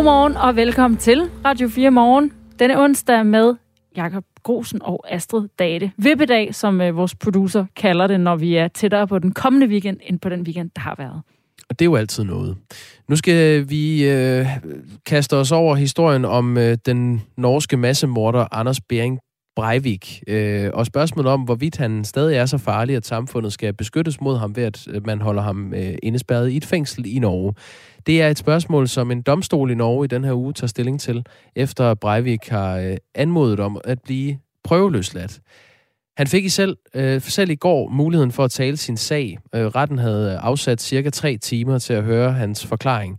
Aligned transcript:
Godmorgen 0.00 0.36
og 0.36 0.56
velkommen 0.56 0.98
til 0.98 1.30
Radio 1.44 1.68
4 1.68 1.90
Morgen. 1.90 2.32
Denne 2.58 2.82
onsdag 2.82 3.26
med 3.26 3.54
Jakob 3.96 4.24
Grosen 4.42 4.82
og 4.82 5.04
Astrid 5.14 5.48
Date. 5.58 5.92
Vippedag, 5.96 6.54
som 6.54 6.80
øh, 6.80 6.96
vores 6.96 7.14
producer 7.14 7.64
kalder 7.76 8.06
det, 8.06 8.20
når 8.20 8.36
vi 8.36 8.56
er 8.56 8.68
tættere 8.68 9.06
på 9.06 9.18
den 9.18 9.32
kommende 9.32 9.66
weekend, 9.66 9.96
end 10.06 10.20
på 10.20 10.28
den 10.28 10.42
weekend, 10.42 10.70
der 10.76 10.80
har 10.80 10.94
været. 10.98 11.22
Og 11.68 11.78
det 11.78 11.84
er 11.84 11.84
jo 11.84 11.96
altid 11.96 12.24
noget. 12.24 12.56
Nu 13.08 13.16
skal 13.16 13.70
vi 13.70 14.10
øh, 14.10 14.46
kaste 15.06 15.36
os 15.36 15.52
over 15.52 15.74
historien 15.74 16.24
om 16.24 16.58
øh, 16.58 16.78
den 16.86 17.22
norske 17.36 17.76
massemorder 17.76 18.46
Anders 18.52 18.80
Bering 18.80 19.18
Breivik. 19.56 20.22
Øh, 20.26 20.70
og 20.74 20.86
spørgsmålet 20.86 21.32
om, 21.32 21.40
hvorvidt 21.40 21.76
han 21.76 22.04
stadig 22.04 22.36
er 22.36 22.46
så 22.46 22.58
farlig, 22.58 22.96
at 22.96 23.06
samfundet 23.06 23.52
skal 23.52 23.72
beskyttes 23.72 24.20
mod 24.20 24.38
ham 24.38 24.56
ved, 24.56 24.64
at 24.64 25.06
man 25.06 25.20
holder 25.20 25.42
ham 25.42 25.74
øh, 25.74 25.94
indespærret 26.02 26.50
i 26.50 26.56
et 26.56 26.64
fængsel 26.64 27.16
i 27.16 27.18
Norge. 27.18 27.54
Det 28.06 28.22
er 28.22 28.28
et 28.28 28.38
spørgsmål, 28.38 28.88
som 28.88 29.10
en 29.10 29.22
domstol 29.22 29.70
i 29.70 29.74
Norge 29.74 30.04
i 30.04 30.08
den 30.08 30.24
her 30.24 30.32
uge 30.32 30.52
tager 30.52 30.68
stilling 30.68 31.00
til, 31.00 31.24
efter 31.56 31.94
Breivik 31.94 32.48
har 32.48 32.76
øh, 32.76 32.96
anmodet 33.14 33.60
om 33.60 33.80
at 33.84 33.98
blive 34.04 34.38
prøveløsladt. 34.64 35.40
Han 36.16 36.26
fik 36.26 36.44
i 36.44 36.48
selv, 36.48 36.76
øh, 36.94 37.20
selv 37.20 37.50
i 37.50 37.54
går 37.54 37.88
muligheden 37.88 38.32
for 38.32 38.44
at 38.44 38.50
tale 38.50 38.76
sin 38.76 38.96
sag. 38.96 39.38
Øh, 39.54 39.66
retten 39.66 39.98
havde 39.98 40.32
øh, 40.32 40.44
afsat 40.44 40.80
cirka 40.80 41.10
tre 41.10 41.36
timer 41.36 41.78
til 41.78 41.92
at 41.92 42.02
høre 42.02 42.32
hans 42.32 42.66
forklaring. 42.66 43.18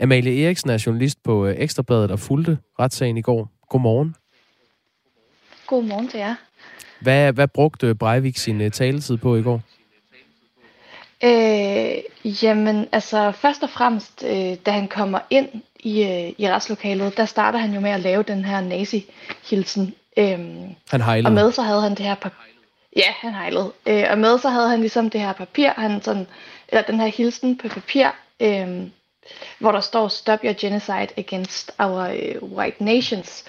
Amalie 0.00 0.44
Eriksen 0.44 0.70
er 0.70 0.82
journalist 0.86 1.22
på 1.24 1.46
øh, 1.46 1.54
Ekstrabladet 1.58 2.10
og 2.10 2.18
fulgte 2.18 2.58
retssagen 2.80 3.16
i 3.16 3.22
går. 3.22 3.50
Godmorgen. 3.68 4.14
Godmorgen 5.70 6.08
til 6.08 6.18
jer. 6.18 6.34
Hvad, 7.00 7.32
hvad 7.32 7.48
brugte 7.48 7.94
Breivik 7.94 8.36
sin 8.36 8.60
uh, 8.60 8.70
taletid 8.70 9.16
på 9.16 9.36
i 9.36 9.42
går? 9.42 9.60
Øh, 11.24 12.44
jamen, 12.44 12.88
altså 12.92 13.32
først 13.32 13.62
og 13.62 13.70
fremmest, 13.70 14.24
øh, 14.26 14.56
da 14.66 14.70
han 14.70 14.88
kommer 14.88 15.18
ind 15.30 15.48
i, 15.80 16.02
øh, 16.02 16.32
i 16.38 16.50
retslokalet, 16.50 17.16
der 17.16 17.24
starter 17.24 17.58
han 17.58 17.74
jo 17.74 17.80
med 17.80 17.90
at 17.90 18.00
lave 18.00 18.22
den 18.22 18.44
her 18.44 18.60
nazi-hilsen. 18.60 19.94
Øh, 20.16 20.38
han 20.90 21.00
hejlede. 21.00 21.26
Og 21.26 21.32
med 21.32 21.52
så 21.52 21.62
havde 21.62 21.82
han 21.82 21.90
det 21.90 22.06
her 22.06 22.14
papir. 22.14 22.36
Ja, 22.96 23.12
han 23.20 23.34
hejlede. 23.34 23.72
Øh, 23.86 24.04
og 24.10 24.18
med 24.18 24.38
så 24.38 24.48
havde 24.48 24.68
han 24.68 24.80
ligesom 24.80 25.10
det 25.10 25.20
her 25.20 25.32
papir, 25.32 25.70
han 25.76 26.02
sådan, 26.02 26.26
eller 26.68 26.82
den 26.82 27.00
her 27.00 27.06
hilsen 27.06 27.58
på 27.58 27.68
papir, 27.68 28.06
øh, 28.40 28.68
hvor 29.58 29.72
der 29.72 29.80
står 29.80 30.08
Stop 30.08 30.38
your 30.44 30.54
genocide 30.60 31.08
against 31.16 31.72
our 31.78 32.08
uh, 32.08 32.52
white 32.58 32.84
nations. 32.84 33.44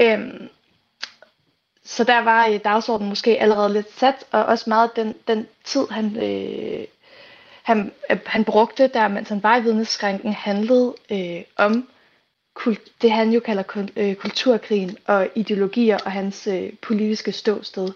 Øh, 0.00 0.18
så 1.88 2.04
der 2.04 2.18
var 2.18 2.46
øh, 2.46 2.60
dagsordenen 2.64 3.08
måske 3.08 3.40
allerede 3.40 3.72
lidt 3.72 3.98
sat, 3.98 4.24
og 4.30 4.44
også 4.44 4.64
meget 4.70 4.96
den, 4.96 5.14
den 5.28 5.46
tid, 5.64 5.86
han, 5.90 6.16
øh, 6.16 6.84
han, 7.62 7.92
øh, 8.10 8.18
han 8.26 8.44
brugte 8.44 8.88
der, 8.88 9.08
mens 9.08 9.28
han 9.28 9.42
var 9.42 9.56
i 9.56 9.62
vidneskrænken, 9.62 10.32
handlede 10.32 10.94
øh, 11.10 11.42
om 11.56 11.88
kult, 12.54 13.02
det, 13.02 13.10
han 13.10 13.30
jo 13.30 13.40
kalder 13.40 13.88
øh, 13.96 14.14
kulturkrigen 14.14 14.96
og 15.06 15.28
ideologier 15.34 15.98
og 16.04 16.12
hans 16.12 16.46
øh, 16.46 16.72
politiske 16.82 17.32
ståsted. 17.32 17.88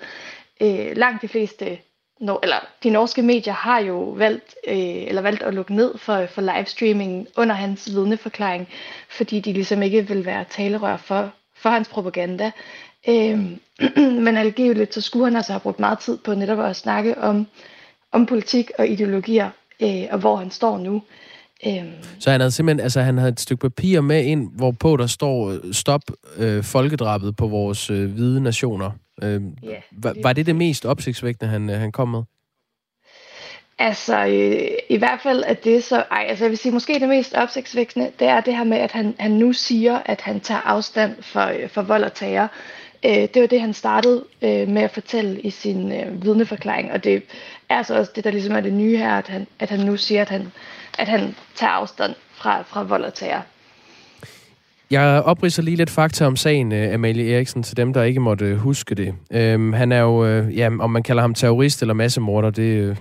Øh, 0.61 0.97
langt 0.97 1.23
de 1.23 1.29
fleste, 1.29 1.79
no, 2.21 2.37
eller 2.43 2.67
de 2.83 2.91
norske 2.91 3.23
medier 3.23 3.55
har 3.55 3.81
jo 3.81 3.99
valgt, 4.01 4.55
øh, 4.67 4.77
eller 5.09 5.23
valgt 5.23 5.43
at 5.43 5.55
lukke 5.55 5.75
ned 5.75 5.99
for, 5.99 6.27
for 6.27 6.41
livestreamingen 6.41 7.27
under 7.37 7.55
hans 7.55 7.91
vidneforklaring, 7.95 8.69
fordi 9.09 9.41
de 9.41 9.53
ligesom 9.53 9.83
ikke 9.83 10.09
vil 10.09 10.27
være 10.27 10.45
talerør 10.51 10.97
for, 10.97 11.33
for 11.55 11.71
hans 11.71 11.89
propaganda. 11.89 12.51
Øh, 13.09 13.39
men 14.25 14.37
alligevel 14.37 14.89
så 14.91 15.01
skulle 15.01 15.25
han 15.25 15.37
altså 15.37 15.53
have 15.53 15.61
brugt 15.61 15.81
meget 15.81 15.99
tid 15.99 16.19
på 16.19 16.35
netop 16.35 16.61
at 16.61 16.77
snakke 16.77 17.19
om, 17.19 17.47
om 18.13 18.27
politik 18.27 18.71
og 18.79 18.89
ideologier, 18.89 19.51
øh, 19.83 20.05
og 20.11 20.19
hvor 20.19 20.37
han 20.37 20.51
står 20.51 20.79
nu. 20.79 21.03
Øh, 21.67 21.85
så 22.19 22.31
han 22.31 22.41
havde 22.41 22.51
simpelthen, 22.51 22.81
altså 22.81 23.01
han 23.01 23.19
havde 23.19 23.33
et 23.33 23.41
stykke 23.41 23.61
papir 23.61 24.01
med 24.01 24.25
ind, 24.25 24.51
hvorpå 24.57 24.97
der 24.97 25.07
står, 25.07 25.51
øh, 25.51 25.73
stop 25.73 26.03
øh, 26.37 26.65
folkedrabet 26.65 27.37
på 27.37 27.47
vores 27.47 27.91
øh, 27.91 28.11
hvide 28.13 28.41
nationer. 28.41 28.91
Øh, 29.23 29.43
ja, 29.63 29.77
var, 29.93 30.15
var 30.23 30.33
det 30.33 30.47
det 30.47 30.57
mest 30.57 30.85
opsigtsvækkende, 30.85 31.51
han, 31.51 31.71
øh, 31.71 31.81
han 31.81 31.93
kom 31.93 32.09
med? 32.09 32.23
Altså, 33.79 34.27
øh, 34.27 34.69
i 34.89 34.97
hvert 34.97 35.21
fald 35.23 35.45
er 35.47 35.55
det 35.55 35.85
så... 35.85 36.05
Ej, 36.11 36.27
altså 36.29 36.45
jeg 36.45 36.51
vil 36.51 36.59
sige, 36.59 36.73
måske 36.73 37.01
det 37.01 37.09
mest 37.09 37.35
opsigtsvækkende, 37.35 38.11
det 38.19 38.29
er 38.29 38.41
det 38.41 38.57
her 38.57 38.65
med, 38.65 38.79
at 38.79 38.93
han, 38.93 39.15
han 39.19 39.31
nu 39.31 39.53
siger, 39.53 39.99
at 40.07 40.21
han 40.21 40.41
tager 40.41 40.61
afstand 40.61 41.23
for, 41.23 41.41
øh, 41.41 41.69
for 41.69 41.83
vold 41.83 42.05
og 42.05 42.15
terror. 42.15 42.51
Øh, 43.05 43.29
det 43.35 43.41
var 43.41 43.47
det, 43.47 43.61
han 43.61 43.75
startede 43.75 44.25
øh, 44.43 44.69
med 44.69 44.83
at 44.83 44.91
fortælle 44.91 45.41
i 45.41 45.51
sin 45.51 45.93
øh, 45.93 46.25
vidneforklaring, 46.25 46.93
og 46.93 47.05
det 47.05 47.23
er 47.69 47.83
så 47.83 47.99
også 47.99 48.13
det, 48.15 48.25
der 48.25 48.31
ligesom 48.31 48.55
er 48.57 48.61
det 48.61 48.73
nye 48.73 48.97
her, 48.97 49.19
at 49.19 49.29
han, 49.29 49.47
at 49.59 49.71
han 49.71 49.81
nu 49.81 49.97
siger, 49.97 50.23
at 50.23 50.29
han, 50.29 50.53
at 50.99 51.09
han 51.09 51.37
tager 51.55 51.73
afstand 51.73 52.15
fra, 52.33 52.63
fra 52.63 52.83
vold 52.83 53.05
og 53.05 53.15
terror. 53.15 53.43
Jeg 54.93 55.23
opridser 55.23 55.63
lige 55.63 55.77
lidt 55.77 55.91
fakta 55.91 56.27
om 56.27 56.37
sagen, 56.37 56.73
øh, 56.73 56.95
Amalie 56.95 57.35
Eriksen, 57.35 57.63
til 57.63 57.77
dem, 57.77 57.93
der 57.93 58.03
ikke 58.03 58.21
måtte 58.21 58.45
øh, 58.45 58.57
huske 58.57 58.95
det. 58.95 59.15
Øhm, 59.33 59.73
han 59.73 59.93
er 59.93 60.01
jo, 60.01 60.27
øh, 60.27 60.57
ja, 60.57 60.71
om 60.81 60.91
man 60.91 61.03
kalder 61.03 61.23
ham 61.23 61.35
terrorist 61.35 61.83
eller 61.83 61.95
massemorder, 61.95 62.51
det, 62.51 62.63
øh, 62.63 62.97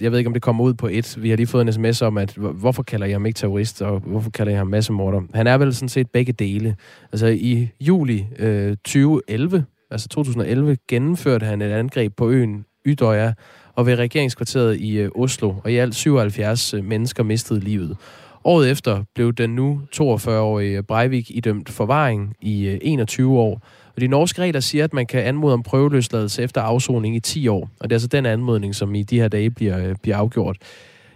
jeg 0.00 0.10
ved 0.10 0.18
ikke, 0.18 0.28
om 0.28 0.32
det 0.32 0.42
kommer 0.42 0.64
ud 0.64 0.74
på 0.74 0.88
et. 0.92 1.18
Vi 1.22 1.30
har 1.30 1.36
lige 1.36 1.46
fået 1.46 1.62
en 1.66 1.72
sms 1.72 2.02
om, 2.02 2.18
at 2.18 2.34
hvorfor 2.36 2.82
kalder 2.82 3.06
jeg 3.06 3.14
ham 3.14 3.26
ikke 3.26 3.36
terrorist, 3.36 3.82
og 3.82 4.00
hvorfor 4.00 4.30
kalder 4.30 4.52
jeg 4.52 4.60
ham 4.60 4.66
massemorder? 4.66 5.20
Han 5.34 5.46
er 5.46 5.58
vel 5.58 5.74
sådan 5.74 5.88
set 5.88 6.10
begge 6.10 6.32
dele. 6.32 6.76
Altså 7.12 7.26
i 7.26 7.68
juli 7.80 8.26
øh, 8.38 8.76
2011, 8.76 9.64
altså 9.90 10.08
2011, 10.08 10.76
gennemførte 10.88 11.46
han 11.46 11.62
et 11.62 11.70
angreb 11.70 12.12
på 12.16 12.30
øen 12.30 12.64
Ydøya 12.86 13.32
og 13.74 13.86
ved 13.86 13.98
regeringskvarteret 13.98 14.80
i 14.80 14.98
øh, 14.98 15.10
Oslo, 15.14 15.54
og 15.64 15.72
i 15.72 15.76
alt 15.76 15.94
77 15.94 16.74
mennesker 16.82 17.22
mistede 17.22 17.60
livet. 17.60 17.96
Året 18.44 18.70
efter 18.70 19.04
blev 19.14 19.32
den 19.32 19.50
nu 19.50 19.80
42-årige 19.96 20.82
Breivik 20.82 21.30
idømt 21.30 21.68
forvaring 21.68 22.36
i 22.40 22.66
øh, 22.66 22.78
21 22.82 23.38
år. 23.38 23.62
Og 23.94 24.00
de 24.00 24.08
norske 24.08 24.42
regler 24.42 24.60
siger, 24.60 24.84
at 24.84 24.94
man 24.94 25.06
kan 25.06 25.22
anmode 25.22 25.52
om 25.52 25.62
prøveløsladelse 25.62 26.42
efter 26.42 26.60
afsoning 26.60 27.16
i 27.16 27.20
10 27.20 27.48
år. 27.48 27.70
Og 27.80 27.90
det 27.90 27.92
er 27.92 27.96
altså 27.96 28.08
den 28.08 28.26
anmodning, 28.26 28.74
som 28.74 28.94
i 28.94 29.02
de 29.02 29.20
her 29.20 29.28
dage 29.28 29.50
bliver, 29.50 29.88
øh, 29.88 29.96
bliver 30.02 30.16
afgjort. 30.16 30.56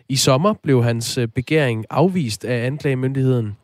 I 0.08 0.16
sommer 0.16 0.54
blev 0.62 0.84
hans 0.84 1.18
øh, 1.18 1.28
begæring 1.28 1.84
afvist 1.90 2.44
af 2.44 2.66
anklagemyndigheden. 2.66 3.56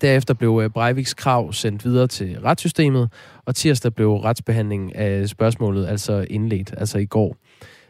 Derefter 0.00 0.34
blev 0.34 0.70
Breiviks 0.70 1.14
krav 1.14 1.52
sendt 1.52 1.84
videre 1.84 2.06
til 2.06 2.38
retssystemet, 2.44 3.10
og 3.44 3.56
tirsdag 3.56 3.94
blev 3.94 4.14
retsbehandlingen 4.14 4.92
af 4.94 5.28
spørgsmålet 5.28 5.86
altså 5.86 6.26
indledt, 6.30 6.74
altså 6.76 6.98
i 6.98 7.06
går. 7.06 7.36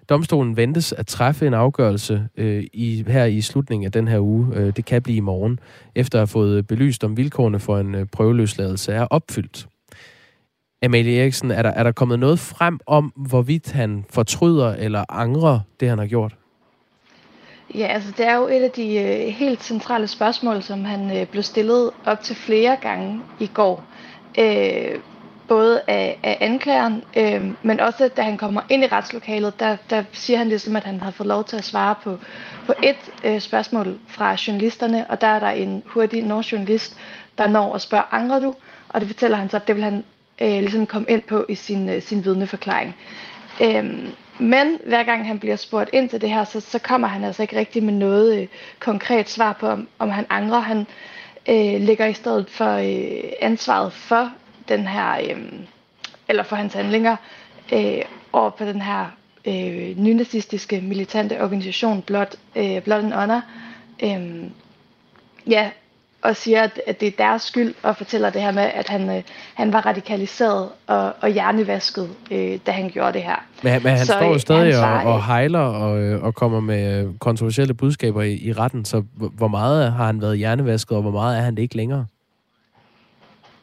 Domstolen 0.09 0.57
ventes 0.57 0.93
at 0.93 1.07
træffe 1.07 1.47
en 1.47 1.55
afgørelse 1.55 2.29
øh, 2.37 2.65
i, 2.73 3.05
her 3.07 3.25
i 3.25 3.41
slutningen 3.41 3.87
af 3.87 3.93
den 3.93 4.09
her 4.09 4.21
uge. 4.21 4.49
Øh, 4.55 4.77
det 4.77 4.85
kan 4.85 5.03
blive 5.03 5.17
i 5.17 5.21
morgen, 5.21 5.61
efter 5.95 6.19
at 6.19 6.21
have 6.21 6.27
fået 6.27 6.67
belyst, 6.67 7.05
om 7.05 7.17
vilkårene 7.17 7.61
for 7.61 7.79
en 7.79 7.95
øh, 7.95 8.07
prøveløsladelse 8.07 8.93
er 8.93 9.05
opfyldt. 9.05 9.69
Amalie 10.83 11.21
Eriksen, 11.21 11.51
er 11.51 11.63
der, 11.63 11.71
er 11.71 11.83
der 11.83 11.93
kommet 11.93 12.19
noget 12.19 12.39
frem 12.39 12.81
om, 12.87 13.13
hvorvidt 13.17 13.73
han 13.73 14.05
fortryder 14.11 14.75
eller 14.75 15.05
angrer 15.09 15.61
det, 15.81 15.89
han 15.89 15.99
har 15.99 16.07
gjort? 16.07 16.37
Ja, 17.75 17.87
altså 17.87 18.13
det 18.17 18.27
er 18.27 18.37
jo 18.37 18.47
et 18.47 18.63
af 18.63 18.71
de 18.71 18.97
øh, 18.99 19.35
helt 19.35 19.63
centrale 19.65 20.07
spørgsmål, 20.07 20.63
som 20.63 20.85
han 20.85 21.17
øh, 21.17 21.27
blev 21.27 21.43
stillet 21.43 21.91
op 22.07 22.23
til 22.23 22.37
flere 22.37 22.77
gange 22.83 23.21
i 23.41 23.51
går. 23.55 23.85
Øh, 24.39 25.01
både 25.49 25.81
af, 25.87 26.19
af 26.23 26.39
anklageren, 26.41 27.05
øh, 27.17 27.51
men 27.63 27.81
også 27.81 28.09
da 28.17 28.23
han 28.23 28.37
kommer 28.37 28.61
ind 28.69 28.85
i 28.85 28.87
retslokalet, 28.87 29.61
der, 29.61 29.77
der 29.91 30.05
siger 30.13 30.39
han 30.39 30.49
ligesom, 30.49 30.77
at 30.77 30.85
han 30.85 31.01
har 31.01 31.11
fået 31.11 31.27
lov 31.27 31.45
til 31.45 31.57
at 31.57 31.65
svare 31.65 31.95
på, 32.05 32.19
på 32.67 32.73
et 32.83 32.97
øh, 33.25 33.41
spørgsmål 33.41 33.99
fra 34.09 34.37
journalisterne, 34.47 35.07
og 35.11 35.21
der 35.21 35.27
er 35.27 35.39
der 35.39 35.51
en 35.51 35.83
hurtig 35.87 36.23
norsk 36.23 36.53
journalist, 36.53 36.97
der 37.39 37.49
når 37.49 37.73
og 37.73 37.81
spørger, 37.81 38.15
angrer 38.15 38.39
du? 38.41 38.55
Og 38.89 39.01
det 39.01 39.09
fortæller 39.09 39.37
han 39.37 39.51
så, 39.51 39.57
at 39.57 39.69
det 39.69 39.77
vil 39.77 39.85
han 39.85 40.05
øh, 40.41 40.49
ligesom 40.49 40.87
komme 40.87 41.09
ind 41.11 41.23
på 41.23 41.47
i 41.49 41.55
sin, 41.55 41.89
øh, 41.89 42.03
sin 42.03 42.25
vidneforklaring. 42.25 42.97
Øh, 43.63 43.85
men 44.39 44.79
hver 44.87 45.03
gang 45.03 45.27
han 45.27 45.39
bliver 45.39 45.57
spurgt 45.57 45.91
ind 45.93 46.09
til 46.09 46.21
det 46.21 46.31
her, 46.31 46.45
så, 46.45 46.61
så 46.61 46.79
kommer 46.79 47.09
han 47.09 47.25
altså 47.25 47.43
ikke 47.43 47.59
rigtig 47.59 47.83
med 47.83 47.93
noget 47.95 48.41
øh, 48.41 48.47
konkret 48.79 49.29
svar 49.31 49.53
på, 49.53 49.67
om, 49.67 49.89
om 49.99 50.11
han 50.11 50.27
angrer. 50.31 50.61
Han 50.61 50.87
øh, 51.49 51.81
ligger 51.81 52.07
i 52.07 52.13
stedet 52.13 52.51
for 52.51 52.73
øh, 52.73 53.23
ansvaret 53.41 53.93
for 53.93 54.31
den 54.69 54.87
her, 54.87 55.13
øh, 55.13 55.53
eller 56.29 56.43
for 56.43 56.57
hans 56.57 56.75
handlinger, 56.75 57.17
øh, 57.73 58.03
over 58.33 58.51
på 58.51 58.65
den 58.65 58.83
her 58.83 59.07
øh, 59.45 59.97
nynazistiske 59.97 60.81
militante 60.81 61.43
organisation 61.43 62.03
Blood, 62.03 62.37
øh, 62.57 62.83
Blood 62.83 62.99
and 62.99 63.13
Honor. 63.13 63.43
Øh, 64.03 64.51
ja, 65.47 65.71
og 66.23 66.37
siger, 66.37 66.63
at, 66.63 66.81
at 66.87 67.01
det 67.01 67.09
er 67.09 67.13
deres 67.19 67.43
skyld, 67.43 67.75
og 67.83 67.97
fortæller 67.97 68.31
det 68.31 68.43
her 68.43 68.53
med, 68.53 68.63
at 68.63 68.89
han, 68.89 69.11
øh, 69.11 69.23
han 69.55 69.73
var 69.73 69.87
radikaliseret 69.87 70.69
og, 70.87 71.13
og 71.21 71.29
hjernevasket, 71.29 72.09
øh, 72.31 72.59
da 72.67 72.71
han 72.71 72.91
gjorde 72.91 73.13
det 73.13 73.23
her. 73.23 73.47
Men, 73.63 73.83
men 73.83 73.97
han 73.97 74.07
så, 74.07 74.13
står 74.13 74.27
jo 74.27 74.35
øh, 74.35 74.41
stadig 74.41 74.85
og, 74.85 75.13
og 75.13 75.25
hejler 75.25 75.59
og, 75.59 75.99
øh, 75.99 76.23
og 76.23 76.35
kommer 76.35 76.61
med 76.61 77.05
øh, 77.05 77.15
kontroversielle 77.19 77.75
budskaber 77.75 78.23
i, 78.23 78.35
i 78.35 78.53
retten, 78.53 78.85
så 78.85 79.03
hvor 79.17 79.49
meget 79.49 79.93
har 79.93 80.07
han 80.07 80.21
været 80.21 80.39
hjernevasket, 80.39 80.97
og 80.97 81.03
hvor 81.03 81.11
meget 81.11 81.39
er 81.39 81.43
han 81.43 81.55
det 81.55 81.63
ikke 81.63 81.77
længere? 81.77 82.07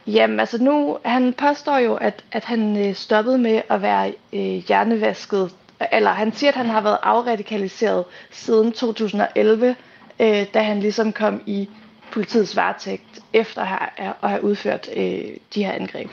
Jamen, 0.07 0.40
altså 0.40 0.63
nu, 0.63 0.98
han 1.06 1.34
påstår 1.34 1.78
jo, 1.78 1.96
at, 1.96 2.24
at 2.31 2.46
han 2.46 2.78
øh, 2.88 2.96
stoppede 2.96 3.38
med 3.38 3.62
at 3.69 3.81
være 3.81 4.13
øh, 4.34 4.40
hjernevasket, 4.42 5.52
eller 5.92 6.10
han 6.12 6.34
siger, 6.34 6.52
at 6.52 6.57
han 6.57 6.66
har 6.69 6.81
været 6.81 6.98
afradikaliseret 7.04 8.06
siden 8.31 8.72
2011, 8.72 9.75
øh, 10.19 10.46
da 10.54 10.62
han 10.62 10.80
ligesom 10.80 11.13
kom 11.13 11.42
i 11.46 11.69
politiets 12.12 12.56
varetægt 12.56 13.19
efter 13.34 13.62
at 13.62 13.68
have, 13.68 14.13
at 14.24 14.30
have 14.30 14.44
udført 14.44 14.90
øh, 14.96 15.24
de 15.56 15.66
her 15.66 15.72
angreb. 15.72 16.10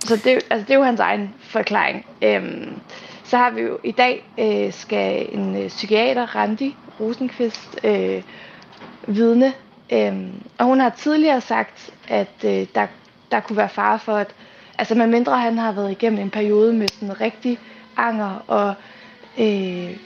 Så 0.00 0.16
det, 0.16 0.26
altså, 0.50 0.64
det 0.66 0.70
er 0.70 0.74
jo 0.74 0.82
hans 0.82 1.00
egen 1.00 1.34
forklaring. 1.40 2.06
Øhm, 2.22 2.80
så 3.24 3.36
har 3.36 3.50
vi 3.50 3.60
jo 3.60 3.78
i 3.84 3.90
dag 3.92 4.24
øh, 4.38 4.72
skal 4.72 5.28
en 5.32 5.56
øh, 5.62 5.68
psykiater, 5.68 6.36
Randi 6.36 6.76
Rosenqvist, 7.00 7.78
øh, 7.84 8.22
vidne. 9.06 9.52
Øh, 9.92 10.26
og 10.58 10.66
hun 10.66 10.80
har 10.80 10.90
tidligere 10.90 11.40
sagt, 11.40 11.90
at 12.08 12.44
øh, 12.44 12.66
der, 12.74 12.86
der 13.30 13.40
kunne 13.40 13.56
være 13.56 13.68
fare 13.68 13.98
for, 13.98 14.16
at 14.16 14.34
altså 14.78 14.94
medmindre 14.94 15.38
han 15.38 15.58
har 15.58 15.72
været 15.72 15.90
igennem 15.90 16.18
en 16.20 16.30
periode 16.30 16.72
med 16.72 16.88
sådan 16.88 17.20
rigtig 17.20 17.58
anger, 17.96 18.44
og 18.46 18.74
øh, 19.38 19.96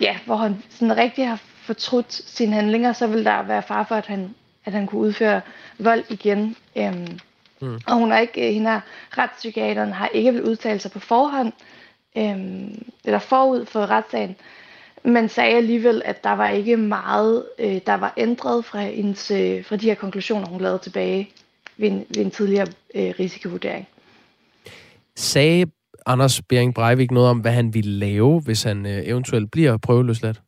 ja, 0.00 0.18
hvor 0.24 0.36
han 0.36 0.62
sådan 0.70 0.96
rigtig 0.96 1.28
har 1.28 1.40
fortrudt 1.68 2.12
sine 2.12 2.54
handlinger, 2.54 2.92
så 2.92 3.06
vil 3.06 3.24
der 3.24 3.42
være 3.42 3.62
fare 3.62 3.84
for, 3.84 3.94
at 3.94 4.06
han, 4.06 4.34
at 4.64 4.72
han 4.72 4.86
kunne 4.86 5.00
udføre 5.00 5.40
vold 5.78 6.04
igen. 6.08 6.56
Øhm, 6.76 7.18
mm. 7.60 7.80
Og 7.86 7.94
hun 7.94 8.10
har 8.10 8.18
ikke, 8.18 8.52
hende 8.52 8.70
her 8.70 8.80
retspsykiateren 9.18 9.92
har 9.92 10.08
ikke 10.14 10.32
vil 10.32 10.42
udtale 10.42 10.78
sig 10.78 10.90
på 10.90 10.98
forhånd, 10.98 11.52
øhm, 12.16 12.84
eller 13.04 13.18
forud 13.18 13.66
for 13.66 13.86
retssagen, 13.90 14.36
men 15.04 15.28
sagde 15.28 15.56
alligevel, 15.56 16.02
at 16.04 16.24
der 16.24 16.32
var 16.32 16.48
ikke 16.48 16.76
meget, 16.76 17.44
øh, 17.58 17.80
der 17.86 17.94
var 17.94 18.14
ændret 18.16 18.64
fra, 18.64 18.80
hendes, 18.80 19.30
øh, 19.30 19.64
fra 19.64 19.76
de 19.76 19.86
her 19.86 19.94
konklusioner, 19.94 20.46
hun 20.46 20.60
lavede 20.60 20.78
tilbage 20.78 21.30
ved 21.76 21.88
en, 21.88 22.06
ved 22.08 22.24
en 22.24 22.30
tidligere 22.30 22.66
øh, 22.94 23.14
risikovurdering. 23.20 23.88
Sagde 25.16 25.66
Anders 26.06 26.42
Bering 26.42 26.74
Breivik 26.74 27.10
noget 27.10 27.30
om, 27.30 27.38
hvad 27.38 27.52
han 27.52 27.74
ville 27.74 27.90
lave, 27.90 28.40
hvis 28.40 28.62
han 28.62 28.86
øh, 28.86 29.02
eventuelt 29.06 29.50
bliver 29.50 29.76
prøveløsladt? 29.76 30.40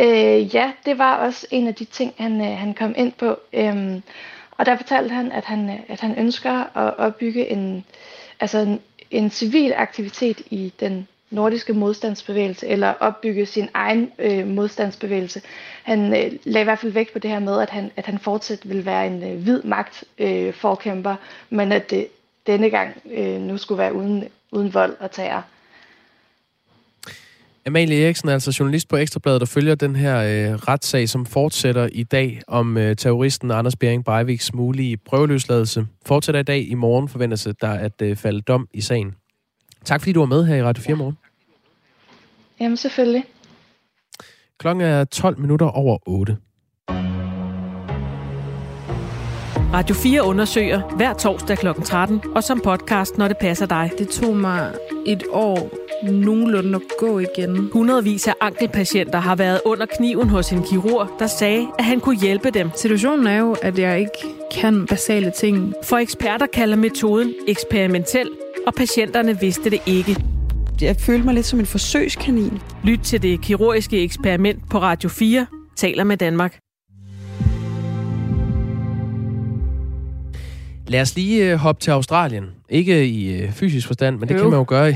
Øh, 0.00 0.54
ja, 0.54 0.72
det 0.86 0.98
var 0.98 1.16
også 1.16 1.46
en 1.50 1.66
af 1.66 1.74
de 1.74 1.84
ting, 1.84 2.14
han, 2.18 2.40
øh, 2.40 2.58
han 2.58 2.74
kom 2.74 2.94
ind 2.96 3.12
på. 3.12 3.38
Øhm, 3.52 4.02
og 4.50 4.66
der 4.66 4.76
fortalte 4.76 5.14
han, 5.14 5.32
at 5.32 5.44
han, 5.44 5.70
øh, 5.70 5.80
at 5.88 6.00
han 6.00 6.18
ønsker 6.18 6.76
at 6.76 6.96
opbygge 6.98 7.48
en, 7.48 7.84
altså 8.40 8.58
en, 8.58 8.80
en 9.10 9.30
civil 9.30 9.72
aktivitet 9.76 10.40
i 10.50 10.72
den 10.80 11.08
nordiske 11.36 11.72
modstandsbevægelse, 11.72 12.66
eller 12.66 12.94
opbygge 13.00 13.46
sin 13.46 13.68
egen 13.74 14.10
øh, 14.18 14.46
modstandsbevægelse. 14.46 15.40
Han 15.82 16.00
øh, 16.06 16.32
lagde 16.44 16.60
i 16.60 16.64
hvert 16.64 16.78
fald 16.78 16.92
vægt 16.92 17.12
på 17.12 17.18
det 17.18 17.30
her 17.30 17.38
med, 17.38 17.60
at 17.60 17.70
han, 17.70 17.90
at 17.96 18.06
han 18.06 18.18
fortsat 18.18 18.68
vil 18.68 18.86
være 18.86 19.06
en 19.06 19.22
øh, 19.22 19.42
hvid 19.42 19.62
magt 19.62 20.04
øh, 20.18 20.54
forkæmper, 20.54 21.14
men 21.50 21.72
at 21.72 21.90
det 21.90 22.06
denne 22.46 22.70
gang 22.70 22.90
øh, 23.12 23.40
nu 23.40 23.56
skulle 23.56 23.78
være 23.78 23.94
uden, 23.94 24.24
uden 24.52 24.74
vold 24.74 24.96
og 25.00 25.10
terror. 25.10 25.44
Amalie 27.66 28.04
Eriksen 28.04 28.28
er 28.28 28.32
altså 28.32 28.56
journalist 28.58 28.88
på 28.88 28.96
Ekstrabladet, 28.96 29.40
der 29.40 29.46
følger 29.46 29.74
den 29.74 29.96
her 29.96 30.16
øh, 30.16 30.54
retssag, 30.54 31.08
som 31.08 31.26
fortsætter 31.26 31.88
i 31.92 32.02
dag 32.02 32.40
om 32.46 32.76
øh, 32.76 32.96
terroristen 32.96 33.50
Anders 33.50 33.76
Bering 33.76 34.04
Breiviks 34.04 34.54
mulige 34.54 34.96
prøveløsladelse. 34.96 35.86
Fortsætter 36.06 36.40
i 36.40 36.44
dag. 36.44 36.68
I 36.68 36.74
morgen 36.74 37.08
forventes 37.08 37.48
der 37.60 37.70
at 37.70 38.02
øh, 38.02 38.16
falde 38.16 38.40
dom 38.40 38.68
i 38.72 38.80
sagen. 38.80 39.14
Tak 39.84 40.00
fordi 40.00 40.12
du 40.12 40.20
var 40.20 40.26
med 40.26 40.44
her 40.44 40.56
i 40.56 40.62
Radio 40.62 40.82
4 40.82 40.96
morgen. 40.96 41.16
Jamen 42.60 42.76
selvfølgelig. 42.76 43.24
Klokken 44.58 44.84
er 44.84 45.04
12 45.04 45.38
minutter 45.38 45.66
over 45.66 45.98
8. 46.06 46.36
Radio 49.72 49.94
4 49.94 50.24
undersøger 50.24 50.96
hver 50.96 51.14
torsdag 51.14 51.58
kl. 51.58 51.66
13, 51.84 52.20
og 52.34 52.44
som 52.44 52.60
podcast, 52.60 53.18
når 53.18 53.28
det 53.28 53.36
passer 53.38 53.66
dig. 53.66 53.90
Det 53.98 54.08
tog 54.08 54.36
mig 54.36 54.74
et 55.06 55.22
år 55.30 55.70
nogenlunde 56.02 56.74
at 56.74 56.82
gå 56.98 57.18
igen. 57.18 57.70
Hundredvis 57.72 58.28
af 58.28 58.34
ankelpatienter 58.40 59.18
har 59.18 59.36
været 59.36 59.60
under 59.64 59.86
kniven 59.86 60.28
hos 60.28 60.52
en 60.52 60.62
kirurg, 60.62 61.08
der 61.18 61.26
sagde, 61.26 61.66
at 61.78 61.84
han 61.84 62.00
kunne 62.00 62.20
hjælpe 62.20 62.50
dem. 62.50 62.70
Situationen 62.74 63.26
er 63.26 63.38
jo, 63.38 63.56
at 63.62 63.78
jeg 63.78 64.00
ikke 64.00 64.36
kan 64.52 64.86
basale 64.86 65.30
ting. 65.30 65.74
For 65.84 65.96
eksperter 65.96 66.46
kalder 66.46 66.76
metoden 66.76 67.34
eksperimentel, 67.48 68.30
og 68.66 68.74
patienterne 68.74 69.40
vidste 69.40 69.70
det 69.70 69.80
ikke. 69.86 70.35
Jeg 70.82 70.96
følte 70.96 71.24
mig 71.24 71.34
lidt 71.34 71.46
som 71.46 71.60
en 71.60 71.66
forsøgskanin. 71.66 72.58
Lyt 72.84 73.00
til 73.00 73.22
det 73.22 73.40
kirurgiske 73.40 74.02
eksperiment 74.02 74.70
på 74.70 74.78
Radio 74.78 75.08
4, 75.08 75.46
taler 75.76 76.04
med 76.04 76.16
Danmark. 76.16 76.58
Lad 80.88 81.00
os 81.00 81.16
lige 81.16 81.52
øh, 81.52 81.58
hoppe 81.58 81.80
til 81.80 81.90
Australien. 81.90 82.44
Ikke 82.68 83.06
i 83.06 83.40
øh, 83.40 83.52
fysisk 83.52 83.86
forstand, 83.86 84.18
men 84.18 84.28
det 84.28 84.34
jo. 84.34 84.40
kan 84.40 84.50
man 84.50 84.58
jo 84.58 84.64
gøre 84.68 84.90
i, 84.90 84.94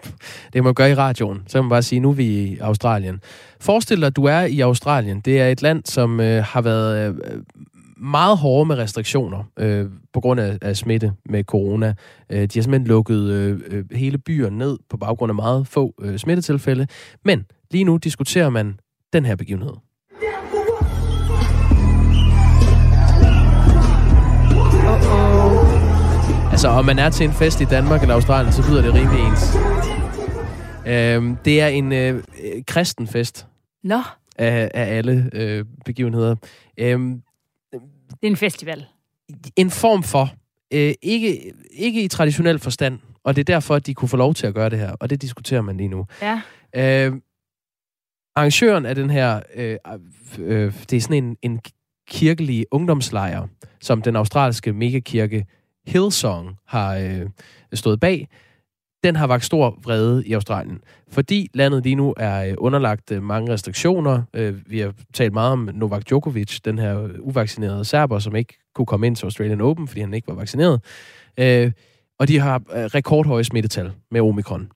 det 0.44 0.52
kan 0.52 0.62
man 0.62 0.70
jo 0.70 0.74
gøre 0.76 0.90
i 0.90 0.94
radioen. 0.94 1.42
Så 1.46 1.58
kan 1.58 1.64
man 1.64 1.70
bare 1.70 1.82
sige, 1.82 2.00
nu 2.00 2.08
er 2.08 2.14
vi 2.14 2.24
i 2.24 2.58
Australien. 2.58 3.20
Forestil 3.60 4.00
dig, 4.00 4.06
at 4.06 4.16
du 4.16 4.24
er 4.24 4.40
i 4.40 4.60
Australien. 4.60 5.20
Det 5.20 5.40
er 5.40 5.48
et 5.48 5.62
land, 5.62 5.82
som 5.84 6.20
øh, 6.20 6.44
har 6.44 6.62
været 6.62 7.08
øh, 7.08 7.14
meget 8.02 8.38
hårde 8.38 8.68
med 8.68 8.78
restriktioner 8.78 9.44
øh, 9.58 9.86
på 10.12 10.20
grund 10.20 10.40
af, 10.40 10.58
af 10.62 10.76
smitte 10.76 11.12
med 11.26 11.44
corona. 11.44 11.94
Øh, 12.30 12.38
de 12.38 12.58
har 12.58 12.62
simpelthen 12.62 12.86
lukket 12.86 13.22
øh, 13.30 13.60
øh, 13.66 13.84
hele 13.92 14.18
byer 14.18 14.50
ned 14.50 14.78
på 14.90 14.96
baggrund 14.96 15.30
af 15.30 15.34
meget 15.34 15.66
få 15.66 15.94
øh, 16.00 16.18
smittetilfælde. 16.18 16.86
Men 17.24 17.46
lige 17.70 17.84
nu 17.84 17.96
diskuterer 17.96 18.50
man 18.50 18.80
den 19.12 19.24
her 19.24 19.36
begivenhed. 19.36 19.72
Altså, 26.50 26.68
om 26.68 26.84
man 26.84 26.98
er 26.98 27.10
til 27.10 27.26
en 27.26 27.32
fest 27.32 27.60
i 27.60 27.64
Danmark 27.64 28.02
eller 28.02 28.14
Australien, 28.14 28.52
så 28.52 28.62
lyder 28.70 28.82
det 28.82 28.94
rimelig 28.94 29.20
ens. 29.26 29.56
Øhm, 30.86 31.36
det 31.44 31.60
er 31.60 31.66
en 31.66 31.92
øh, 31.92 32.22
kristen 32.66 33.06
fest. 33.06 33.46
Nå. 33.84 33.98
Af, 34.38 34.70
af 34.74 34.96
alle 34.96 35.30
øh, 35.32 35.64
begivenheder. 35.84 36.36
Øhm, 36.78 37.22
det 38.22 38.26
er 38.26 38.30
en 38.30 38.36
festival. 38.36 38.86
En 39.56 39.70
form 39.70 40.02
for. 40.02 40.30
Øh, 40.72 40.94
ikke, 41.02 41.52
ikke 41.72 42.02
i 42.02 42.08
traditionel 42.08 42.58
forstand. 42.58 42.98
Og 43.24 43.36
det 43.36 43.40
er 43.40 43.54
derfor, 43.54 43.74
at 43.74 43.86
de 43.86 43.94
kunne 43.94 44.08
få 44.08 44.16
lov 44.16 44.34
til 44.34 44.46
at 44.46 44.54
gøre 44.54 44.70
det 44.70 44.78
her. 44.78 44.92
Og 45.00 45.10
det 45.10 45.22
diskuterer 45.22 45.60
man 45.60 45.76
lige 45.76 45.88
nu. 45.88 46.06
Ja. 46.22 46.40
Øh, 46.76 47.12
arrangøren 48.36 48.86
af 48.86 48.94
den 48.94 49.10
her, 49.10 49.40
øh, 49.54 49.76
øh, 50.38 50.74
det 50.90 50.96
er 50.96 51.00
sådan 51.00 51.24
en, 51.24 51.36
en 51.42 51.60
kirkelig 52.08 52.66
ungdomslejr, 52.70 53.46
som 53.80 54.02
den 54.02 54.16
australske 54.16 54.72
megakirke 54.72 55.46
Hillsong 55.86 56.56
har 56.66 56.96
øh, 56.96 57.26
stået 57.74 58.00
bag, 58.00 58.28
den 59.04 59.16
har 59.16 59.26
vagt 59.26 59.44
stor 59.44 59.78
vrede 59.84 60.26
i 60.26 60.32
Australien. 60.32 60.80
Fordi 61.08 61.50
landet 61.54 61.82
lige 61.82 61.94
nu 61.94 62.14
er 62.16 62.44
øh, 62.44 62.54
underlagt 62.58 63.12
øh, 63.12 63.22
mange 63.22 63.52
restriktioner. 63.52 64.22
Øh, 64.34 64.54
vi 64.66 64.78
har 64.78 64.94
talt 65.14 65.32
meget 65.32 65.52
om 65.52 65.70
Novak 65.74 66.08
Djokovic, 66.08 66.60
den 66.60 66.78
her 66.78 67.08
uvaccinerede 67.20 67.84
serber, 67.84 68.18
som 68.18 68.36
ikke 68.36 68.58
kunne 68.74 68.86
komme 68.86 69.06
ind 69.06 69.16
til 69.16 69.24
Australian 69.24 69.60
Open, 69.60 69.88
fordi 69.88 70.00
han 70.00 70.14
ikke 70.14 70.28
var 70.28 70.34
vaccineret. 70.34 70.80
Og 72.18 72.28
de 72.28 72.38
har 72.38 72.62
rekordhøje 72.68 73.44
smittetal 73.44 73.92
med 74.10 74.20
omikron. 74.20 74.68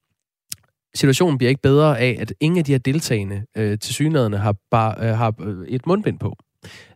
Situationen 0.95 1.39
bliver 1.39 1.49
ikke 1.49 1.63
bedre 1.63 1.99
af, 1.99 2.17
at 2.21 2.33
ingen 2.41 2.59
af 2.59 2.65
de 2.65 2.73
her 2.73 2.79
deltagende 2.79 3.45
til 3.77 3.95
synlædende 3.95 4.39
har, 4.39 4.55
bare, 4.71 5.15
har 5.15 5.35
et 5.69 5.87
mundbind 5.87 6.19
på. 6.19 6.37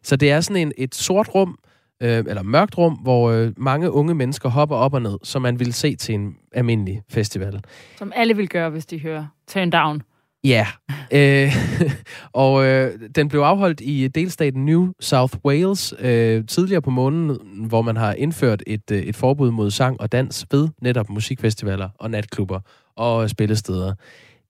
Så 0.03 0.17
det 0.17 0.31
er 0.31 0.41
sådan 0.41 0.63
en, 0.63 0.73
et 0.79 0.95
sort 0.95 1.35
rum, 1.35 1.59
øh, 2.03 2.25
eller 2.29 2.43
mørkt 2.43 2.79
rum, 2.79 2.93
hvor 2.95 3.31
øh, 3.31 3.53
mange 3.57 3.91
unge 3.91 4.15
mennesker 4.15 4.49
hopper 4.49 4.77
op 4.77 4.95
og 4.95 5.03
ned, 5.03 5.19
som 5.23 5.43
man 5.43 5.59
vil 5.59 5.73
se 5.73 5.97
til 5.97 6.15
en 6.15 6.37
almindelig 6.53 7.03
festival. 7.09 7.61
Som 7.99 8.13
alle 8.15 8.37
vil 8.37 8.49
gøre, 8.49 8.71
hvis 8.71 8.87
de 8.87 9.01
hører 9.01 9.27
Turn 9.49 9.71
Down. 9.71 10.03
Ja, 10.45 10.67
øh, 11.13 11.53
og 12.33 12.67
øh, 12.67 13.01
den 13.15 13.29
blev 13.29 13.41
afholdt 13.41 13.81
i 13.81 14.09
delstaten 14.09 14.65
New 14.65 14.93
South 15.01 15.39
Wales 15.45 15.95
øh, 15.99 16.47
tidligere 16.47 16.83
på 16.83 16.91
måneden, 16.91 17.39
hvor 17.69 17.83
man 17.83 17.97
har 17.97 18.13
indført 18.13 18.63
et, 18.67 18.91
øh, 18.91 18.99
et 18.99 19.17
forbud 19.17 19.51
mod 19.51 19.71
sang 19.71 20.01
og 20.01 20.13
dans 20.13 20.47
ved 20.51 20.69
netop 20.83 21.11
musikfestivaler 21.11 21.89
og 21.99 22.11
natklubber 22.11 22.61
og 22.97 23.31
spillesteder. 23.31 23.95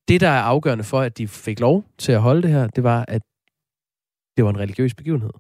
Det, 0.09 0.21
der 0.21 0.29
er 0.29 0.43
afgørende 0.43 0.85
for, 0.85 1.01
at 1.01 1.19
de 1.19 1.29
fik 1.29 1.61
lov 1.61 1.85
til 1.99 2.13
at 2.13 2.21
holde 2.21 2.43
det 2.43 2.51
her, 2.51 2.67
det 2.67 2.85
var, 2.85 3.05
at 3.09 3.23
det 4.37 4.45
var 4.45 4.51
en 4.51 4.59
religiøs 4.59 4.95
begivenhed. 4.95 5.31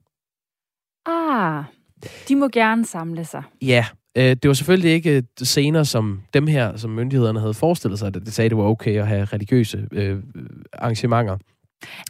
Ah, 1.07 1.64
de 2.28 2.37
må 2.37 2.49
gerne 2.49 2.85
samle 2.85 3.25
sig. 3.25 3.42
Ja, 3.62 3.85
øh, 4.16 4.25
det 4.25 4.49
var 4.49 4.54
selvfølgelig 4.54 4.92
ikke 4.92 5.23
scener 5.42 5.83
som 5.83 6.21
dem 6.35 6.47
her, 6.47 6.76
som 6.76 6.90
myndighederne 6.90 7.40
havde 7.40 7.54
forestillet 7.54 7.99
sig, 7.99 8.07
at 8.07 8.14
det 8.14 8.33
sagde, 8.33 8.47
at 8.47 8.50
det 8.50 8.59
var 8.59 8.64
okay 8.64 9.00
at 9.00 9.07
have 9.07 9.25
religiøse 9.25 9.88
øh, 9.92 10.19
arrangementer. 10.73 11.37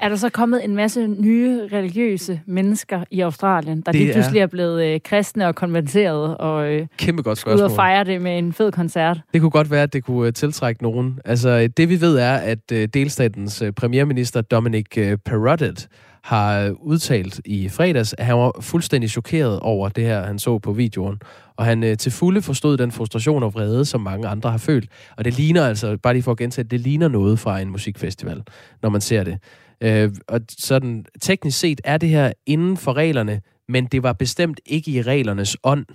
Er 0.01 0.09
der 0.09 0.17
så 0.17 0.29
kommet 0.29 0.65
en 0.65 0.77
masse 0.77 1.07
nye 1.07 1.69
religiøse 1.73 2.41
mennesker 2.47 3.05
i 3.11 3.21
Australien, 3.21 3.81
der 3.81 3.93
det 3.93 4.01
lige 4.01 4.13
pludselig 4.13 4.39
er, 4.39 4.43
er 4.43 4.47
blevet 4.47 4.85
øh, 4.85 5.01
kristne 5.05 5.47
og 5.47 5.55
konverteret 5.55 6.37
og 6.37 6.73
øh, 6.73 6.87
Kæmpe 6.97 7.23
godt 7.23 7.39
spørgsmål. 7.39 7.67
ud 7.67 7.71
og 7.71 7.77
fejre 7.77 8.05
det 8.05 8.23
med 8.23 8.39
en 8.39 8.53
fed 8.53 8.73
koncert? 8.73 9.21
Det 9.33 9.41
kunne 9.41 9.51
godt 9.51 9.71
være, 9.71 9.83
at 9.83 9.93
det 9.93 10.05
kunne 10.05 10.27
øh, 10.27 10.33
tiltrække 10.33 10.83
nogen. 10.83 11.19
Altså, 11.25 11.69
det 11.77 11.89
vi 11.89 12.01
ved 12.01 12.17
er, 12.17 12.37
at 12.37 12.73
øh, 12.73 12.89
delstatens 12.95 13.63
øh, 13.63 13.73
premierminister 13.73 14.41
Dominic 14.41 14.87
øh, 14.99 15.19
Perrottet 15.25 15.89
har 16.25 16.71
udtalt 16.71 17.41
i 17.45 17.69
fredags, 17.69 18.15
at 18.19 18.27
han 18.27 18.37
var 18.37 18.61
fuldstændig 18.61 19.11
chokeret 19.11 19.61
over 19.61 19.89
det 19.89 20.05
her, 20.05 20.27
han 20.27 20.39
så 20.39 20.59
på 20.59 20.73
videoen. 20.73 21.21
Og 21.57 21.65
han 21.65 21.85
øh, 21.85 21.97
til 21.97 22.13
fulde 22.13 22.43
forstod 22.43 22.77
den 22.77 22.93
frustration 22.93 23.43
og 23.43 23.55
vrede, 23.55 23.85
som 23.85 24.01
mange 24.01 24.29
andre 24.29 24.51
har 24.51 24.59
følt. 24.59 24.91
Og 25.17 25.25
det 25.25 25.37
ligner 25.37 25.67
altså, 25.67 25.97
bare 25.97 26.15
lige 26.15 26.23
for 26.23 26.33
at 26.33 26.39
gentage, 26.39 26.65
det 26.65 26.81
ligner 26.81 27.09
noget 27.09 27.39
fra 27.39 27.61
en 27.61 27.71
musikfestival, 27.71 28.43
når 28.83 28.91
man 28.91 29.01
ser 29.01 29.25
det. 29.25 29.39
Øh, 29.81 30.11
og 30.29 30.41
sådan, 30.49 31.05
teknisk 31.21 31.59
set 31.59 31.81
er 31.85 31.99
det 31.99 32.09
her 32.09 32.33
inden 32.47 32.77
for 32.77 32.93
reglerne, 32.93 33.41
men 33.69 33.87
det 33.87 34.03
var 34.03 34.13
bestemt 34.13 34.61
ikke 34.67 34.91
i 34.91 35.03
reglernes 35.03 35.57
ånd, 35.65 35.87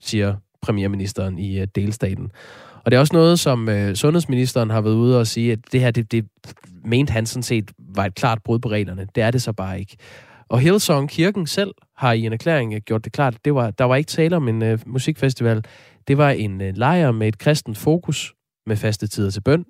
siger 0.00 0.36
premierministeren 0.62 1.38
i 1.38 1.60
øh, 1.60 1.66
delstaten. 1.74 2.30
Og 2.84 2.90
det 2.90 2.96
er 2.96 3.00
også 3.00 3.16
noget, 3.16 3.38
som 3.38 3.68
øh, 3.68 3.94
sundhedsministeren 3.94 4.70
har 4.70 4.80
været 4.80 4.94
ude 4.94 5.20
og 5.20 5.26
sige, 5.26 5.52
at 5.52 5.58
det 5.72 5.80
her, 5.80 5.90
det, 5.90 6.12
det 6.12 6.26
mente 6.84 7.12
han 7.12 7.26
sådan 7.26 7.42
set 7.42 7.70
var 7.78 8.04
et 8.04 8.14
klart 8.14 8.42
brud 8.42 8.58
på 8.58 8.68
reglerne. 8.68 9.06
Det 9.14 9.22
er 9.22 9.30
det 9.30 9.42
så 9.42 9.52
bare 9.52 9.80
ikke. 9.80 9.96
Og 10.48 10.60
Hillsong 10.60 11.10
Kirken 11.10 11.46
selv 11.46 11.74
har 11.96 12.12
i 12.12 12.26
en 12.26 12.32
erklæring 12.32 12.74
øh, 12.74 12.80
gjort 12.80 13.04
det 13.04 13.12
klart, 13.12 13.34
at 13.34 13.44
det 13.44 13.54
var, 13.54 13.70
der 13.70 13.84
var 13.84 13.96
ikke 13.96 14.08
tale 14.08 14.36
om 14.36 14.48
en 14.48 14.62
øh, 14.62 14.78
musikfestival. 14.86 15.64
Det 16.08 16.18
var 16.18 16.30
en 16.30 16.60
øh, 16.60 16.76
lejr 16.76 17.12
med 17.12 17.28
et 17.28 17.38
kristent 17.38 17.78
fokus 17.78 18.34
med 18.66 18.76
faste 18.76 19.06
tider 19.06 19.30
til 19.30 19.40
bøn, 19.40 19.64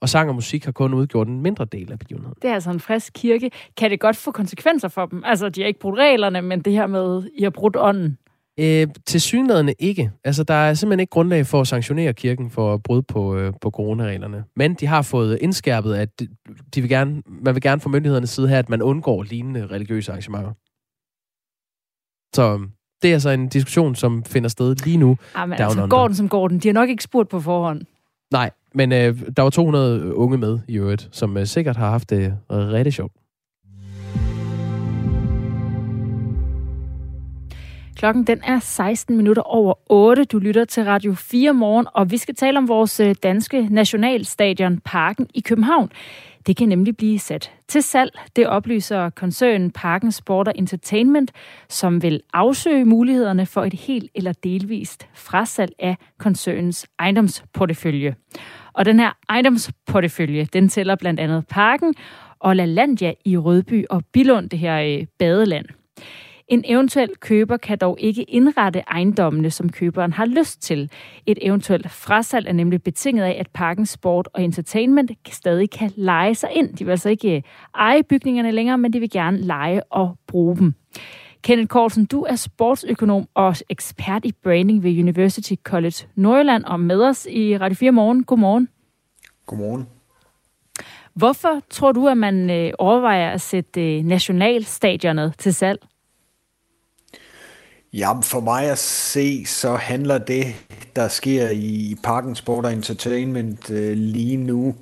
og 0.00 0.08
sang 0.08 0.28
og 0.28 0.34
musik 0.34 0.64
har 0.64 0.72
kun 0.72 0.94
udgjort 0.94 1.28
en 1.28 1.40
mindre 1.40 1.64
del 1.64 1.92
af 1.92 1.98
begivenheden. 1.98 2.34
Det 2.42 2.50
er 2.50 2.54
altså 2.54 2.70
en 2.70 2.80
frisk 2.80 3.12
kirke. 3.14 3.50
Kan 3.76 3.90
det 3.90 4.00
godt 4.00 4.16
få 4.16 4.30
konsekvenser 4.30 4.88
for 4.88 5.06
dem? 5.06 5.22
Altså, 5.24 5.48
de 5.48 5.60
har 5.60 5.68
ikke 5.68 5.80
brudt 5.80 5.98
reglerne, 5.98 6.42
men 6.42 6.60
det 6.60 6.72
her 6.72 6.86
med, 6.86 7.22
I 7.38 7.42
har 7.42 7.50
brudt 7.50 7.76
ånden. 7.78 8.18
Øh, 8.60 8.86
til 9.06 9.20
synlædende 9.20 9.74
ikke. 9.78 10.10
Altså, 10.24 10.44
der 10.44 10.54
er 10.54 10.74
simpelthen 10.74 11.00
ikke 11.00 11.10
grundlag 11.10 11.46
for 11.46 11.60
at 11.60 11.66
sanktionere 11.66 12.12
kirken 12.12 12.50
for 12.50 12.74
at 12.74 12.82
bryde 12.82 13.02
på, 13.02 13.36
øh, 13.36 13.52
på 13.60 13.70
coronareglerne. 13.70 14.44
Men 14.56 14.74
de 14.74 14.86
har 14.86 15.02
fået 15.02 15.38
indskærpet, 15.40 15.94
at 15.94 16.20
de, 16.74 16.80
vil 16.80 16.88
gerne, 16.88 17.22
man 17.26 17.54
vil 17.54 17.62
gerne 17.62 17.80
fra 17.80 17.90
myndighedernes 17.90 18.30
side 18.30 18.48
her, 18.48 18.58
at 18.58 18.68
man 18.68 18.82
undgår 18.82 19.22
lignende 19.22 19.66
religiøse 19.66 20.12
arrangementer. 20.12 20.52
Så 22.34 22.68
det 23.02 23.10
er 23.10 23.14
altså 23.14 23.30
en 23.30 23.48
diskussion, 23.48 23.94
som 23.94 24.24
finder 24.24 24.48
sted 24.48 24.76
lige 24.84 24.96
nu. 24.96 25.16
Jamen, 25.36 25.60
altså, 25.60 25.86
går 25.86 26.06
den 26.06 26.16
som 26.16 26.28
går 26.28 26.48
den. 26.48 26.58
De 26.58 26.68
har 26.68 26.72
nok 26.72 26.88
ikke 26.88 27.02
spurgt 27.02 27.28
på 27.28 27.40
forhånd. 27.40 27.82
Nej, 28.32 28.50
men 28.74 28.92
øh, 28.92 29.20
der 29.36 29.42
var 29.42 29.50
200 29.50 30.14
unge 30.14 30.38
med 30.38 30.58
i 30.68 30.78
øvrigt, 30.78 31.08
som 31.12 31.36
øh, 31.36 31.46
sikkert 31.46 31.76
har 31.76 31.90
haft 31.90 32.10
det 32.10 32.38
rigtig 32.50 32.92
sjovt. 32.92 33.12
Klokken 38.00 38.24
den 38.24 38.40
er 38.44 38.58
16 38.58 39.16
minutter 39.16 39.42
over 39.42 39.74
8. 39.86 40.24
Du 40.24 40.38
lytter 40.38 40.64
til 40.64 40.84
Radio 40.84 41.14
4 41.14 41.54
morgen, 41.54 41.86
og 41.94 42.10
vi 42.10 42.16
skal 42.16 42.34
tale 42.34 42.58
om 42.58 42.68
vores 42.68 43.00
øh, 43.00 43.14
danske 43.22 43.68
nationalstadion 43.70 44.80
Parken 44.84 45.26
i 45.34 45.40
København. 45.40 45.92
Det 46.46 46.56
kan 46.56 46.68
nemlig 46.68 46.96
blive 46.96 47.18
sat 47.18 47.52
til 47.68 47.82
salg. 47.82 48.10
Det 48.36 48.46
oplyser 48.46 49.10
koncernen 49.10 49.70
Parken 49.70 50.12
Sport 50.12 50.48
Entertainment, 50.54 51.32
som 51.68 52.02
vil 52.02 52.20
afsøge 52.32 52.84
mulighederne 52.84 53.46
for 53.46 53.64
et 53.64 53.74
helt 53.74 54.10
eller 54.14 54.32
delvist 54.32 55.08
frasalg 55.14 55.72
af 55.78 55.96
koncernens 56.18 56.86
ejendomsportefølje. 56.98 58.14
Og 58.72 58.84
den 58.84 59.00
her 59.00 59.12
ejendomsportefølje, 59.28 60.44
den 60.52 60.68
tæller 60.68 60.96
blandt 60.96 61.20
andet 61.20 61.46
Parken 61.46 61.94
og 62.38 62.56
LaLandia 62.56 63.12
i 63.24 63.36
Rødby 63.36 63.84
og 63.90 64.02
Bilund, 64.12 64.50
det 64.50 64.58
her 64.58 64.80
øh, 64.80 65.06
badeland. 65.18 65.66
En 66.50 66.64
eventuel 66.66 67.10
køber 67.20 67.56
kan 67.56 67.78
dog 67.78 67.96
ikke 68.00 68.22
indrette 68.22 68.82
ejendommene, 68.88 69.50
som 69.50 69.68
køberen 69.68 70.12
har 70.12 70.24
lyst 70.24 70.62
til. 70.62 70.90
Et 71.26 71.38
eventuelt 71.42 71.90
frasalg 71.90 72.46
er 72.48 72.52
nemlig 72.52 72.82
betinget 72.82 73.24
af, 73.24 73.36
at 73.40 73.50
Parken 73.54 73.86
Sport 73.86 74.28
og 74.34 74.42
Entertainment 74.42 75.10
stadig 75.28 75.70
kan 75.70 75.92
lege 75.96 76.34
sig 76.34 76.50
ind. 76.54 76.76
De 76.76 76.84
vil 76.84 76.90
altså 76.90 77.08
ikke 77.08 77.36
øh, 77.36 77.42
eje 77.74 78.02
bygningerne 78.02 78.50
længere, 78.50 78.78
men 78.78 78.92
de 78.92 79.00
vil 79.00 79.10
gerne 79.10 79.36
lege 79.36 79.82
og 79.84 80.16
bruge 80.26 80.56
dem. 80.56 80.74
Kenneth 81.42 81.68
Korsen, 81.68 82.04
du 82.04 82.22
er 82.22 82.36
sportsøkonom 82.36 83.28
og 83.34 83.56
ekspert 83.68 84.24
i 84.24 84.32
branding 84.42 84.82
ved 84.82 84.98
University 84.98 85.54
College 85.64 86.06
Nordjylland 86.14 86.64
og 86.64 86.80
med 86.80 87.02
os 87.02 87.26
i 87.30 87.58
Radio 87.58 87.74
4 87.74 87.90
Morgen. 87.90 88.24
Godmorgen. 88.24 88.68
Godmorgen. 89.46 89.86
Hvorfor 91.14 91.60
tror 91.70 91.92
du, 91.92 92.08
at 92.08 92.16
man 92.16 92.50
øh, 92.50 92.72
overvejer 92.78 93.30
at 93.30 93.40
sætte 93.40 93.96
øh, 93.96 94.04
nationalstadionet 94.04 95.34
til 95.38 95.54
salg? 95.54 95.80
Jamen 97.92 98.22
for 98.22 98.40
mig 98.40 98.70
at 98.70 98.78
se, 98.78 99.46
så 99.46 99.74
handler 99.74 100.18
det, 100.18 100.46
der 100.96 101.08
sker 101.08 101.48
i 101.50 101.96
Parken 102.02 102.36
Sport 102.36 102.64
og 102.64 102.72
Entertainment 102.72 103.70
øh, 103.70 103.96
lige 103.96 104.36
nu, 104.36 104.74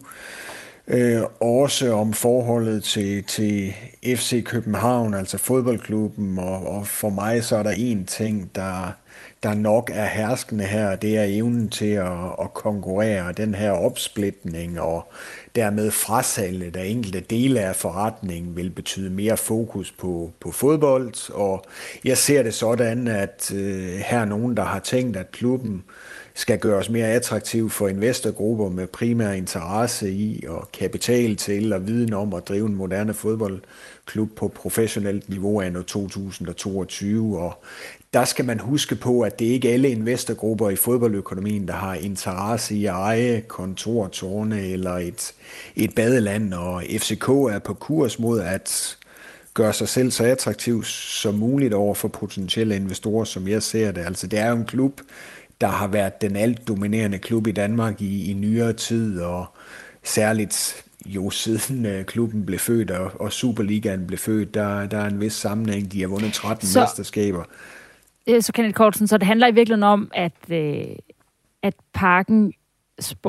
øh, 0.89 1.23
også 1.41 1.93
om 1.93 2.13
forholdet 2.13 2.85
til, 2.85 3.25
til 3.25 3.75
FC 4.05 4.45
København, 4.45 5.15
altså 5.15 5.39
fodboldklubben, 5.39 6.39
og, 6.39 6.67
og 6.67 6.87
for 6.87 7.11
mig 7.11 7.45
så 7.45 7.57
er 7.57 7.63
der 7.63 7.71
en 7.71 8.07
ting, 8.07 8.51
der, 8.55 8.93
der 9.43 9.55
nok 9.55 9.91
er 9.95 10.07
herskende 10.07 10.65
her, 10.65 10.97
det 10.97 11.19
er 11.19 11.25
evnen 11.25 11.69
til 11.69 11.91
at, 11.91 12.13
at 12.41 12.55
konkurrere, 12.55 13.33
den 13.33 13.55
her 13.55 13.71
opsplitning 13.71 14.81
og 14.81 15.13
dermed 15.59 15.91
frasalget 15.91 16.77
af 16.77 16.87
enkelte 16.87 17.21
dele 17.21 17.61
af 17.61 17.77
forretningen 17.77 18.57
vil 18.57 18.71
betyde 18.71 19.11
mere 19.11 19.37
fokus 19.37 19.93
på, 19.93 20.33
på 20.41 20.53
fodbold, 20.53 21.33
og 21.35 21.65
jeg 22.05 22.19
ser 22.19 22.43
det 22.43 22.55
sådan, 22.55 23.09
at 23.09 23.53
øh, 23.55 23.89
her 23.89 24.21
er 24.21 24.25
nogen, 24.25 24.57
der 24.57 24.65
har 24.65 24.79
tænkt, 24.79 25.17
at 25.17 25.33
klubben 25.33 25.85
skal 26.35 26.59
gøres 26.59 26.91
mere 26.91 27.07
attraktiv 27.07 27.71
for 27.71 27.89
investorgrupper 27.89 28.69
med 28.69 28.87
primær 28.87 29.33
interesse 29.33 30.13
i 30.13 30.45
og 30.49 30.69
kapital 30.73 31.37
til 31.37 31.73
og 31.73 31.87
viden 31.87 32.13
om 32.13 32.35
at 32.35 32.49
drive 32.49 32.67
en 32.67 32.75
moderne 32.75 33.15
fodboldklub 33.15 34.31
på 34.37 34.49
professionelt 34.49 35.29
niveau 35.29 35.61
af 35.61 35.73
2022. 35.73 37.39
Og 37.39 37.63
der 38.15 38.25
skal 38.25 38.45
man 38.45 38.61
huske 38.61 38.95
på, 38.95 39.21
at 39.21 39.39
det 39.39 39.45
ikke 39.45 39.69
er 39.69 39.73
alle 39.73 39.91
investorgrupper 39.91 40.71
i 40.71 40.77
fodboldøkonomien, 40.77 41.69
der 41.69 41.75
har 41.75 41.95
interesse 41.95 42.75
i 42.75 42.87
at 42.87 42.93
eje 42.93 43.41
kontortårne 43.49 44.61
eller 44.61 44.93
et, 44.93 45.35
et 45.77 45.95
badeland, 45.95 46.55
og 46.55 46.83
FCK 46.99 47.29
er 47.29 47.61
på 47.65 47.75
kurs 47.75 48.19
mod 48.19 48.41
at 48.41 48.99
gøre 49.55 49.73
sig 49.73 49.89
selv 49.89 50.11
så 50.11 50.25
attraktiv 50.25 50.85
som 50.85 51.35
muligt 51.35 51.75
over 51.75 51.95
for 51.95 52.09
potentielle 52.09 52.77
investorer, 52.77 53.25
som 53.25 53.49
jeg 53.49 53.63
ser 53.63 53.93
det. 53.93 54.07
Altså 54.07 54.27
det 54.27 54.39
er 54.39 54.51
jo 54.51 54.57
en 54.57 54.65
klub, 54.65 55.01
der 55.61 55.69
har 55.69 55.87
været 55.87 56.21
den 56.21 56.37
alt 56.37 56.69
dominerende 56.69 57.19
klub 57.19 57.47
i 57.47 57.53
Danmark 57.53 58.03
i, 58.03 58.31
i 58.31 58.35
nyere 58.35 58.73
tid, 58.73 59.21
og 59.21 59.47
særligt 60.03 60.85
jo 61.07 61.31
siden 61.31 61.87
uh, 61.87 62.03
klubben 62.03 62.47
blev 62.47 62.59
født, 62.59 62.91
og, 62.91 63.21
og 63.21 63.33
Superligaen 63.33 64.07
blev 64.07 64.19
født, 64.19 64.55
der, 64.55 64.87
der 64.87 64.99
er 64.99 65.07
en 65.07 65.21
vis 65.21 65.33
sammenhæng. 65.33 65.93
De 65.93 66.01
har 66.01 66.09
vundet 66.09 66.33
13 66.33 66.69
så, 66.69 66.81
mesterskaber. 66.81 67.45
Øh, 68.29 68.43
så 68.43 68.53
Kenneth 68.53 68.75
Kortsen, 68.75 69.07
så 69.07 69.19
det 69.19 69.27
handler 69.27 69.47
i 69.47 69.55
virkeligheden 69.55 69.83
om, 69.83 70.11
at, 70.15 70.33
øh, 70.51 70.85
at 71.63 71.75
parken 71.95 72.53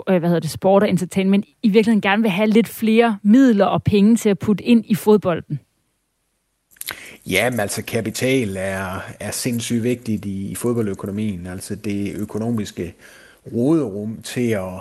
øh, 0.10 0.18
hvad 0.18 0.30
hedder 0.30 0.40
det, 0.40 0.50
sport 0.50 0.84
og 0.84 0.90
entertainment 0.90 1.46
i 1.64 1.70
virkeligheden 1.70 2.02
gerne 2.02 2.22
vil 2.22 2.32
have 2.32 2.50
lidt 2.50 2.68
flere 2.68 3.18
midler 3.24 3.66
og 3.66 3.84
penge 3.84 4.16
til 4.16 4.30
at 4.30 4.40
putte 4.40 4.64
ind 4.64 4.86
i 4.88 4.96
fodbolden? 4.96 5.60
Ja, 7.26 7.50
men 7.50 7.60
altså 7.60 7.84
kapital 7.84 8.56
er, 8.58 9.02
er 9.20 9.32
sindssygt 9.32 9.84
vigtigt 9.84 10.26
i, 10.26 10.52
i 10.52 10.56
fodboldøkonomien. 10.56 11.48
Altså 11.48 11.76
det 11.76 12.16
økonomiske 12.16 12.96
råderum 13.54 14.22
til 14.24 14.50
at 14.50 14.80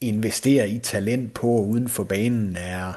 investere 0.00 0.68
i 0.68 0.78
talent 0.78 1.34
på 1.34 1.46
uden 1.46 1.88
for 1.88 2.04
banen 2.04 2.56
er, 2.60 2.92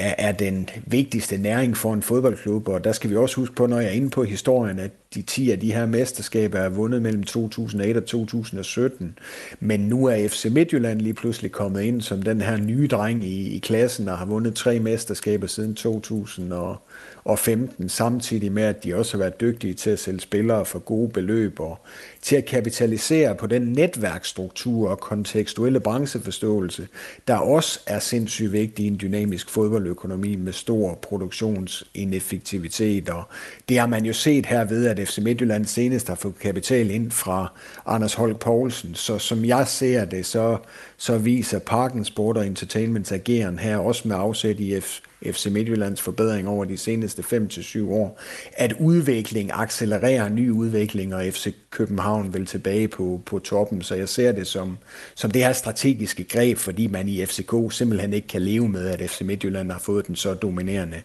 er, 0.00 0.14
er 0.18 0.32
den 0.32 0.68
vigtigste 0.86 1.38
næring 1.38 1.76
for 1.76 1.94
en 1.94 2.02
fodboldklub, 2.02 2.68
og 2.68 2.84
der 2.84 2.92
skal 2.92 3.10
vi 3.10 3.16
også 3.16 3.36
huske 3.36 3.54
på, 3.54 3.66
når 3.66 3.80
jeg 3.80 3.88
er 3.88 3.92
inde 3.92 4.10
på 4.10 4.24
historien, 4.24 4.78
at 4.78 4.90
de 5.14 5.22
10 5.22 5.50
af 5.50 5.60
de 5.60 5.72
her 5.72 5.86
mesterskaber 5.86 6.58
er 6.58 6.68
vundet 6.68 7.02
mellem 7.02 7.22
2008 7.22 7.98
og 7.98 8.04
2017, 8.04 9.18
men 9.60 9.80
nu 9.80 10.06
er 10.06 10.28
FC 10.28 10.44
Midtjylland 10.50 11.00
lige 11.00 11.14
pludselig 11.14 11.52
kommet 11.52 11.82
ind 11.82 12.00
som 12.00 12.22
den 12.22 12.40
her 12.40 12.56
nye 12.56 12.88
dreng 12.88 13.24
i, 13.24 13.56
i 13.56 13.58
klassen, 13.58 14.08
og 14.08 14.18
har 14.18 14.26
vundet 14.26 14.54
tre 14.54 14.78
mesterskaber 14.78 15.46
siden 15.46 15.74
2000 15.74 16.52
og 16.52 16.76
og 17.24 17.38
15, 17.38 17.88
samtidig 17.88 18.52
med, 18.52 18.62
at 18.62 18.84
de 18.84 18.94
også 18.94 19.12
har 19.12 19.18
været 19.18 19.40
dygtige 19.40 19.74
til 19.74 19.90
at 19.90 19.98
sælge 19.98 20.20
spillere 20.20 20.64
for 20.64 20.78
gode 20.78 21.08
beløb 21.08 21.60
og 21.60 21.78
til 22.22 22.36
at 22.36 22.44
kapitalisere 22.44 23.34
på 23.34 23.46
den 23.46 23.62
netværkstruktur 23.62 24.90
og 24.90 25.00
kontekstuelle 25.00 25.80
brancheforståelse, 25.80 26.88
der 27.28 27.36
også 27.36 27.80
er 27.86 27.98
sindssygt 27.98 28.52
vigtig 28.52 28.84
i 28.84 28.88
en 28.88 28.98
dynamisk 29.00 29.50
fodboldøkonomi 29.50 30.36
med 30.36 30.52
stor 30.52 30.98
produktionsineffektivitet. 31.02 33.08
Og 33.08 33.22
det 33.68 33.78
har 33.78 33.86
man 33.86 34.04
jo 34.04 34.12
set 34.12 34.46
her 34.46 34.64
ved, 34.64 34.86
at 34.86 35.08
FC 35.08 35.18
Midtjylland 35.18 35.64
senest 35.64 36.08
har 36.08 36.14
fået 36.14 36.38
kapital 36.38 36.90
ind 36.90 37.10
fra 37.10 37.52
Anders 37.86 38.14
Holk 38.14 38.38
Poulsen. 38.38 38.94
Så 38.94 39.18
som 39.18 39.44
jeg 39.44 39.68
ser 39.68 40.04
det, 40.04 40.26
så, 40.26 40.58
så 40.96 41.18
viser 41.18 41.58
Parken 41.58 42.04
Sport 42.04 42.36
og 42.36 42.46
Entertainments 42.46 43.12
ageren 43.12 43.58
her 43.58 43.76
også 43.76 44.08
med 44.08 44.16
afsæt 44.16 44.60
i 44.60 44.80
F 44.80 45.00
FC 45.26 45.46
Midtjyllands 45.46 46.00
forbedring 46.00 46.48
over 46.48 46.64
de 46.64 46.76
seneste 46.76 47.22
5-7 47.22 47.88
år, 47.90 48.20
at 48.52 48.74
udvikling 48.80 49.50
accelererer 49.54 50.28
ny 50.28 50.50
udvikling, 50.50 51.14
og 51.14 51.24
FC 51.24 51.54
København 51.70 52.34
vil 52.34 52.46
tilbage 52.46 52.88
på, 52.88 53.20
på 53.26 53.38
toppen. 53.38 53.82
Så 53.82 53.94
jeg 53.94 54.08
ser 54.08 54.32
det 54.32 54.46
som, 54.46 54.78
som 55.14 55.30
det 55.30 55.44
her 55.44 55.52
strategiske 55.52 56.24
greb, 56.24 56.58
fordi 56.58 56.86
man 56.86 57.08
i 57.08 57.26
FCK 57.26 57.52
simpelthen 57.70 58.12
ikke 58.12 58.28
kan 58.28 58.42
leve 58.42 58.68
med, 58.68 58.86
at 58.86 59.10
FC 59.10 59.20
Midtjylland 59.20 59.70
har 59.72 59.78
fået 59.78 60.06
den 60.06 60.16
så 60.16 60.34
dominerende 60.34 61.02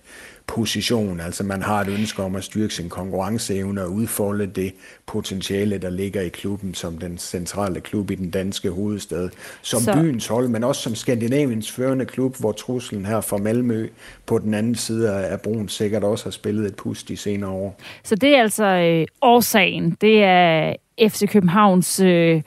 position. 0.47 1.19
Altså 1.19 1.43
man 1.43 1.61
har 1.61 1.81
et 1.81 1.87
ønske 1.87 2.23
om 2.23 2.35
at 2.35 2.43
styrke 2.43 2.73
sin 2.73 2.89
konkurrenceevne 2.89 3.81
og 3.81 3.91
udfolde 3.91 4.47
det 4.47 4.73
potentiale, 5.05 5.77
der 5.77 5.89
ligger 5.89 6.21
i 6.21 6.29
klubben 6.29 6.73
som 6.73 6.97
den 6.97 7.17
centrale 7.17 7.81
klub 7.81 8.11
i 8.11 8.15
den 8.15 8.29
danske 8.29 8.69
hovedstad. 8.69 9.29
Som 9.61 9.81
Så... 9.81 9.93
byens 9.93 10.27
hold, 10.27 10.47
men 10.47 10.63
også 10.63 10.81
som 10.81 10.95
Skandinaviens 10.95 11.71
førende 11.71 12.05
klub, 12.05 12.39
hvor 12.39 12.51
truslen 12.51 13.05
her 13.05 13.21
fra 13.21 13.37
Malmø 13.37 13.87
på 14.25 14.39
den 14.39 14.53
anden 14.53 14.75
side 14.75 15.13
af 15.13 15.41
broen 15.41 15.69
sikkert 15.69 16.03
også 16.03 16.25
har 16.25 16.31
spillet 16.31 16.65
et 16.65 16.75
pust 16.75 17.07
de 17.07 17.17
senere 17.17 17.49
år. 17.49 17.79
Så 18.03 18.15
det 18.15 18.35
er 18.35 18.41
altså 18.41 18.65
øh, 18.65 19.07
årsagen. 19.21 19.97
Det 20.01 20.23
er 20.23 20.73
FC 20.99 21.27
Københavns 21.29 21.99
øh, 21.99 22.41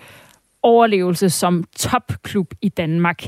overlevelse 0.63 1.31
som 1.31 1.65
topklub 1.77 2.55
i 2.63 2.69
Danmark. 2.69 3.23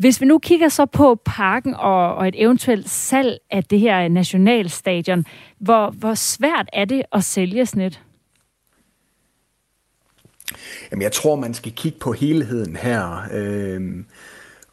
Hvis 0.00 0.20
vi 0.20 0.26
nu 0.26 0.38
kigger 0.38 0.68
så 0.68 0.86
på 0.86 1.20
parken 1.24 1.74
og, 1.74 2.14
og 2.14 2.28
et 2.28 2.34
eventuelt 2.42 2.90
salg 2.90 3.38
af 3.50 3.64
det 3.64 3.80
her 3.80 4.08
nationalstadion, 4.08 5.24
hvor, 5.58 5.90
hvor 5.90 6.14
svært 6.14 6.68
er 6.72 6.84
det 6.84 7.02
at 7.12 7.24
sælge 7.24 7.66
snit? 7.66 8.00
Jamen, 10.90 11.02
jeg 11.02 11.12
tror, 11.12 11.36
man 11.36 11.54
skal 11.54 11.72
kigge 11.72 11.98
på 11.98 12.12
helheden 12.12 12.76
her. 12.76 13.28
Øhm 13.32 14.06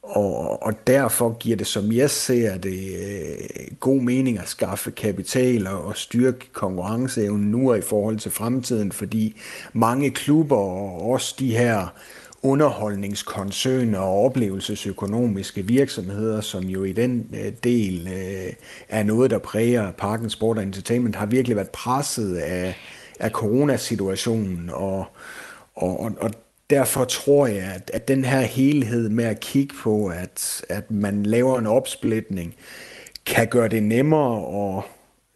og, 0.08 0.64
og 0.64 0.88
derfor 0.88 1.38
giver 1.38 1.58
det, 1.58 1.68
som 1.68 1.92
jeg 1.92 2.10
ser 2.10 2.58
det, 2.58 2.96
øh, 3.00 3.78
god 3.80 4.02
mening 4.02 4.40
at 4.40 4.48
skaffe 4.48 4.92
kapital 4.92 5.68
og, 5.68 5.86
og 5.86 5.98
styrke 5.98 6.54
konkurrenceevnen 6.54 7.52
nu 7.52 7.72
og 7.72 7.78
i 7.78 7.82
forhold 7.82 8.20
til 8.20 8.32
fremtiden, 8.32 8.92
fordi 8.92 9.42
mange 9.74 10.12
klubber 10.12 10.56
og 10.56 11.10
også 11.10 11.36
de 11.40 11.58
her 11.58 11.88
underholdningskoncerner 12.42 14.00
og 14.00 14.26
oplevelsesøkonomiske 14.26 15.62
virksomheder, 15.62 16.42
som 16.42 16.64
jo 16.64 16.84
i 16.84 16.92
den 16.92 17.30
øh, 17.34 17.54
del 17.64 18.08
øh, 18.08 18.54
er 18.90 19.04
noget, 19.04 19.32
der 19.32 19.38
præger 19.38 19.92
Parken 19.92 20.30
Sport 20.30 20.58
og 20.58 20.64
Entertainment, 20.64 21.16
har 21.16 21.26
virkelig 21.26 21.56
været 21.56 21.70
presset 21.70 22.36
af, 22.36 22.76
af 23.20 23.32
coronasituationen. 23.32 24.70
Og, 24.74 25.06
og, 25.76 26.00
og, 26.00 26.12
og 26.22 26.32
derfor 26.70 27.06
tror 27.06 27.48
jeg, 27.48 27.72
at, 27.76 27.92
at 27.94 28.08
den 28.08 28.26
her 28.26 28.42
helhed 28.42 29.10
med 29.10 29.26
at 29.26 29.40
kigge 29.40 29.76
på, 29.84 30.08
at, 30.08 30.66
at 30.70 30.92
man 30.92 31.24
laver 31.24 31.60
en 31.60 31.68
opsplitning, 31.68 32.56
kan 33.26 33.48
gøre 33.48 33.68
det 33.68 33.84
nemmere 33.84 34.78
at 34.78 34.84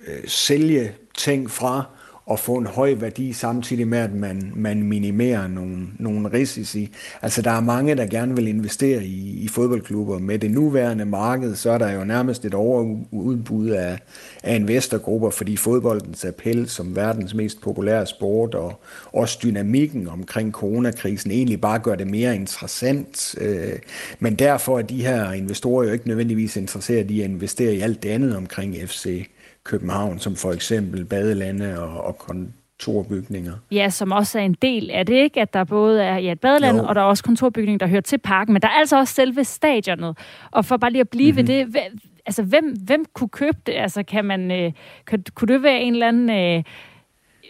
øh, 0.08 0.27
sælge 0.27 0.91
ting 1.17 1.51
fra 1.51 1.86
at 2.34 2.40
få 2.40 2.56
en 2.56 2.66
høj 2.66 2.94
værdi, 2.94 3.34
samtidig 3.34 3.88
med, 3.88 3.98
at 3.98 4.14
man, 4.14 4.52
man 4.56 4.84
minimerer 4.84 5.48
nogle, 5.48 5.88
nogle 6.00 6.30
risici. 6.34 6.90
Altså, 7.22 7.42
der 7.42 7.52
er 7.52 7.62
mange, 7.62 7.96
der 7.96 8.06
gerne 8.06 8.36
vil 8.36 8.48
investere 8.48 9.04
i, 9.04 9.40
i 9.44 9.48
fodboldklubber. 9.48 10.20
Med 10.20 10.40
det 10.40 10.52
nuværende 10.52 11.06
marked, 11.06 11.56
så 11.56 11.72
er 11.72 11.78
der 11.78 11.92
jo 11.92 12.04
nærmest 12.04 12.46
et 12.46 12.54
overudbud 12.54 13.70
af, 13.70 14.00
af 14.44 14.56
investorgrupper, 14.56 15.30
fordi 15.30 15.58
fodboldens 15.58 16.26
appel 16.26 16.70
som 16.70 16.96
verdens 16.96 17.34
mest 17.34 17.62
populære 17.62 18.06
sport, 18.06 18.56
og 18.56 18.82
også 19.14 19.40
dynamikken 19.44 20.08
omkring 20.08 20.52
coronakrisen, 20.52 21.32
egentlig 21.32 21.62
bare 21.62 21.80
gør 21.80 21.96
det 21.96 22.08
mere 22.08 22.36
interessant. 22.36 23.36
Øh, 23.42 23.80
men 24.20 24.36
derfor 24.36 24.78
er 24.78 24.82
de 24.82 25.02
her 25.02 25.32
investorer 25.32 25.86
jo 25.86 25.92
ikke 25.92 26.08
nødvendigvis 26.08 26.56
interesseret 26.56 27.12
i 27.12 27.22
at 27.22 27.30
investere 27.30 27.76
i 27.76 27.82
alt 27.82 28.04
det 28.04 28.10
andet 28.10 28.36
omkring 28.36 28.76
FC 28.86 29.28
København, 29.63 30.20
som 30.20 30.36
for 30.36 30.51
eksempel 30.51 31.06
badelande 31.06 31.80
og, 31.80 32.03
og 32.03 32.18
kontorbygninger. 32.18 33.53
Ja, 33.72 33.89
som 33.89 34.12
også 34.12 34.39
er 34.39 34.44
en 34.44 34.56
del 34.62 34.91
af 34.91 35.06
det, 35.06 35.13
ikke? 35.13 35.41
At 35.41 35.53
der 35.53 35.63
både 35.63 36.03
er 36.03 36.18
ja, 36.18 36.32
et 36.32 36.39
badeland, 36.39 36.77
jo. 36.77 36.84
og 36.88 36.96
der 36.96 37.01
er 37.01 37.06
også 37.06 37.24
kontorbygninger, 37.24 37.77
der 37.77 37.88
hører 37.88 38.01
til 38.01 38.18
parken, 38.18 38.53
men 38.53 38.62
der 38.62 38.68
er 38.68 38.72
altså 38.80 38.98
også 38.98 39.13
selve 39.13 39.44
stadionet. 39.44 40.18
Og 40.51 40.65
for 40.65 40.77
bare 40.77 40.91
lige 40.91 41.01
at 41.01 41.10
blive 41.10 41.32
mm-hmm. 41.32 41.48
ved 41.48 41.65
mhm. 41.65 41.74
det, 41.74 42.01
altså 42.25 42.44
hvem, 42.44 42.75
hvem 42.86 43.06
kunne 43.13 43.30
købe 43.30 43.58
det? 43.65 43.74
Altså 43.74 44.03
kan 44.03 44.25
man, 44.25 44.51
øh, 44.51 44.72
kunne, 45.10 45.24
kunne 45.36 45.53
det 45.53 45.63
være 45.63 45.82
en 45.82 45.94
eller 45.94 46.08
anden 46.08 46.30
øh, 46.30 46.63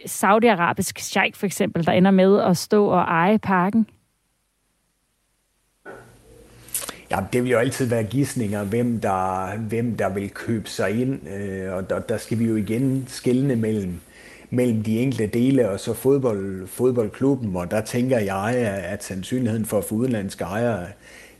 saudiarabisk 0.06 0.98
sheik 0.98 1.36
for 1.36 1.46
eksempel, 1.46 1.86
der 1.86 1.92
ender 1.92 2.10
med 2.10 2.40
at 2.40 2.56
stå 2.56 2.86
og 2.86 3.00
eje 3.00 3.38
parken? 3.38 3.86
Ja, 7.12 7.18
det 7.32 7.42
vil 7.42 7.50
jo 7.50 7.58
altid 7.58 7.86
være 7.86 8.04
gissninger, 8.04 8.64
hvem 8.64 9.00
der, 9.00 9.56
hvem 9.58 9.96
der 9.96 10.08
vil 10.08 10.30
købe 10.30 10.68
sig 10.68 11.00
ind, 11.00 11.28
øh, 11.28 11.74
og 11.74 11.90
der, 11.90 11.98
der 11.98 12.16
skal 12.16 12.38
vi 12.38 12.44
jo 12.44 12.56
igen 12.56 13.04
skille 13.08 13.56
mellem, 13.56 14.00
mellem 14.50 14.82
de 14.82 14.98
enkelte 14.98 15.26
dele 15.26 15.70
og 15.70 15.80
så 15.80 15.94
fodbold, 15.94 16.66
fodboldklubben, 16.66 17.56
og 17.56 17.70
der 17.70 17.80
tænker 17.80 18.18
jeg, 18.18 18.54
at 18.84 19.04
sandsynligheden 19.04 19.66
for 19.66 19.78
at 19.78 19.84
få 19.84 19.94
udenlandske 19.94 20.44
ejere 20.44 20.86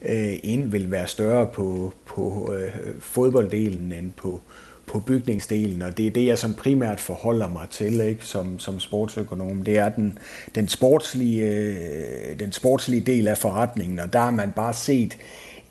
øh, 0.03 0.35
ind 0.43 0.71
vil 0.71 0.91
være 0.91 1.07
større 1.07 1.47
på, 1.47 1.93
på 2.07 2.55
øh, 2.59 2.73
fodbolddelen 3.01 3.93
end 3.93 4.13
på, 4.13 4.41
på 4.87 5.01
bygningsdelen, 5.01 5.83
og 5.83 5.97
det 5.97 6.07
er 6.07 6.11
det, 6.11 6.27
jeg 6.27 6.39
som 6.39 6.55
primært 6.55 7.01
forholder 7.01 7.49
mig 7.49 7.67
til 7.71 8.01
ikke, 8.01 8.25
som, 8.25 8.59
som 8.59 8.81
sportsøkonom. 8.81 9.63
Det 9.63 9.79
er 9.79 9.89
den, 9.89 10.19
den, 10.55 10.69
sportslige, 10.69 11.47
øh, 11.47 12.39
den 12.41 12.53
sportslige 12.53 13.01
del 13.01 13.29
af 13.29 13.39
forretningen, 13.39 13.99
og 13.99 14.13
der 14.13 14.19
har 14.19 14.31
man 14.31 14.53
bare 14.53 14.75
set 14.75 15.17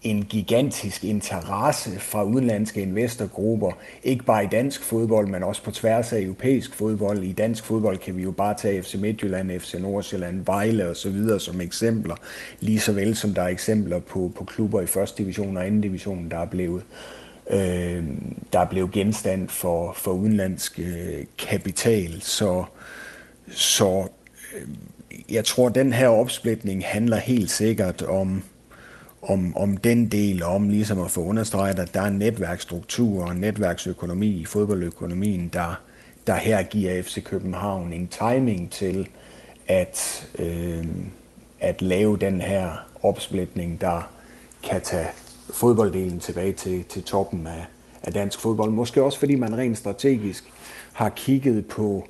en 0.04 0.26
gigantisk 0.26 1.04
interesse 1.04 2.00
fra 2.00 2.24
udenlandske 2.24 2.82
investorgrupper, 2.82 3.72
ikke 4.04 4.24
bare 4.24 4.44
i 4.44 4.48
dansk 4.48 4.84
fodbold, 4.84 5.28
men 5.28 5.44
også 5.44 5.64
på 5.64 5.72
tværs 5.72 6.14
af 6.14 6.22
europæisk 6.22 6.76
fodbold. 6.76 7.24
I 7.24 7.32
dansk 7.32 7.66
fodbold 7.66 7.98
kan 7.98 8.18
vi 8.18 8.24
jo 8.24 8.32
bare 8.32 8.54
tage 8.54 8.84
FC 8.84 8.96
Midtjylland, 8.96 9.60
FC 9.60 9.74
Nordsjælland, 9.74 10.46
Vejle 10.46 10.90
og 10.90 10.96
så 10.96 11.10
videre 11.10 11.40
som 11.40 11.62
eksempler, 11.62 12.16
lige 12.60 12.80
så 12.80 12.94
vel 12.94 13.16
som 13.16 13.34
der 13.34 13.42
er 13.42 13.48
eksempler 13.48 14.00
på, 14.00 14.32
på 14.36 14.44
klubber 14.44 14.82
i 14.82 14.86
første 14.86 15.24
division 15.24 15.58
og 15.58 15.66
anden 15.66 15.82
division, 15.82 16.30
der 16.32 16.38
er 16.38 16.46
blevet 16.46 16.84
øh, 17.50 18.04
der 18.54 18.60
er 18.60 18.70
blevet 18.70 18.92
genstand 18.92 19.50
for, 19.50 19.94
for 19.94 20.12
udenlandsk 20.12 20.80
øh, 20.80 21.26
kapital. 21.38 22.22
Så, 22.22 22.64
så 23.52 24.08
øh, 24.56 24.68
jeg 25.30 25.46
tror, 25.46 25.68
at 25.68 25.76
den 25.76 25.94
her 25.94 26.08
opsplitning 26.08 26.86
handler 26.86 27.18
helt 27.18 27.52
sikkert 27.52 28.02
om 28.02 28.44
om, 29.22 29.58
om 29.58 29.78
den 29.78 30.08
del, 30.08 30.44
om 30.44 30.70
ligesom 30.70 31.02
at 31.02 31.12
få 31.12 31.24
understreget, 31.24 31.80
at 31.80 31.94
der 31.94 32.02
er 32.02 32.08
en 32.08 32.18
netværksstruktur 32.18 33.24
og 33.24 33.32
en 33.32 33.38
netværksøkonomi 33.38 34.28
i 34.28 34.46
fodboldøkonomien, 34.46 35.50
der, 35.54 35.82
der 36.28 36.36
her 36.36 36.64
giver 36.64 37.04
FC 37.04 37.24
København 37.24 37.94
en 37.94 38.08
timing 38.08 38.72
til 38.72 39.08
at, 39.68 40.28
øh, 40.40 40.86
at 41.60 41.82
lave 41.82 42.18
den 42.18 42.42
her 42.42 42.72
opsplitning, 43.04 43.82
der 43.82 44.12
kan 44.64 44.82
tage 44.82 45.08
fodbolddelen 45.54 46.20
tilbage 46.20 46.54
til, 46.54 46.84
til 46.84 47.04
toppen 47.04 47.48
af, 47.48 47.66
af 48.04 48.14
dansk 48.14 48.40
fodbold. 48.40 48.72
Måske 48.72 49.04
også 49.04 49.20
fordi 49.20 49.36
man 49.36 49.58
rent 49.58 49.78
strategisk 49.78 50.52
har 50.94 51.10
kigget 51.10 51.66
på, 51.66 52.08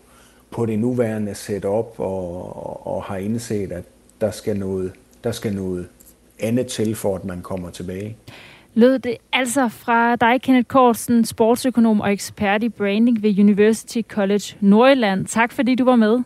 på 0.52 0.66
det 0.66 0.80
nuværende 0.80 1.36
setup 1.36 1.94
og, 1.98 2.88
og 2.88 3.04
har 3.04 3.18
indset, 3.18 3.72
at 3.72 3.84
der 4.22 4.32
skal 4.32 4.58
noget, 4.58 4.92
der 5.24 5.32
skal 5.32 5.56
noget 5.56 5.88
andet 6.42 6.68
til, 6.68 6.96
for 6.96 7.16
at 7.16 7.26
man 7.26 7.42
kommer 7.42 7.70
tilbage. 7.70 8.18
Lød 8.74 9.00
det 9.00 9.18
altså 9.34 9.68
fra 9.68 10.16
dig, 10.16 10.42
Kenneth 10.42 10.68
Korsen, 10.68 11.26
sportsøkonom 11.26 12.02
og 12.02 12.14
ekspert 12.14 12.64
i 12.64 12.70
branding 12.70 13.24
ved 13.24 13.40
University 13.40 14.02
College 14.08 14.58
Nordjylland. 14.60 15.26
Tak 15.26 15.52
fordi 15.52 15.76
du 15.76 15.86
var 15.86 15.96
med. 15.96 16.20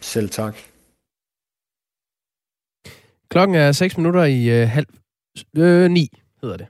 Selv 0.00 0.28
tak. 0.28 0.56
Klokken 3.28 3.56
er 3.56 3.72
6 3.72 3.96
minutter 3.96 4.24
i 4.24 4.62
øh, 4.62 4.68
halv 4.68 4.86
øh, 5.56 5.90
9, 5.90 6.08
hedder 6.42 6.56
det. 6.56 6.66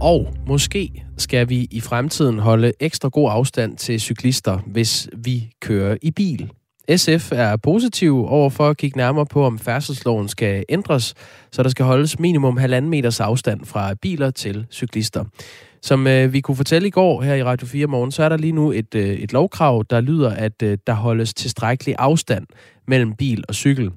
Og 0.00 0.34
måske 0.46 1.04
skal 1.16 1.48
vi 1.48 1.68
i 1.70 1.80
fremtiden 1.80 2.38
holde 2.38 2.72
ekstra 2.80 3.08
god 3.08 3.30
afstand 3.32 3.76
til 3.76 4.00
cyklister, 4.00 4.58
hvis 4.66 5.08
vi 5.16 5.50
kører 5.60 5.96
i 6.02 6.10
bil. 6.10 6.50
SF 6.96 7.32
er 7.32 7.56
positiv 7.56 8.26
overfor 8.26 8.68
at 8.68 8.76
kigge 8.76 8.98
nærmere 8.98 9.26
på, 9.26 9.44
om 9.44 9.58
færdselsloven 9.58 10.28
skal 10.28 10.64
ændres, 10.68 11.14
så 11.52 11.62
der 11.62 11.68
skal 11.68 11.84
holdes 11.84 12.18
minimum 12.18 12.56
halvanden 12.56 12.90
meters 12.90 13.20
afstand 13.20 13.64
fra 13.64 13.94
biler 13.94 14.30
til 14.30 14.66
cyklister. 14.72 15.24
Som 15.82 16.06
øh, 16.06 16.32
vi 16.32 16.40
kunne 16.40 16.56
fortælle 16.56 16.88
i 16.88 16.90
går 16.90 17.22
her 17.22 17.34
i 17.34 17.44
Radio 17.44 17.66
4 17.66 17.86
morgen, 17.86 18.12
så 18.12 18.22
er 18.22 18.28
der 18.28 18.36
lige 18.36 18.52
nu 18.52 18.72
et, 18.72 18.94
øh, 18.94 19.08
et 19.08 19.32
lovkrav, 19.32 19.84
der 19.90 20.00
lyder, 20.00 20.30
at 20.30 20.62
øh, 20.62 20.78
der 20.86 20.92
holdes 20.92 21.34
tilstrækkelig 21.34 21.94
afstand 21.98 22.46
mellem 22.88 23.12
bil 23.12 23.44
og 23.48 23.54
cykel. 23.54 23.90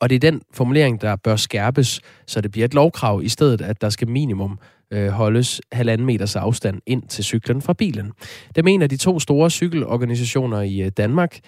Og 0.00 0.10
det 0.10 0.16
er 0.16 0.30
den 0.30 0.40
formulering, 0.54 1.00
der 1.00 1.16
bør 1.16 1.36
skærpes, 1.36 2.00
så 2.26 2.40
det 2.40 2.50
bliver 2.50 2.64
et 2.64 2.74
lovkrav 2.74 3.20
i 3.22 3.28
stedet, 3.28 3.60
at 3.60 3.80
der 3.80 3.88
skal 3.88 4.08
minimum 4.08 4.58
øh, 4.90 5.08
holdes 5.08 5.60
halvanden 5.72 6.06
meters 6.06 6.36
afstand 6.36 6.80
ind 6.86 7.02
til 7.02 7.24
cyklen 7.24 7.62
fra 7.62 7.72
bilen. 7.72 8.12
Det 8.54 8.64
mener 8.64 8.86
de 8.86 8.96
to 8.96 9.20
store 9.20 9.50
cykelorganisationer 9.50 10.60
i 10.60 10.82
øh, 10.82 10.90
Danmark, 10.96 11.38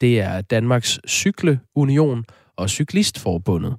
det 0.00 0.20
er 0.20 0.40
Danmarks 0.40 1.00
Cykleunion 1.08 2.24
og 2.56 2.70
Cyklistforbundet. 2.70 3.76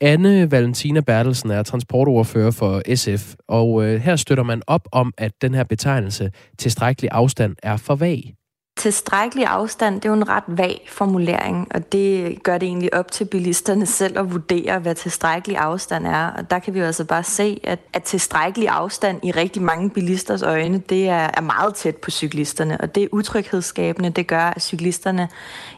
Anne 0.00 0.50
Valentina 0.50 1.00
Bertelsen 1.00 1.50
er 1.50 1.62
transportordfører 1.62 2.50
for 2.50 2.94
SF, 2.94 3.34
og 3.48 3.84
øh, 3.84 4.00
her 4.00 4.16
støtter 4.16 4.44
man 4.44 4.62
op 4.66 4.88
om, 4.92 5.12
at 5.18 5.32
den 5.42 5.54
her 5.54 5.64
betegnelse 5.64 6.30
tilstrækkelig 6.58 7.10
afstand 7.12 7.56
er 7.62 7.76
for 7.76 7.94
vag. 7.94 8.34
Tilstrækkelig 8.76 9.46
afstand, 9.46 9.94
det 9.94 10.04
er 10.04 10.08
jo 10.08 10.14
en 10.14 10.28
ret 10.28 10.44
vag 10.46 10.86
formulering, 10.90 11.68
og 11.74 11.92
det 11.92 12.42
gør 12.42 12.58
det 12.58 12.66
egentlig 12.66 12.94
op 12.94 13.10
til 13.10 13.24
bilisterne 13.24 13.86
selv 13.86 14.18
at 14.18 14.32
vurdere, 14.32 14.78
hvad 14.78 14.94
tilstrækkelig 14.94 15.56
afstand 15.56 16.06
er. 16.06 16.26
Og 16.26 16.50
der 16.50 16.58
kan 16.58 16.74
vi 16.74 16.78
jo 16.78 16.84
altså 16.84 17.04
bare 17.04 17.22
se, 17.22 17.60
at, 17.64 17.78
at 17.92 18.02
tilstrækkelig 18.02 18.68
afstand 18.68 19.20
i 19.24 19.30
rigtig 19.30 19.62
mange 19.62 19.90
bilisters 19.90 20.42
øjne, 20.42 20.78
det 20.78 21.08
er, 21.08 21.30
er 21.34 21.40
meget 21.40 21.74
tæt 21.74 21.96
på 21.96 22.10
cyklisterne, 22.10 22.80
og 22.80 22.94
det 22.94 23.02
er 23.02 23.08
utryghedsskabende. 23.12 24.10
Det 24.10 24.26
gør, 24.26 24.44
at 24.56 24.62
cyklisterne 24.62 25.28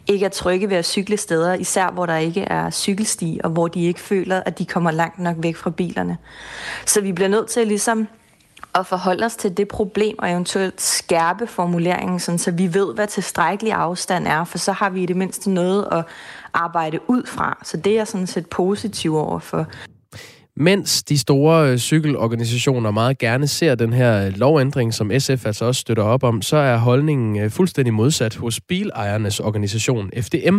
ikke 0.07 0.27
er 0.27 0.31
trygge 0.31 0.71
ved 0.71 0.77
at 0.77 0.87
cykle 0.87 1.17
steder, 1.17 1.55
især 1.55 1.91
hvor 1.91 2.07
der 2.07 2.17
ikke 2.17 2.43
er 2.43 2.71
cykelsti, 2.71 3.41
og 3.45 3.51
hvor 3.51 3.69
de 3.69 3.85
ikke 3.85 4.01
føler, 4.01 4.43
at 4.47 4.59
de 4.59 4.67
kommer 4.67 4.91
langt 4.91 5.19
nok 5.19 5.37
væk 5.39 5.57
fra 5.57 5.71
bilerne. 5.71 6.19
Så 6.87 7.01
vi 7.01 7.13
bliver 7.13 7.29
nødt 7.29 7.49
til 7.49 7.67
ligesom 7.67 8.09
at 8.75 8.87
forholde 8.87 9.25
os 9.25 9.37
til 9.37 9.57
det 9.57 9.69
problem 9.69 10.19
og 10.19 10.31
eventuelt 10.31 10.81
skærpe 10.81 11.47
formuleringen, 11.47 12.21
sådan, 12.21 12.39
så 12.39 12.51
vi 12.51 12.75
ved, 12.75 12.95
hvad 12.95 13.07
tilstrækkelig 13.07 13.73
afstand 13.73 14.27
er, 14.27 14.45
for 14.45 14.59
så 14.59 14.73
har 14.73 14.91
vi 14.91 15.03
i 15.03 15.07
det 15.07 15.17
mindste 15.17 15.51
noget 15.51 15.89
at 15.93 16.05
arbejde 16.55 16.99
ud 17.07 17.23
fra. 17.27 17.59
Så 17.65 17.77
det 17.77 17.99
er 17.99 18.05
sådan 18.05 18.27
set 18.27 18.47
positiv 18.51 19.17
overfor. 19.17 19.67
Mens 20.61 21.03
de 21.03 21.19
store 21.19 21.73
øh, 21.73 21.79
cykelorganisationer 21.79 22.91
meget 22.91 23.19
gerne 23.19 23.47
ser 23.47 23.75
den 23.75 23.93
her 23.93 24.31
lovændring, 24.37 24.95
som 24.95 25.11
SF 25.19 25.47
altså 25.47 25.65
også 25.65 25.81
støtter 25.81 26.03
op 26.03 26.25
om, 26.25 26.43
så 26.43 26.57
er 26.57 26.77
holdningen 26.77 27.41
øh, 27.43 27.51
fuldstændig 27.51 27.95
modsat 27.95 28.37
hos 28.37 28.61
bilejernes 28.61 29.41
organisation 29.41 30.11
FDM. 30.17 30.59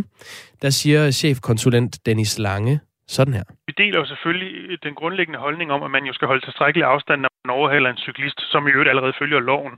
Der 0.62 0.70
siger 0.70 1.12
chefkonsulent 1.12 2.06
Dennis 2.06 2.40
Lange 2.40 2.80
sådan 3.08 3.34
her. 3.34 3.44
Vi 3.68 3.74
deler 3.78 4.00
jo 4.00 4.06
selvfølgelig 4.06 4.84
den 4.84 4.94
grundlæggende 4.96 5.40
holdning 5.40 5.72
om, 5.72 5.84
at 5.84 5.92
man 5.92 6.04
jo 6.10 6.14
skal 6.14 6.28
holde 6.28 6.46
tilstrækkelig 6.46 6.86
afstand, 6.94 7.22
når 7.22 7.30
man 7.50 7.58
overhaler 7.58 7.90
en 7.90 8.06
cyklist, 8.08 8.40
som 8.52 8.68
i 8.68 8.72
øvrigt 8.72 8.90
allerede 8.90 9.20
følger 9.20 9.40
loven. 9.40 9.76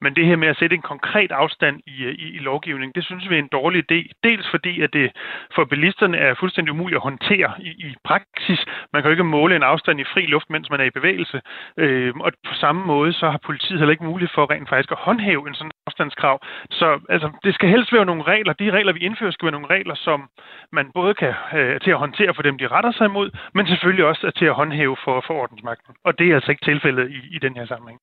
Men 0.00 0.16
det 0.16 0.26
her 0.26 0.36
med 0.36 0.48
at 0.48 0.56
sætte 0.56 0.76
en 0.76 0.82
konkret 0.92 1.32
afstand 1.32 1.80
i, 1.86 1.96
i, 2.24 2.26
i 2.36 2.38
lovgivningen, 2.38 2.92
det 2.94 3.04
synes 3.04 3.30
vi 3.30 3.34
er 3.34 3.38
en 3.38 3.56
dårlig 3.58 3.80
idé. 3.86 4.00
Dels 4.24 4.46
fordi, 4.50 4.82
at 4.82 4.92
det 4.92 5.12
for 5.54 5.64
bilisterne 5.64 6.16
er 6.16 6.34
fuldstændig 6.34 6.72
umuligt 6.72 6.96
at 6.96 7.02
håndtere 7.02 7.50
i, 7.58 7.70
i 7.88 7.94
praksis. 8.04 8.60
Man 8.92 9.02
kan 9.02 9.08
jo 9.08 9.16
ikke 9.16 9.24
måle 9.24 9.56
en 9.56 9.62
afstand 9.62 10.00
i 10.00 10.10
fri 10.12 10.22
luft, 10.26 10.50
mens 10.50 10.70
man 10.70 10.80
er 10.80 10.84
i 10.84 10.98
bevægelse. 10.98 11.40
Øh, 11.76 12.12
og 12.16 12.32
på 12.48 12.54
samme 12.54 12.86
måde, 12.86 13.12
så 13.12 13.30
har 13.30 13.40
politiet 13.48 13.78
heller 13.78 13.96
ikke 13.96 14.10
mulighed 14.10 14.32
for 14.34 14.50
rent 14.50 14.68
faktisk 14.68 14.92
at 14.92 14.98
håndhæve 15.06 15.48
en 15.48 15.54
sådan 15.54 15.70
afstandskrav. 15.86 16.36
Så 16.70 17.00
altså, 17.08 17.28
det 17.44 17.54
skal 17.54 17.68
helst 17.68 17.92
være 17.92 18.04
nogle 18.04 18.22
regler. 18.22 18.52
De 18.52 18.70
regler, 18.70 18.92
vi 18.92 19.00
indfører, 19.00 19.30
skal 19.30 19.46
være 19.46 19.58
nogle 19.58 19.74
regler, 19.76 19.94
som 19.94 20.28
man 20.72 20.86
både 20.94 21.14
kan 21.14 21.34
øh, 21.58 21.80
til 21.80 21.90
at 21.90 22.02
håndtere 22.04 22.34
for 22.34 22.42
dem, 22.42 22.58
de 22.58 22.66
retter 22.74 22.92
sig 22.92 23.04
imod, 23.04 23.30
men 23.54 23.66
selvfølgelig 23.66 24.04
også 24.04 24.30
til 24.38 24.46
at 24.46 24.54
håndhæve 24.54 24.96
for, 25.04 25.24
for 25.26 25.34
ordensmagten. 25.42 25.94
Og 26.04 26.18
det 26.18 26.26
er 26.30 26.34
altså 26.34 26.50
ikke 26.50 26.64
tilfældet 26.64 27.09
i, 27.10 27.36
i 27.36 27.38
den 27.42 27.54
her 27.56 27.66
sammenhæng. 27.66 27.98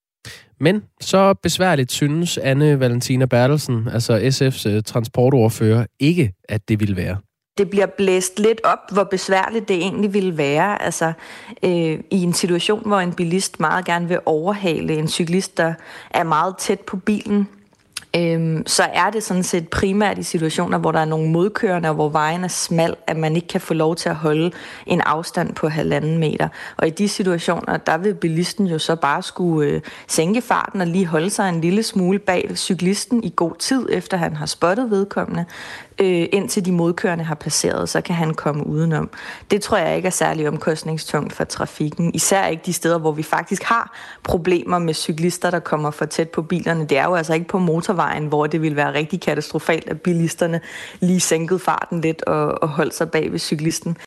Men 0.60 0.84
så 1.02 1.34
besværligt 1.34 1.92
synes 1.92 2.38
Anne 2.38 2.80
Valentina 2.80 3.26
Bertelsen, 3.26 3.88
altså 3.88 4.18
SF's 4.18 4.70
øh, 4.70 4.84
transportordfører, 4.84 5.86
ikke, 6.00 6.34
at 6.50 6.70
det 6.70 6.80
ville 6.80 6.96
være 6.96 7.18
det 7.58 7.70
bliver 7.70 7.86
blæst 7.86 8.40
lidt 8.40 8.62
op, 8.64 8.92
hvor 8.92 9.04
besværligt 9.04 9.68
det 9.68 9.76
egentlig 9.76 10.14
ville 10.14 10.38
være. 10.38 10.82
Altså, 10.82 11.14
øh, 11.64 12.00
I 12.12 12.24
en 12.24 12.34
situation, 12.34 12.82
hvor 12.86 13.00
en 13.00 13.14
bilist 13.14 13.60
meget 13.60 13.86
gerne 13.86 14.08
vil 14.08 14.20
overhale 14.26 14.94
en 14.94 15.08
cyklist, 15.08 15.58
der 15.58 15.74
er 16.12 16.24
meget 16.24 16.58
tæt 16.58 16.80
på 16.80 16.98
bilen, 16.98 17.48
øhm, 18.16 18.64
så 18.66 18.84
er 18.94 19.10
det 19.10 19.24
sådan 19.24 19.44
set 19.44 19.70
primært 19.70 20.18
i 20.18 20.24
situationer, 20.24 20.78
hvor 20.78 20.92
der 20.92 21.00
er 21.00 21.06
nogle 21.06 21.30
modkørende, 21.30 21.90
og 21.90 21.96
hvor 21.96 22.10
vejen 22.10 22.44
er 22.44 22.48
smal, 22.48 22.96
at 23.08 23.18
man 23.18 23.36
ikke 23.36 23.48
kan 23.48 23.62
få 23.62 23.74
lov 23.74 23.96
til 23.96 24.10
at 24.10 24.16
holde 24.16 24.52
en 24.86 25.02
afstand 25.02 25.56
på 25.56 25.68
halvanden 25.68 26.18
meter. 26.18 26.48
Og 26.78 26.88
i 26.88 26.90
de 26.90 27.10
situationer, 27.10 27.78
der 27.78 27.98
vil 27.98 28.14
bilisten 28.14 28.68
jo 28.68 28.80
så 28.80 28.96
bare 28.96 29.24
skulle 29.24 29.72
øh, 29.72 29.82
sænke 30.08 30.42
farten 30.42 30.82
og 30.82 30.88
lige 30.88 31.06
holde 31.06 31.30
sig 31.30 31.50
en 31.50 31.62
lille 31.62 31.84
smule 31.84 32.20
bag 32.20 32.52
cyklisten 32.56 33.24
i 33.24 33.34
god 33.36 33.56
tid, 33.60 33.88
efter 33.92 34.18
han 34.18 34.36
har 34.36 34.46
spottet 34.46 34.92
vedkommende, 34.92 35.46
øh, 36.02 36.28
indtil 36.32 36.66
de 36.66 36.72
modkørende 36.72 37.24
har 37.24 37.36
passeret, 37.36 37.90
så 37.90 38.02
kan 38.02 38.16
han 38.16 38.34
komme 38.34 38.68
udenom. 38.68 39.10
Det 39.52 39.62
tror 39.62 39.78
jeg 39.78 39.96
ikke 39.96 40.06
er 40.06 40.12
særlig 40.12 40.48
omkostningstungt 40.48 41.34
for 41.34 41.44
trafikken. 41.44 42.14
Især 42.14 42.48
ikke 42.48 42.64
de 42.66 42.74
steder, 42.74 42.98
hvor 42.98 43.12
vi 43.12 43.24
faktisk 43.24 43.64
har 43.64 43.98
problemer 44.24 44.80
med 44.80 44.94
cyklister, 44.94 45.52
der 45.52 45.60
kommer 45.60 45.92
for 45.92 46.06
tæt 46.06 46.30
på 46.30 46.42
bilerne. 46.42 46.86
Det 46.86 46.98
er 46.98 47.04
jo 47.04 47.16
altså 47.16 47.34
ikke 47.34 47.48
på 47.48 47.60
motorvejen, 47.60 48.28
hvor 48.28 48.48
det 48.48 48.62
vil 48.62 48.76
være 48.76 48.94
rigtig 48.94 49.22
katastrofalt, 49.22 49.90
at 49.90 50.02
bilisterne 50.02 50.62
lige 51.00 51.20
sænkede 51.20 51.60
farten 51.60 52.02
lidt 52.02 52.22
og, 52.22 52.64
og 52.64 52.70
holdt 52.70 52.94
sig 52.94 53.12
bag 53.12 53.32
ved 53.32 53.40
cyklisten. 53.40 53.98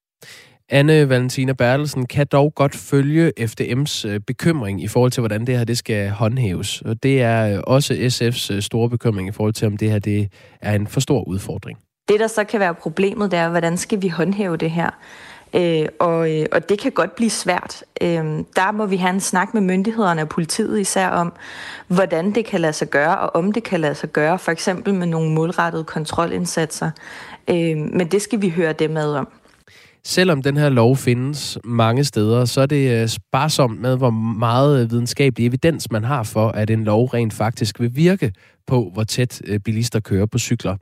Anne 0.72 1.08
Valentina 1.08 1.52
Bertelsen 1.52 2.06
kan 2.06 2.26
dog 2.32 2.54
godt 2.54 2.76
følge 2.76 3.32
FDM's 3.40 4.08
øh, 4.08 4.20
bekymring 4.20 4.82
i 4.82 4.88
forhold 4.88 5.10
til, 5.10 5.20
hvordan 5.20 5.46
det 5.46 5.58
her 5.58 5.64
det 5.64 5.78
skal 5.78 6.10
håndhæves. 6.10 6.82
Og 6.82 7.02
det 7.02 7.22
er 7.22 7.56
øh, 7.56 7.62
også 7.66 7.94
SF's 7.94 8.54
øh, 8.54 8.62
store 8.62 8.90
bekymring 8.90 9.28
i 9.28 9.32
forhold 9.32 9.52
til, 9.52 9.66
om 9.66 9.76
det 9.76 9.90
her 9.90 9.98
det 9.98 10.28
er 10.60 10.74
en 10.74 10.86
for 10.86 11.00
stor 11.00 11.28
udfordring. 11.28 11.78
Det, 12.08 12.20
der 12.20 12.26
så 12.26 12.44
kan 12.44 12.60
være 12.60 12.74
problemet, 12.74 13.30
det 13.30 13.38
er, 13.38 13.48
hvordan 13.48 13.76
skal 13.76 14.02
vi 14.02 14.08
håndhæve 14.08 14.56
det 14.56 14.70
her? 14.70 14.90
Øh, 15.54 15.88
og, 15.98 16.32
øh, 16.32 16.46
og 16.52 16.68
det 16.68 16.78
kan 16.78 16.92
godt 16.92 17.14
blive 17.16 17.30
svært. 17.30 17.84
Øh, 18.02 18.24
der 18.56 18.72
må 18.72 18.86
vi 18.86 18.96
have 18.96 19.14
en 19.14 19.20
snak 19.20 19.54
med 19.54 19.62
myndighederne 19.62 20.22
og 20.22 20.28
politiet 20.28 20.80
især 20.80 21.08
om, 21.08 21.32
hvordan 21.88 22.34
det 22.34 22.44
kan 22.44 22.60
lade 22.60 22.72
sig 22.72 22.90
gøre, 22.90 23.18
og 23.18 23.36
om 23.36 23.52
det 23.52 23.62
kan 23.62 23.80
lade 23.80 23.94
sig 23.94 24.08
gøre, 24.08 24.38
for 24.38 24.52
eksempel 24.52 24.94
med 24.94 25.06
nogle 25.06 25.34
målrettede 25.34 25.84
kontrolindsatser. 25.84 26.90
Øh, 27.48 27.76
men 27.76 28.06
det 28.06 28.22
skal 28.22 28.42
vi 28.42 28.48
høre 28.48 28.72
dem 28.72 28.90
med 28.90 29.14
om. 29.14 29.28
Selvom 30.04 30.42
den 30.42 30.56
her 30.56 30.68
lov 30.68 30.96
findes 30.96 31.58
mange 31.64 32.04
steder, 32.04 32.44
så 32.44 32.60
er 32.60 32.66
det 32.66 33.02
øh, 33.02 33.08
sparsomt 33.08 33.80
med, 33.80 33.96
hvor 33.96 34.10
meget 34.10 34.82
øh, 34.82 34.90
videnskabelig 34.90 35.46
evidens 35.46 35.90
man 35.90 36.04
har 36.04 36.22
for, 36.22 36.48
at 36.48 36.70
en 36.70 36.84
lov 36.84 37.04
rent 37.04 37.32
faktisk 37.32 37.80
vil 37.80 37.96
virke 37.96 38.32
på, 38.66 38.90
hvor 38.92 39.04
tæt 39.04 39.42
øh, 39.44 39.60
bilister 39.60 40.00
kører 40.00 40.26
på 40.26 40.38
cykler. 40.38 40.76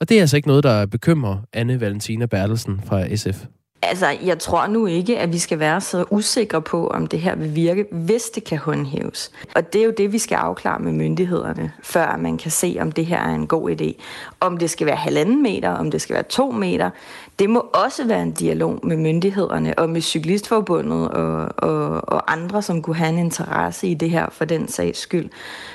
Og 0.00 0.08
det 0.08 0.16
er 0.16 0.20
altså 0.20 0.36
ikke 0.36 0.48
noget, 0.48 0.64
der 0.64 0.86
bekymrer 0.86 1.36
Anne 1.52 1.80
Valentina 1.80 2.26
Bertelsen 2.26 2.80
fra 2.86 3.16
SF. 3.16 3.44
Altså, 3.82 4.16
jeg 4.24 4.38
tror 4.38 4.66
nu 4.66 4.86
ikke, 4.86 5.18
at 5.18 5.32
vi 5.32 5.38
skal 5.38 5.58
være 5.58 5.80
så 5.80 6.04
usikre 6.10 6.62
på, 6.62 6.88
om 6.88 7.06
det 7.06 7.20
her 7.20 7.36
vil 7.36 7.54
virke, 7.54 7.86
hvis 7.90 8.22
det 8.22 8.44
kan 8.44 8.58
håndhæves. 8.58 9.30
Og 9.56 9.72
det 9.72 9.80
er 9.80 9.84
jo 9.84 9.92
det, 9.98 10.12
vi 10.12 10.18
skal 10.18 10.36
afklare 10.36 10.78
med 10.78 10.92
myndighederne, 10.92 11.72
før 11.82 12.16
man 12.16 12.38
kan 12.38 12.50
se, 12.50 12.76
om 12.80 12.92
det 12.92 13.06
her 13.06 13.18
er 13.18 13.34
en 13.34 13.46
god 13.46 13.70
idé. 13.70 14.02
Om 14.40 14.56
det 14.56 14.70
skal 14.70 14.86
være 14.86 14.96
halvanden 14.96 15.42
meter, 15.42 15.70
om 15.70 15.90
det 15.90 16.00
skal 16.00 16.14
være 16.14 16.22
to 16.22 16.50
meter, 16.50 16.90
det 17.38 17.50
må 17.50 17.60
også 17.72 18.06
være 18.06 18.22
en 18.22 18.32
dialog 18.32 18.78
med 18.82 18.96
myndighederne 18.96 19.78
og 19.78 19.90
med 19.90 20.00
Cyklistforbundet 20.00 21.08
og, 21.08 21.48
og, 21.56 22.08
og 22.08 22.32
andre, 22.32 22.62
som 22.62 22.82
kunne 22.82 22.96
have 22.96 23.08
en 23.08 23.18
interesse 23.18 23.88
i 23.88 23.94
det 23.94 24.10
her 24.10 24.26
for 24.30 24.44
den 24.44 24.68
sags 24.68 24.98
skyld. 24.98 25.30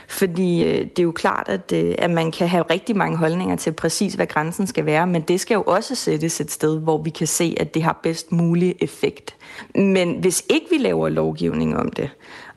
Fordi 0.08 0.64
øh, 0.64 0.80
det 0.80 1.00
er 1.00 1.04
jo 1.04 1.12
klart, 1.12 1.50
at, 1.50 1.72
øh, 1.74 1.96
at 1.98 2.12
man 2.12 2.32
kan 2.32 2.48
have 2.48 2.64
rigtig 2.70 2.98
mange 2.98 3.18
holdninger 3.18 3.56
til 3.56 3.72
præcis, 3.72 4.14
hvad 4.14 4.28
grænsen 4.28 4.68
skal 4.68 4.86
være, 4.86 5.08
men 5.08 5.22
det 5.22 5.40
skal 5.40 5.56
jo 5.56 5.62
også 5.62 5.96
sættes 5.96 6.42
et 6.42 6.52
sted, 6.52 6.80
hvor 6.80 6.98
vi 6.98 7.10
kan 7.10 7.28
se, 7.28 7.56
at 7.60 7.74
det 7.74 7.84
har 7.84 8.00
bedst 8.04 8.32
mulig 8.32 8.76
effekt. 8.80 9.36
Men 9.76 10.20
hvis 10.20 10.44
ikke 10.50 10.66
vi 10.72 10.78
laver 10.78 11.10
lovgivning 11.10 11.78
om 11.78 11.90
det, 11.90 12.10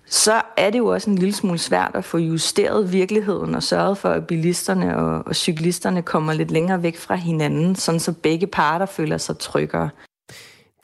så 0.08 0.42
er 0.56 0.70
det 0.70 0.78
jo 0.78 0.86
også 0.86 1.10
en 1.10 1.18
lille 1.18 1.34
smule 1.34 1.58
svært 1.58 1.90
at 1.94 2.04
få 2.04 2.18
justeret 2.18 2.92
virkeligheden 2.92 3.54
og 3.54 3.62
sørget 3.62 3.98
for, 3.98 4.08
at 4.08 4.26
bilisterne 4.26 4.96
og, 4.96 5.26
og 5.26 5.36
cyklisterne 5.36 6.02
kommer 6.02 6.32
lidt 6.32 6.50
længere 6.50 6.82
væk 6.82 6.96
fra 6.96 7.14
hinanden, 7.14 7.76
sådan 7.76 8.00
så 8.00 8.12
begge 8.12 8.46
parter 8.46 8.86
føler 8.86 9.18
sig 9.18 9.38
tryggere. 9.38 9.90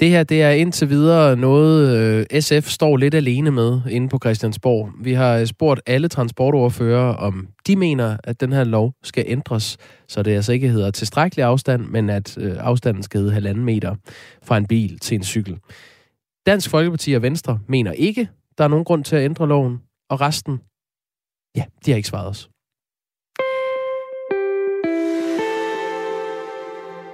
Det 0.01 0.11
her 0.11 0.23
det 0.23 0.43
er 0.43 0.51
indtil 0.51 0.89
videre 0.89 1.37
noget, 1.37 1.99
øh, 2.33 2.41
SF 2.41 2.69
står 2.69 2.97
lidt 2.97 3.15
alene 3.15 3.51
med 3.51 3.81
inde 3.91 4.09
på 4.09 4.19
Christiansborg. 4.19 4.91
Vi 5.01 5.13
har 5.13 5.37
øh, 5.37 5.47
spurgt 5.47 5.81
alle 5.87 6.09
transportordfører, 6.09 7.15
om 7.15 7.49
de 7.67 7.77
mener, 7.77 8.17
at 8.25 8.41
den 8.41 8.53
her 8.53 8.65
lov 8.65 8.93
skal 9.03 9.25
ændres, 9.27 9.77
så 10.09 10.23
det 10.23 10.35
altså 10.35 10.53
ikke 10.53 10.69
hedder 10.69 10.91
tilstrækkelig 10.91 11.45
afstand, 11.45 11.87
men 11.87 12.11
at 12.11 12.39
øh, 12.39 12.57
afstanden 12.59 13.03
skal 13.03 13.21
hedde 13.21 13.33
halvanden 13.33 13.65
meter 13.65 13.95
fra 14.43 14.57
en 14.57 14.67
bil 14.67 14.99
til 14.99 15.15
en 15.15 15.25
cykel. 15.25 15.59
Dansk 16.47 16.71
Folkeparti 16.71 17.13
og 17.13 17.23
Venstre 17.23 17.59
mener 17.69 17.93
ikke, 17.93 18.29
der 18.59 18.65
er 18.65 18.69
nogen 18.69 18.85
grund 18.85 19.05
til 19.05 19.17
at 19.17 19.25
ændre 19.25 19.49
loven, 19.49 19.83
og 20.11 20.21
resten, 20.21 20.61
ja, 21.57 21.65
de 21.85 21.91
har 21.91 21.97
ikke 21.97 22.09
svaret 22.09 22.29
os. 22.29 22.49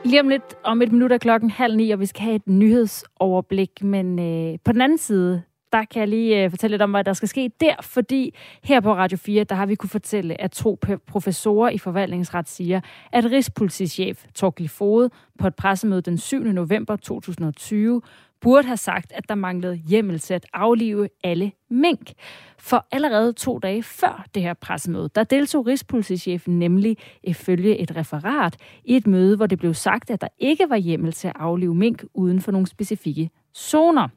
Lige 0.05 0.21
om 0.21 0.29
lidt, 0.29 0.55
om 0.65 0.83
et 0.83 0.93
minut 0.93 1.13
er 1.13 1.19
klokken 1.19 1.51
halv 1.51 1.77
ni, 1.77 1.91
og 1.91 2.01
vi 2.01 2.07
skal 2.07 2.23
have 2.23 2.37
et 2.37 2.49
nyhedsoverblik. 2.49 3.83
Men 3.83 4.19
øh, 4.19 4.59
på 4.65 4.73
den 4.73 4.81
anden 4.81 4.99
side, 4.99 5.43
der 5.73 5.85
kan 5.85 6.01
jeg 6.01 6.09
lige 6.09 6.45
øh, 6.45 6.51
fortælle 6.51 6.73
lidt 6.73 6.83
om, 6.83 6.91
hvad 6.91 7.05
der 7.05 7.13
skal 7.13 7.29
ske 7.29 7.51
der, 7.61 7.75
fordi 7.83 8.35
her 8.65 8.81
på 8.81 8.95
Radio 8.95 9.19
4, 9.19 9.45
der 9.45 9.55
har 9.55 9.67
vi 9.67 9.75
kunne 9.75 9.91
fortælle, 9.91 10.41
at 10.41 10.51
to 10.51 10.79
professorer 11.07 11.71
i 11.71 11.79
forvaltningsret 11.79 12.49
siger, 12.49 12.81
at 13.13 13.25
Rigspolitichef 13.25 14.25
Torgild 14.35 14.69
Fode 14.69 15.11
på 15.39 15.47
et 15.47 15.55
pressemøde 15.55 16.03
den 16.03 16.19
7. 16.19 16.43
november 16.43 16.97
2020 16.97 18.03
burde 18.41 18.67
have 18.67 18.77
sagt, 18.77 19.13
at 19.13 19.29
der 19.29 19.35
manglede 19.35 19.77
hjemmel 19.77 20.19
til 20.19 20.35
at 20.35 20.47
aflive 20.53 21.09
alle 21.25 21.53
mink. 21.71 22.13
For 22.59 22.87
allerede 22.93 23.33
to 23.33 23.59
dage 23.59 23.83
før 23.83 24.27
det 24.35 24.43
her 24.43 24.55
pressemøde, 24.55 25.11
der 25.15 25.25
deltog 25.25 25.67
Rigspolitichefen 25.67 26.59
nemlig 26.59 26.97
ifølge 27.23 27.79
et 27.79 27.97
referat 27.97 28.57
i 28.85 28.97
et 28.97 29.07
møde, 29.07 29.37
hvor 29.37 29.47
det 29.47 29.59
blev 29.59 29.75
sagt, 29.75 30.11
at 30.11 30.21
der 30.21 30.29
ikke 30.39 30.71
var 30.71 30.77
hjemmel 30.77 31.13
til 31.13 31.29
at 31.29 31.35
aflive 31.37 31.75
mink 31.75 32.05
uden 32.15 32.41
for 32.41 32.53
nogle 32.53 32.67
specifikke 32.67 33.31
zoner. 33.57 34.09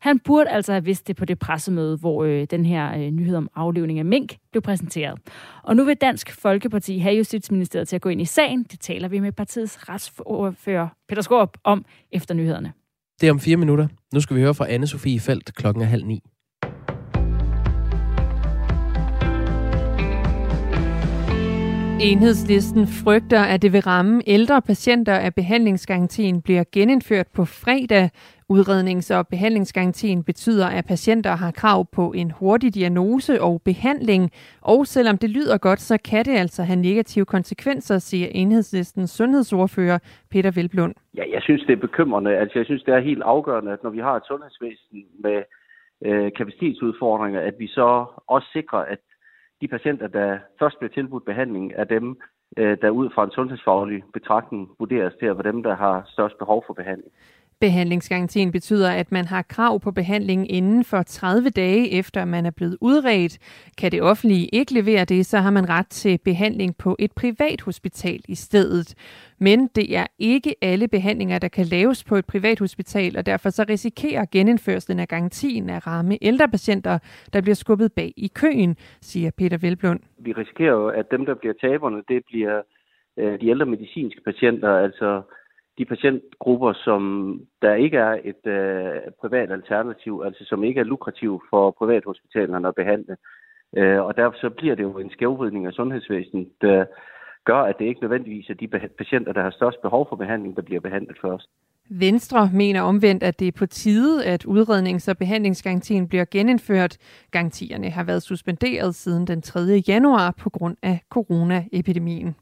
Han 0.00 0.18
burde 0.18 0.50
altså 0.50 0.72
have 0.72 0.84
vidst 0.84 1.08
det 1.08 1.16
på 1.16 1.24
det 1.24 1.38
pressemøde, 1.38 1.96
hvor 1.96 2.24
øh, 2.24 2.46
den 2.50 2.66
her 2.66 2.94
øh, 2.94 3.10
nyhed 3.10 3.36
om 3.36 3.48
aflivning 3.54 3.98
af 3.98 4.04
mink 4.04 4.36
blev 4.50 4.62
præsenteret. 4.62 5.18
Og 5.62 5.76
nu 5.76 5.84
vil 5.84 5.96
Dansk 5.96 6.32
Folkeparti 6.40 6.98
have 6.98 7.16
Justitsministeriet 7.16 7.88
til 7.88 7.96
at 7.96 8.02
gå 8.02 8.08
ind 8.08 8.20
i 8.20 8.24
sagen. 8.24 8.62
Det 8.62 8.80
taler 8.80 9.08
vi 9.08 9.20
med 9.20 9.32
partiets 9.32 9.88
retsordfører 9.88 10.88
Peter 11.08 11.22
Skorp 11.22 11.58
om 11.64 11.84
efter 12.12 12.34
nyhederne. 12.34 12.72
Det 13.24 13.28
er 13.28 13.32
om 13.32 13.40
fire 13.40 13.56
minutter. 13.56 13.86
Nu 14.14 14.20
skal 14.20 14.36
vi 14.36 14.40
høre 14.40 14.54
fra 14.54 14.70
anne 14.70 14.86
Sofie 14.86 15.20
Felt 15.20 15.54
klokken 15.54 15.82
er 15.82 15.86
halv 15.86 16.06
ni. 16.06 16.22
Enhedslisten 22.00 22.86
frygter, 22.86 23.40
at 23.40 23.62
det 23.62 23.72
vil 23.72 23.80
ramme 23.80 24.22
ældre 24.26 24.62
patienter, 24.62 25.14
at 25.14 25.34
behandlingsgarantien 25.34 26.42
bliver 26.42 26.64
genindført 26.72 27.26
på 27.34 27.44
fredag. 27.44 28.10
Udrednings- 28.52 29.14
og 29.14 29.28
behandlingsgarantien 29.28 30.24
betyder, 30.24 30.66
at 30.66 30.84
patienter 30.86 31.30
har 31.30 31.50
krav 31.50 31.86
på 31.92 32.12
en 32.12 32.30
hurtig 32.30 32.74
diagnose 32.74 33.42
og 33.42 33.62
behandling, 33.64 34.30
og 34.60 34.86
selvom 34.86 35.18
det 35.18 35.30
lyder 35.30 35.58
godt, 35.58 35.80
så 35.80 35.98
kan 36.10 36.24
det 36.24 36.36
altså 36.36 36.62
have 36.62 36.76
negative 36.76 37.24
konsekvenser, 37.24 37.98
siger 37.98 38.28
enhedslistens 38.30 39.10
sundhedsordfører 39.10 39.98
Peter 40.30 40.50
Velblund. 40.50 40.94
Ja, 41.16 41.22
jeg 41.32 41.42
synes, 41.42 41.62
det 41.66 41.72
er 41.72 41.80
bekymrende. 41.80 42.36
Altså, 42.36 42.58
jeg 42.58 42.66
synes, 42.66 42.82
det 42.82 42.94
er 42.94 43.00
helt 43.00 43.22
afgørende, 43.22 43.72
at 43.72 43.82
når 43.82 43.90
vi 43.90 43.98
har 43.98 44.16
et 44.16 44.26
sundhedsvæsen 44.26 45.04
med 45.18 45.42
øh, 46.04 46.32
kapacitetsudfordringer, 46.36 47.40
at 47.40 47.54
vi 47.58 47.66
så 47.66 48.04
også 48.26 48.48
sikrer, 48.52 48.78
at 48.78 48.98
de 49.60 49.68
patienter, 49.68 50.06
der 50.06 50.38
først 50.58 50.78
bliver 50.78 50.92
tilbudt 50.92 51.24
behandling, 51.24 51.72
er 51.76 51.84
dem, 51.84 52.16
øh, 52.56 52.76
der 52.82 52.90
ud 52.90 53.10
fra 53.14 53.24
en 53.24 53.30
sundhedsfaglig 53.30 54.02
betragtning 54.12 54.70
vurderes 54.78 55.14
til 55.18 55.26
at 55.26 55.36
være 55.36 55.52
dem, 55.52 55.62
der 55.62 55.74
har 55.74 56.04
størst 56.06 56.38
behov 56.38 56.64
for 56.66 56.74
behandling. 56.74 57.12
Behandlingsgarantien 57.60 58.52
betyder, 58.52 58.90
at 58.90 59.12
man 59.12 59.24
har 59.24 59.42
krav 59.42 59.80
på 59.80 59.90
behandling 59.90 60.50
inden 60.50 60.84
for 60.84 61.02
30 61.02 61.50
dage 61.50 61.92
efter 61.92 62.24
man 62.24 62.46
er 62.46 62.50
blevet 62.50 62.76
udredt. 62.80 63.38
Kan 63.78 63.92
det 63.92 64.02
offentlige 64.02 64.46
ikke 64.52 64.74
levere 64.74 65.04
det, 65.04 65.26
så 65.26 65.38
har 65.38 65.50
man 65.50 65.68
ret 65.68 65.88
til 65.88 66.18
behandling 66.24 66.76
på 66.76 66.96
et 66.98 67.12
privat 67.12 67.60
hospital 67.60 68.20
i 68.28 68.34
stedet. 68.34 68.94
Men 69.40 69.66
det 69.66 69.96
er 69.96 70.06
ikke 70.18 70.54
alle 70.62 70.88
behandlinger, 70.88 71.38
der 71.38 71.48
kan 71.48 71.66
laves 71.66 72.04
på 72.04 72.16
et 72.16 72.26
privat 72.26 72.58
hospital, 72.58 73.18
og 73.18 73.26
derfor 73.26 73.50
så 73.50 73.64
risikerer 73.68 74.24
genindførslen 74.32 74.98
af 74.98 75.08
garantien 75.08 75.70
at 75.70 75.86
ramme 75.86 76.18
ældre 76.22 76.48
patienter, 76.48 76.98
der 77.32 77.40
bliver 77.40 77.54
skubbet 77.54 77.92
bag 77.92 78.12
i 78.16 78.30
køen, 78.34 78.76
siger 79.00 79.30
Peter 79.38 79.58
Velblund. 79.58 80.00
Vi 80.18 80.32
risikerer 80.32 80.72
jo, 80.72 80.88
at 80.88 81.10
dem, 81.10 81.26
der 81.26 81.34
bliver 81.34 81.54
taberne, 81.54 82.02
det 82.08 82.22
bliver 82.26 82.62
øh, 83.16 83.40
de 83.40 83.48
ældre 83.48 83.66
medicinske 83.66 84.20
patienter, 84.24 84.70
altså 84.76 85.22
de 85.78 85.84
patientgrupper, 85.84 86.72
som 86.72 87.02
der 87.62 87.74
ikke 87.74 87.96
er 87.96 88.18
et 88.24 88.46
øh, 88.46 89.00
privat 89.20 89.52
alternativ, 89.52 90.22
altså 90.24 90.44
som 90.44 90.64
ikke 90.64 90.80
er 90.80 90.84
lukrativ 90.84 91.42
for 91.50 91.70
privathospitalerne 91.70 92.68
at 92.68 92.74
behandle. 92.74 93.16
Øh, 93.76 94.00
og 94.00 94.16
derfor 94.16 94.36
så 94.40 94.50
bliver 94.50 94.74
det 94.74 94.82
jo 94.82 94.98
en 94.98 95.10
skævvridning 95.10 95.66
af 95.66 95.72
sundhedsvæsenet, 95.72 96.48
der 96.60 96.84
gør, 97.44 97.62
at 97.62 97.78
det 97.78 97.84
ikke 97.84 98.00
nødvendigvis 98.00 98.50
er 98.50 98.54
de 98.54 98.68
patienter, 98.98 99.32
der 99.32 99.42
har 99.42 99.50
størst 99.50 99.82
behov 99.82 100.06
for 100.08 100.16
behandling, 100.16 100.56
der 100.56 100.62
bliver 100.62 100.80
behandlet 100.80 101.16
først. 101.22 101.48
Venstre 101.90 102.50
mener 102.52 102.82
omvendt, 102.82 103.22
at 103.22 103.40
det 103.40 103.48
er 103.48 103.52
på 103.58 103.66
tide, 103.66 104.24
at 104.24 104.44
udrednings- 104.44 105.08
og 105.10 105.18
behandlingsgarantien 105.18 106.08
bliver 106.08 106.24
genindført. 106.30 106.98
Garantierne 107.30 107.90
har 107.90 108.04
været 108.04 108.22
suspenderet 108.22 108.94
siden 108.94 109.26
den 109.26 109.42
3. 109.42 109.60
januar 109.88 110.34
på 110.38 110.50
grund 110.50 110.76
af 110.82 111.00
coronaepidemien. 111.10 112.36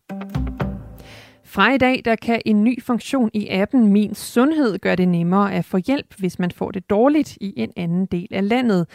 Fra 1.53 1.73
i 1.75 1.79
dag 1.79 2.03
der 2.05 2.17
kan 2.17 2.43
en 2.47 2.65
ny 2.65 2.83
funktion 2.83 3.31
i 3.35 3.49
appen 3.49 3.87
Min 3.87 4.15
Sundhed 4.15 4.79
gøre 4.79 4.97
det 4.97 5.09
nemmere 5.09 5.55
at 5.55 5.65
få 5.65 5.79
hjælp, 5.87 6.15
hvis 6.19 6.38
man 6.38 6.51
får 6.51 6.71
det 6.71 6.91
dårligt 6.91 7.38
i 7.41 7.55
en 7.57 7.73
anden 7.77 8.07
del 8.07 8.29
af 8.31 8.49
landet. 8.49 8.87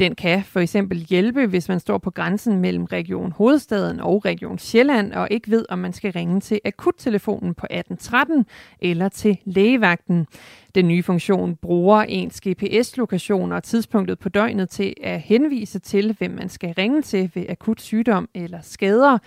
Den 0.00 0.14
kan 0.14 0.42
for 0.44 0.60
eksempel 0.60 0.98
hjælpe, 0.98 1.46
hvis 1.46 1.68
man 1.68 1.80
står 1.80 1.98
på 1.98 2.10
grænsen 2.10 2.60
mellem 2.60 2.84
Region 2.84 3.32
Hovedstaden 3.32 4.00
og 4.00 4.24
Region 4.24 4.58
Sjælland 4.58 5.12
og 5.12 5.28
ikke 5.30 5.50
ved, 5.50 5.66
om 5.68 5.78
man 5.78 5.92
skal 5.92 6.12
ringe 6.12 6.40
til 6.40 6.60
akuttelefonen 6.64 7.54
på 7.54 7.66
1813 7.70 8.46
eller 8.80 9.08
til 9.08 9.38
lægevagten. 9.44 10.26
Den 10.74 10.88
nye 10.88 11.02
funktion 11.02 11.56
bruger 11.56 12.02
ens 12.08 12.40
GPS-lokation 12.48 13.52
og 13.52 13.62
tidspunktet 13.62 14.18
på 14.18 14.28
døgnet 14.28 14.68
til 14.68 14.94
at 15.02 15.20
henvise 15.20 15.78
til, 15.78 16.16
hvem 16.18 16.30
man 16.30 16.48
skal 16.48 16.74
ringe 16.78 17.02
til 17.02 17.30
ved 17.34 17.44
akut 17.48 17.80
sygdom 17.80 18.28
eller 18.34 18.58
skader. 18.60 19.18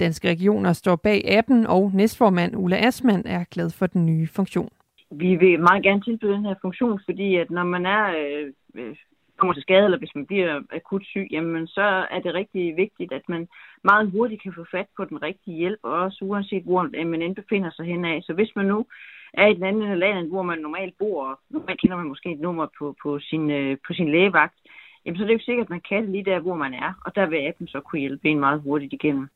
Danske 0.00 0.28
regioner 0.28 0.72
står 0.72 0.96
bag 0.96 1.30
appen, 1.38 1.66
og 1.66 1.90
næstformand 1.94 2.56
Ulla 2.56 2.86
Asman 2.86 3.22
er 3.26 3.44
glad 3.44 3.70
for 3.70 3.86
den 3.86 4.06
nye 4.06 4.26
funktion. 4.26 4.68
Vi 5.10 5.36
vil 5.36 5.60
meget 5.60 5.82
gerne 5.82 6.00
tilbyde 6.00 6.32
den 6.32 6.44
her 6.44 6.54
funktion, 6.60 7.00
fordi 7.04 7.36
at 7.36 7.50
når 7.50 7.64
man 7.64 7.86
er 7.86 8.04
øh, 8.06 8.52
øh 8.74 8.96
kommer 9.40 9.54
til 9.54 9.62
skade, 9.62 9.84
eller 9.84 9.98
hvis 9.98 10.14
man 10.14 10.26
bliver 10.26 10.62
akut 10.78 11.04
syg, 11.04 11.26
jamen 11.30 11.66
så 11.66 11.86
er 12.14 12.20
det 12.20 12.34
rigtig 12.34 12.76
vigtigt, 12.76 13.12
at 13.12 13.28
man 13.28 13.48
meget 13.84 14.10
hurtigt 14.10 14.42
kan 14.42 14.52
få 14.56 14.64
fat 14.70 14.88
på 14.96 15.04
den 15.04 15.22
rigtige 15.22 15.56
hjælp, 15.56 15.80
og 15.82 15.92
også 15.92 16.18
uanset 16.24 16.64
hvor 16.64 16.82
man 17.04 17.22
end 17.22 17.34
befinder 17.34 17.70
sig 17.70 17.86
henad. 17.86 18.22
Så 18.22 18.32
hvis 18.32 18.52
man 18.56 18.66
nu 18.66 18.86
er 19.34 19.46
i 19.46 19.52
et 19.52 19.62
andet 19.62 19.98
land, 19.98 20.28
hvor 20.28 20.42
man 20.42 20.58
normalt 20.58 20.94
bor, 20.98 21.24
og 21.30 21.40
normalt 21.50 21.80
kender 21.80 21.96
man 21.96 22.06
måske 22.06 22.32
et 22.32 22.40
nummer 22.40 22.66
på, 22.78 22.96
på, 23.02 23.18
sin, 23.20 23.50
øh, 23.50 23.76
på 23.86 23.92
sin 23.92 24.10
lægevagt, 24.10 24.56
jamen 25.04 25.16
så 25.16 25.22
er 25.22 25.26
det 25.26 25.32
jo 25.32 25.36
ikke 25.36 25.44
sikkert, 25.44 25.66
at 25.66 25.70
man 25.76 25.86
kan 25.88 26.02
det 26.02 26.10
lige 26.10 26.30
der, 26.30 26.38
hvor 26.40 26.54
man 26.54 26.74
er, 26.74 26.92
og 27.04 27.14
der 27.16 27.26
vil 27.26 27.46
appen 27.48 27.68
så 27.68 27.80
kunne 27.80 28.00
hjælpe 28.00 28.28
en 28.28 28.40
meget 28.40 28.60
hurtigt 28.60 28.92
igennem. 28.92 29.28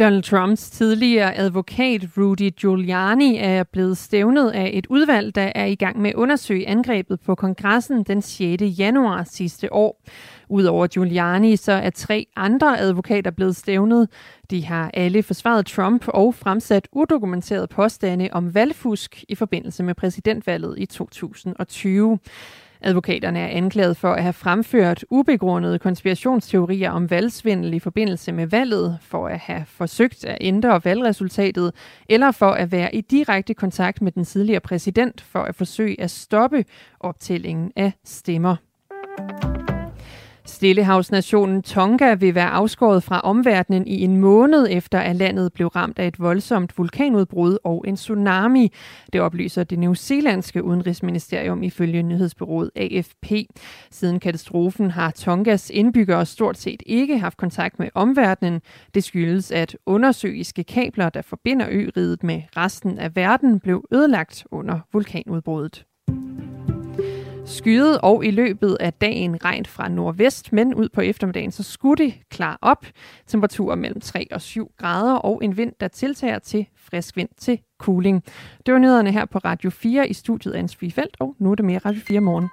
Donald 0.00 0.22
Trumps 0.22 0.70
tidligere 0.70 1.36
advokat 1.36 2.08
Rudy 2.16 2.50
Giuliani 2.60 3.36
er 3.38 3.62
blevet 3.62 3.98
stævnet 3.98 4.50
af 4.50 4.70
et 4.74 4.86
udvalg, 4.86 5.34
der 5.34 5.52
er 5.54 5.64
i 5.64 5.74
gang 5.74 6.00
med 6.00 6.10
at 6.10 6.16
undersøge 6.16 6.68
angrebet 6.68 7.20
på 7.20 7.34
kongressen 7.34 8.02
den 8.02 8.22
6. 8.22 8.62
januar 8.78 9.24
sidste 9.24 9.72
år. 9.72 10.02
Udover 10.48 10.86
Giuliani, 10.86 11.56
så 11.56 11.72
er 11.72 11.90
tre 11.90 12.26
andre 12.36 12.78
advokater 12.78 13.30
blevet 13.30 13.56
stævnet. 13.56 14.08
De 14.50 14.64
har 14.64 14.90
alle 14.94 15.22
forsvaret 15.22 15.66
Trump 15.66 16.08
og 16.08 16.34
fremsat 16.34 16.88
udokumenterede 16.92 17.66
påstande 17.66 18.28
om 18.32 18.54
valgfusk 18.54 19.24
i 19.28 19.34
forbindelse 19.34 19.82
med 19.82 19.94
præsidentvalget 19.94 20.74
i 20.78 20.86
2020. 20.86 22.18
Advokaterne 22.82 23.38
er 23.38 23.48
anklaget 23.48 23.96
for 23.96 24.12
at 24.12 24.22
have 24.22 24.32
fremført 24.32 25.04
ubegrundede 25.10 25.78
konspirationsteorier 25.78 26.90
om 26.90 27.10
valgsvindel 27.10 27.74
i 27.74 27.78
forbindelse 27.78 28.32
med 28.32 28.46
valget, 28.46 28.98
for 29.02 29.28
at 29.28 29.38
have 29.38 29.64
forsøgt 29.66 30.24
at 30.24 30.38
ændre 30.40 30.80
valgresultatet, 30.84 31.72
eller 32.08 32.30
for 32.30 32.50
at 32.50 32.72
være 32.72 32.94
i 32.94 33.00
direkte 33.00 33.54
kontakt 33.54 34.02
med 34.02 34.12
den 34.12 34.24
tidligere 34.24 34.60
præsident 34.60 35.20
for 35.20 35.40
at 35.40 35.54
forsøge 35.54 36.00
at 36.00 36.10
stoppe 36.10 36.64
optællingen 37.00 37.72
af 37.76 37.92
stemmer. 38.04 38.56
Stillehavsnationen 40.60 41.62
Tonga 41.62 42.14
vil 42.14 42.34
være 42.34 42.48
afskåret 42.48 43.02
fra 43.02 43.20
omverdenen 43.20 43.86
i 43.86 44.00
en 44.00 44.16
måned 44.16 44.66
efter, 44.70 44.98
at 44.98 45.16
landet 45.16 45.52
blev 45.52 45.66
ramt 45.68 45.98
af 45.98 46.06
et 46.06 46.20
voldsomt 46.20 46.78
vulkanudbrud 46.78 47.58
og 47.64 47.84
en 47.88 47.96
tsunami. 47.96 48.72
Det 49.12 49.20
oplyser 49.20 49.64
det 49.64 49.78
neuseelandske 49.78 50.64
udenrigsministerium 50.64 51.62
ifølge 51.62 52.02
nyhedsbyrået 52.02 52.70
AFP. 52.76 53.32
Siden 53.90 54.20
katastrofen 54.20 54.90
har 54.90 55.10
Tongas 55.10 55.70
indbyggere 55.70 56.26
stort 56.26 56.58
set 56.58 56.82
ikke 56.86 57.18
haft 57.18 57.36
kontakt 57.36 57.78
med 57.78 57.88
omverdenen. 57.94 58.60
Det 58.94 59.04
skyldes, 59.04 59.50
at 59.50 59.76
undersøiske 59.86 60.64
kabler, 60.64 61.08
der 61.08 61.22
forbinder 61.22 61.66
ø-riget 61.70 62.22
med 62.22 62.42
resten 62.56 62.98
af 62.98 63.16
verden, 63.16 63.60
blev 63.60 63.84
ødelagt 63.92 64.46
under 64.50 64.80
vulkanudbruddet. 64.92 65.84
Skyet 67.50 68.00
og 68.00 68.24
i 68.24 68.30
løbet 68.30 68.76
af 68.80 68.92
dagen 68.92 69.44
regn 69.44 69.66
fra 69.66 69.88
nordvest, 69.88 70.52
men 70.52 70.74
ud 70.74 70.88
på 70.88 71.00
eftermiddagen 71.00 71.50
så 71.50 71.62
skulle 71.62 72.04
det 72.04 72.14
klar 72.30 72.58
op. 72.62 72.86
Temperaturer 73.26 73.74
mellem 73.76 74.00
3 74.00 74.26
og 74.30 74.40
7 74.40 74.70
grader 74.78 75.14
og 75.14 75.44
en 75.44 75.56
vind, 75.56 75.72
der 75.80 75.88
tiltager 75.88 76.38
til 76.38 76.66
frisk 76.76 77.16
vind 77.16 77.28
til 77.38 77.60
cooling. 77.78 78.24
Det 78.66 78.74
var 78.74 78.80
nyhederne 78.80 79.12
her 79.12 79.24
på 79.24 79.38
Radio 79.38 79.70
4 79.70 80.08
i 80.08 80.12
studiet 80.12 80.52
af 80.52 80.58
Ansvig 80.58 80.92
Felt, 80.92 81.16
og 81.20 81.36
nu 81.38 81.50
er 81.50 81.54
det 81.54 81.64
mere 81.64 81.78
Radio 81.78 82.00
4 82.00 82.20
morgen. 82.20 82.48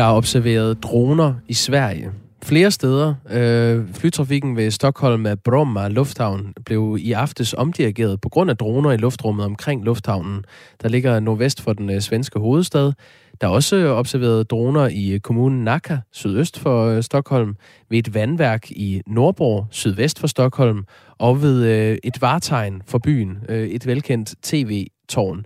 Der 0.00 0.06
er 0.06 0.14
observeret 0.14 0.82
droner 0.82 1.34
i 1.48 1.54
Sverige. 1.54 2.10
flere 2.42 2.70
steder. 2.70 3.14
Øh, 3.30 3.94
flytrafikken 3.94 4.56
ved 4.56 4.70
Stockholm 4.70 5.26
af 5.26 5.40
Bromma 5.40 5.88
Lufthavn 5.88 6.54
blev 6.64 6.96
i 7.00 7.12
aftes 7.12 7.54
omdirigeret 7.54 8.20
på 8.20 8.28
grund 8.28 8.50
af 8.50 8.56
droner 8.56 8.90
i 8.90 8.96
luftrummet 8.96 9.46
omkring 9.46 9.84
lufthavnen, 9.84 10.44
der 10.82 10.88
ligger 10.88 11.20
nordvest 11.20 11.60
for 11.62 11.72
den 11.72 11.90
øh, 11.90 12.00
svenske 12.00 12.38
hovedstad. 12.38 12.92
Der 13.40 13.46
er 13.46 13.50
også 13.50 13.76
øh, 13.76 13.90
observeret 13.90 14.50
droner 14.50 14.88
i 14.88 15.10
øh, 15.10 15.20
kommunen 15.20 15.64
Nacka, 15.64 15.96
sydøst 16.12 16.58
for 16.58 16.86
øh, 16.86 17.02
Stockholm, 17.02 17.56
ved 17.90 17.98
et 17.98 18.14
vandværk 18.14 18.70
i 18.70 19.02
Nordborg, 19.06 19.66
sydvest 19.70 20.18
for 20.18 20.26
Stockholm, 20.26 20.84
og 21.18 21.42
ved 21.42 21.64
øh, 21.64 21.98
et 22.04 22.22
vartegn 22.22 22.82
for 22.86 22.98
byen, 22.98 23.38
øh, 23.48 23.68
et 23.68 23.86
velkendt 23.86 24.34
tv-tårn. 24.42 25.44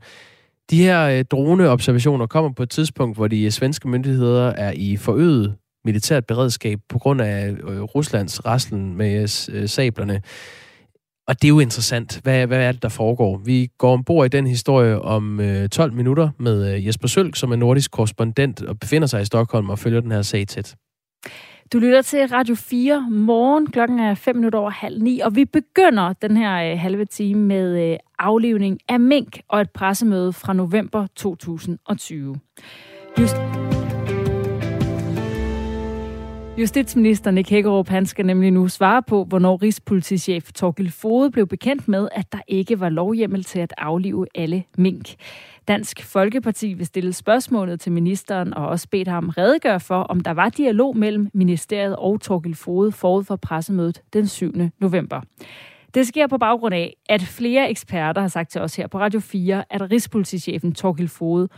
De 0.70 0.83
her 0.83 1.05
øh, 1.05 1.24
droneobservationer 1.24 2.27
kommer 2.27 2.53
på 2.53 2.62
et 2.62 2.70
tidspunkt, 2.70 3.16
hvor 3.16 3.29
de 3.29 3.44
øh, 3.44 3.50
svenske 3.50 3.88
myndigheder 3.88 4.46
er 4.46 4.72
i 4.77 4.96
forøget 4.96 5.57
militært 5.85 6.27
beredskab 6.27 6.79
på 6.88 6.98
grund 6.98 7.20
af 7.20 7.50
øh, 7.50 7.83
Ruslands 7.83 8.46
raslen 8.46 8.96
med 8.96 9.14
øh, 9.53 9.62
øh, 9.62 9.68
sablerne. 9.68 10.22
Og 11.29 11.42
det 11.42 11.48
er 11.48 11.48
jo 11.48 11.61
interessant. 11.61 12.20
Hvad, 12.22 12.46
hvad 12.46 12.59
er 12.59 12.72
det, 12.72 12.83
der 12.83 12.88
foregår? 12.88 13.37
Vi 13.44 13.68
går 13.79 13.92
ombord 13.92 14.27
i 14.27 14.29
den 14.29 14.46
historie 14.46 15.03
om 15.03 15.40
øh, 15.40 15.68
12 15.68 15.92
minutter 15.92 16.31
med 16.38 16.74
øh, 16.74 16.87
Jesper 16.87 17.09
Sølk, 17.09 17.37
som 17.37 17.53
er 17.53 17.57
nordisk 17.57 17.90
korrespondent 17.90 18.62
og 18.62 18.79
befinder 18.79 19.09
sig 19.09 19.22
i 19.22 19.24
Stockholm 19.24 19.70
og 19.70 19.79
følger 19.79 20.00
den 20.00 20.12
her 20.12 20.22
sag 20.22 20.48
tæt. 20.48 20.77
Du 21.74 21.78
lytter 21.78 22.02
til 22.02 22.26
Radio 22.26 22.54
4 22.54 23.06
morgen. 23.10 23.66
Klokken 23.66 23.98
er 23.98 24.14
5 24.14 24.37
minutter 24.37 24.58
over 24.58 24.70
halv 24.70 25.02
ni, 25.02 25.20
og 25.20 25.37
vi 25.37 25.44
begynder 25.44 26.12
den 26.12 26.37
her 26.37 26.72
øh, 26.72 26.78
halve 26.78 27.04
time 27.04 27.40
med 27.40 27.90
øh, 27.92 27.98
aflivning 28.18 28.80
af 28.88 29.00
mink 29.00 29.40
og 29.48 29.60
et 29.60 29.70
pressemøde 29.70 30.32
fra 30.32 30.52
november 30.52 31.06
2020. 31.16 32.40
Just 33.18 33.37
Justitsminister 36.58 37.30
Nick 37.30 37.50
Hækkerup, 37.50 37.88
han 37.88 38.06
skal 38.06 38.26
nemlig 38.26 38.50
nu 38.50 38.68
svare 38.68 39.02
på, 39.02 39.24
hvornår 39.24 39.62
Rigspolitichef 39.62 40.52
Torgild 40.52 40.90
Fode 40.90 41.30
blev 41.30 41.46
bekendt 41.46 41.88
med, 41.88 42.08
at 42.12 42.32
der 42.32 42.38
ikke 42.48 42.80
var 42.80 42.88
lovhjemmel 42.88 43.44
til 43.44 43.58
at 43.58 43.74
aflive 43.78 44.26
alle 44.34 44.64
mink. 44.78 45.14
Dansk 45.68 46.03
Folkeparti 46.03 46.74
vil 46.74 46.87
stille 46.87 47.12
spørgsmålet 47.12 47.81
til 47.81 47.92
ministeren 47.92 48.55
og 48.55 48.68
også 48.68 48.88
bedt 48.90 49.09
ham 49.09 49.29
redegøre 49.29 49.81
for, 49.81 50.00
om 50.00 50.20
der 50.20 50.31
var 50.31 50.48
dialog 50.48 50.96
mellem 50.96 51.31
ministeriet 51.35 51.96
og 51.96 52.20
Torgild 52.20 52.55
Fode 52.55 52.92
forud 52.92 53.24
for 53.24 53.37
pressemødet 53.37 54.03
den 54.12 54.27
7. 54.27 54.53
november. 54.81 55.20
Det 55.94 56.07
sker 56.07 56.27
på 56.27 56.38
baggrund 56.38 56.74
af, 56.74 56.96
at 57.09 57.22
flere 57.22 57.70
eksperter 57.70 58.20
har 58.20 58.29
sagt 58.29 58.50
til 58.50 58.61
os 58.61 58.77
her 58.77 58.87
på 58.87 58.98
Radio 58.98 59.20
4, 59.20 59.64
at 59.70 59.90
Rigspolitichefen 59.90 60.74
Torgild 60.74 61.09
Fode 61.09 61.48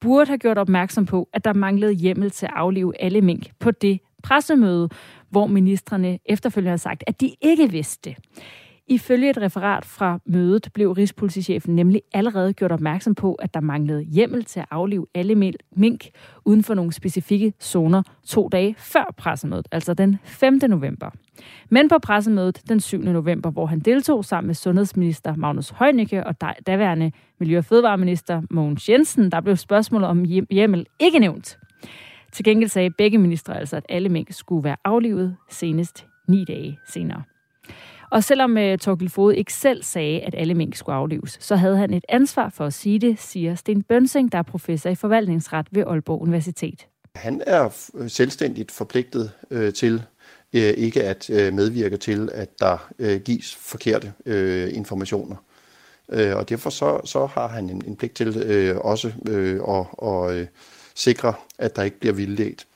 burde 0.00 0.28
have 0.28 0.38
gjort 0.38 0.58
opmærksom 0.58 1.06
på, 1.06 1.28
at 1.32 1.44
der 1.44 1.52
manglede 1.52 1.92
hjemmel 1.92 2.30
til 2.30 2.46
at 2.46 2.52
aflive 2.56 3.02
alle 3.02 3.20
mink 3.20 3.50
på 3.60 3.70
det 3.70 4.00
pressemøde, 4.22 4.88
hvor 5.30 5.46
ministerne 5.46 6.18
efterfølgende 6.24 6.70
har 6.70 6.76
sagt, 6.76 7.04
at 7.06 7.20
de 7.20 7.34
ikke 7.40 7.70
vidste 7.70 8.10
det. 8.10 8.18
Ifølge 8.88 9.30
et 9.30 9.42
referat 9.42 9.84
fra 9.84 10.18
mødet 10.26 10.68
blev 10.74 10.90
Rigspolitichefen 10.90 11.74
nemlig 11.74 12.02
allerede 12.14 12.52
gjort 12.52 12.72
opmærksom 12.72 13.14
på, 13.14 13.34
at 13.34 13.54
der 13.54 13.60
manglede 13.60 14.02
hjemmel 14.02 14.44
til 14.44 14.60
at 14.60 14.66
aflive 14.70 15.06
alle 15.14 15.52
mink 15.76 16.04
uden 16.44 16.64
for 16.64 16.74
nogle 16.74 16.92
specifikke 16.92 17.52
zoner 17.62 18.02
to 18.26 18.48
dage 18.48 18.74
før 18.78 19.14
pressemødet, 19.16 19.68
altså 19.72 19.94
den 19.94 20.18
5. 20.24 20.58
november. 20.68 21.10
Men 21.68 21.88
på 21.88 21.98
pressemødet 21.98 22.62
den 22.68 22.80
7. 22.80 22.98
november, 22.98 23.50
hvor 23.50 23.66
han 23.66 23.80
deltog 23.80 24.24
sammen 24.24 24.46
med 24.46 24.54
sundhedsminister 24.54 25.36
Magnus 25.36 25.72
Heunicke 25.78 26.26
og 26.26 26.40
daværende 26.66 27.12
Miljø- 27.38 27.58
og 27.58 27.64
Fødevareminister 27.64 28.42
Mogens 28.50 28.88
Jensen, 28.88 29.32
der 29.32 29.40
blev 29.40 29.56
spørgsmålet 29.56 30.08
om 30.08 30.24
hjemmel 30.50 30.86
ikke 30.98 31.18
nævnt. 31.18 31.58
Til 32.32 32.44
gengæld 32.44 32.70
sagde 32.70 32.90
begge 32.90 33.18
ministre 33.18 33.58
altså, 33.58 33.76
at 33.76 33.86
alle 33.88 34.08
mink 34.08 34.32
skulle 34.32 34.64
være 34.64 34.76
aflivet 34.84 35.36
senest 35.50 36.06
ni 36.28 36.44
dage 36.44 36.78
senere. 36.88 37.22
Og 38.10 38.24
selvom 38.24 38.58
øh, 38.58 38.72
uh, 38.72 38.78
Torgild 38.78 39.10
Fode 39.10 39.36
ikke 39.36 39.52
selv 39.52 39.82
sagde, 39.82 40.20
at 40.20 40.34
alle 40.38 40.54
mink 40.54 40.76
skulle 40.76 40.96
aflives, 40.96 41.38
så 41.40 41.56
havde 41.56 41.76
han 41.76 41.94
et 41.94 42.04
ansvar 42.08 42.50
for 42.50 42.64
at 42.64 42.74
sige 42.74 42.98
det, 42.98 43.20
siger 43.20 43.54
Sten 43.54 43.82
Bønsing, 43.82 44.32
der 44.32 44.38
er 44.38 44.42
professor 44.42 44.90
i 44.90 44.94
forvaltningsret 44.94 45.66
ved 45.70 45.84
Aalborg 45.86 46.22
Universitet. 46.22 46.86
Han 47.14 47.42
er 47.46 47.90
øh, 47.94 48.10
selvstændigt 48.10 48.70
forpligtet 48.70 49.30
øh, 49.50 49.72
til 49.72 50.02
øh, 50.52 50.62
ikke 50.62 51.04
at 51.04 51.30
øh, 51.30 51.54
medvirke 51.54 51.96
til, 51.96 52.28
at 52.32 52.60
der 52.60 52.88
øh, 52.98 53.20
gives 53.20 53.54
forkerte 53.54 54.12
øh, 54.26 54.74
informationer. 54.74 55.36
Øh, 56.08 56.36
og 56.36 56.48
derfor 56.48 56.70
så, 56.70 57.00
så 57.04 57.26
har 57.26 57.48
han 57.48 57.70
en, 57.70 57.82
en 57.86 57.96
pligt 57.96 58.14
til 58.14 58.36
øh, 58.36 58.76
også 58.76 59.12
øh, 59.28 59.54
at, 59.54 59.86
og, 59.92 60.36
øh, 60.36 60.46
sikre, 60.94 61.34
at 61.58 61.76
der 61.76 61.82
ikke 61.82 62.00
bliver 62.00 62.14
vildledt. 62.14 62.66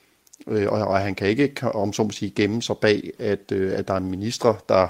Øh, 0.46 0.68
og, 0.68 0.80
og 0.80 0.98
han 0.98 1.14
kan 1.14 1.28
ikke, 1.28 1.68
om 1.68 1.92
så 1.92 2.02
må 2.02 2.10
sige, 2.10 2.32
gemme 2.36 2.62
sig 2.62 2.76
bag, 2.76 3.10
at, 3.18 3.52
øh, 3.52 3.78
at 3.78 3.88
der 3.88 3.94
er 3.94 3.98
en 3.98 4.10
minister, 4.10 4.54
der, 4.68 4.88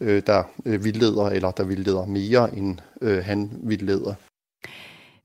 øh, 0.00 0.22
der 0.26 0.42
øh, 0.64 0.84
vildleder, 0.84 1.24
eller 1.24 1.50
der 1.50 1.64
vildleder 1.64 2.06
mere, 2.06 2.56
end 2.56 2.78
øh, 3.02 3.24
han 3.24 3.50
vildleder. 3.62 4.14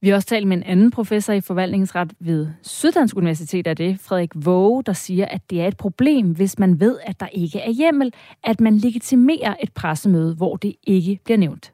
Vi 0.02 0.10
har 0.10 0.16
også 0.16 0.28
talt 0.28 0.48
med 0.48 0.58
en 0.58 0.64
anden 0.64 0.92
professor 0.92 1.34
i 1.34 1.42
forvaltningsret 1.42 2.14
ved 2.20 2.48
Syddansk 2.62 3.18
Universitet 3.18 3.68
af 3.68 3.76
det, 3.76 4.00
Frederik 4.00 4.32
Våge, 4.36 4.84
der 4.84 4.94
siger, 4.94 5.26
at 5.26 5.42
det 5.50 5.62
er 5.62 5.68
et 5.68 5.78
problem, 5.78 6.32
hvis 6.32 6.60
man 6.60 6.80
ved, 6.80 6.98
at 7.06 7.20
der 7.20 7.28
ikke 7.28 7.60
er 7.60 7.72
hjemmel, 7.72 8.14
at 8.44 8.62
man 8.62 8.78
legitimerer 8.78 9.56
et 9.64 9.74
pressemøde, 9.74 10.36
hvor 10.36 10.56
det 10.56 10.76
ikke 10.88 11.20
bliver 11.24 11.38
nævnt. 11.38 11.73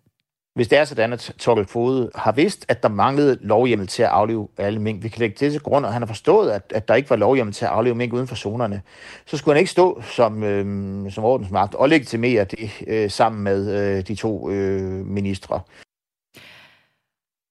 Hvis 0.59 0.67
det 0.67 0.77
er 0.77 0.85
sådan, 0.85 1.13
at 1.13 1.33
Torkel 1.39 1.65
Fode 1.65 2.11
har 2.15 2.31
vidst, 2.31 2.65
at 2.67 2.83
der 2.83 2.89
manglede 2.89 3.37
lovhjemmel 3.41 3.87
til 3.87 4.03
at 4.03 4.09
aflive 4.09 4.47
alle 4.57 4.81
mink, 4.81 5.03
vi 5.03 5.09
kan 5.09 5.19
lægge 5.19 5.35
det 5.39 5.51
til 5.51 5.61
grund, 5.61 5.85
og 5.85 5.93
han 5.93 6.01
har 6.01 6.07
forstået, 6.07 6.51
at, 6.51 6.73
at 6.75 6.87
der 6.87 6.95
ikke 6.95 7.09
var 7.09 7.15
lovhjemmel 7.15 7.53
til 7.53 7.65
at 7.65 7.71
aflive 7.71 7.95
mink 7.95 8.13
uden 8.13 8.27
for 8.27 8.35
zonerne, 8.35 8.81
så 9.25 9.37
skulle 9.37 9.55
han 9.55 9.59
ikke 9.59 9.71
stå 9.71 10.01
som, 10.01 10.43
øh, 10.43 11.11
som 11.11 11.23
ordensmagt 11.23 11.75
og 11.75 11.89
legitimere 11.89 12.43
det 12.43 12.71
øh, 12.87 13.09
sammen 13.09 13.43
med 13.43 13.97
øh, 13.97 14.07
de 14.07 14.15
to 14.15 14.49
øh, 14.49 15.05
ministre. 15.05 15.61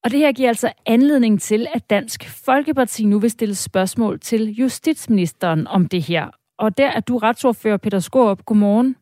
Og 0.05 0.11
det 0.11 0.19
her 0.19 0.33
giver 0.33 0.49
altså 0.49 0.73
anledning 0.87 1.41
til, 1.41 1.67
at 1.75 1.91
Dansk 1.91 2.29
Folkeparti 2.45 3.05
nu 3.05 3.19
vil 3.19 3.31
stille 3.31 3.55
spørgsmål 3.55 4.21
til 4.21 4.55
justitsministeren 4.55 5.67
om 5.67 5.89
det 5.89 6.03
her. 6.03 6.31
Og 6.59 6.79
der 6.79 6.91
er 6.91 7.01
du 7.01 7.19
retsordfører 7.19 7.77
Peter 7.77 7.99
Skorup. 7.99 8.45
Godmorgen. 8.45 8.97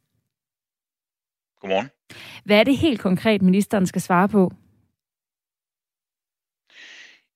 Godmorgen. 1.61 1.91
Hvad 2.47 2.61
er 2.61 2.65
det 2.65 2.77
helt 2.77 3.01
konkret, 3.01 3.43
ministeren 3.43 3.87
skal 3.87 4.03
svare 4.03 4.29
på? 4.29 4.53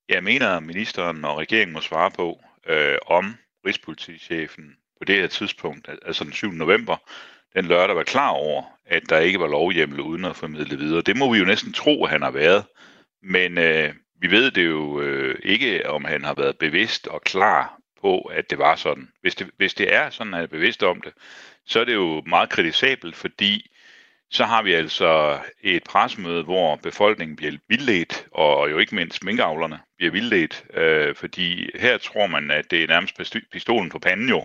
Jeg 0.09 0.25
mener, 0.25 0.49
at 0.49 0.63
ministeren 0.63 1.25
og 1.25 1.39
regeringen 1.39 1.73
må 1.73 1.81
svare 1.81 2.11
på, 2.11 2.41
øh, 2.67 2.99
om 3.07 3.37
Rigspolitichefen 3.67 4.77
på 4.99 5.05
det 5.05 5.15
her 5.15 5.27
tidspunkt, 5.27 5.89
altså 6.03 6.25
den 6.25 6.33
7. 6.33 6.51
november, 6.51 6.97
den 7.55 7.65
lørdag 7.65 7.97
var 7.97 8.03
klar 8.03 8.29
over, 8.29 8.63
at 8.87 9.03
der 9.09 9.19
ikke 9.19 9.41
var 9.41 9.47
lovhjemmel 9.47 10.01
uden 10.01 10.25
at 10.25 10.37
formidle 10.37 10.79
videre. 10.79 11.03
Det 11.03 11.17
må 11.17 11.33
vi 11.33 11.39
jo 11.39 11.45
næsten 11.45 11.73
tro, 11.73 12.05
at 12.05 12.11
han 12.11 12.23
har 12.23 12.31
været. 12.31 12.65
Men 13.23 13.59
øh, 13.59 13.95
vi 14.21 14.31
ved 14.31 14.51
det 14.51 14.67
jo 14.67 15.01
øh, 15.01 15.39
ikke, 15.43 15.91
om 15.91 16.05
han 16.05 16.25
har 16.25 16.35
været 16.35 16.59
bevidst 16.59 17.07
og 17.07 17.23
klar 17.23 17.79
på, 18.01 18.21
at 18.21 18.51
det 18.51 18.59
var 18.59 18.77
sådan. 18.77 19.09
Hvis 19.21 19.35
det, 19.35 19.51
hvis 19.57 19.75
det 19.75 19.95
er 19.95 20.11
sådan, 20.11 20.35
at 20.35 20.37
han 20.37 20.45
er 20.45 20.57
bevidst 20.57 20.83
om 20.83 21.01
det, 21.01 21.13
så 21.67 21.81
er 21.81 21.85
det 21.85 21.95
jo 21.95 22.23
meget 22.27 22.51
kritisabelt, 22.51 23.17
fordi 23.17 23.71
så 24.31 24.45
har 24.45 24.63
vi 24.63 24.73
altså 24.73 25.41
et 25.61 25.85
presmøde, 25.85 26.43
hvor 26.45 26.77
befolkningen 26.77 27.37
bliver 27.37 27.53
vildledt, 27.69 28.27
og 28.33 28.71
jo 28.71 28.79
ikke 28.79 28.95
mindst 28.95 29.25
minkavlerne 29.25 29.81
bliver 29.97 30.13
vildledt, 30.13 30.65
øh, 30.75 31.15
fordi 31.15 31.71
her 31.79 31.99
tror 31.99 32.27
man, 32.27 32.51
at 32.51 32.71
det 32.71 32.83
er 32.83 32.89
nærmest 32.89 33.21
pistolen 33.53 33.91
på 33.91 33.99
panden 33.99 34.29
jo, 34.29 34.45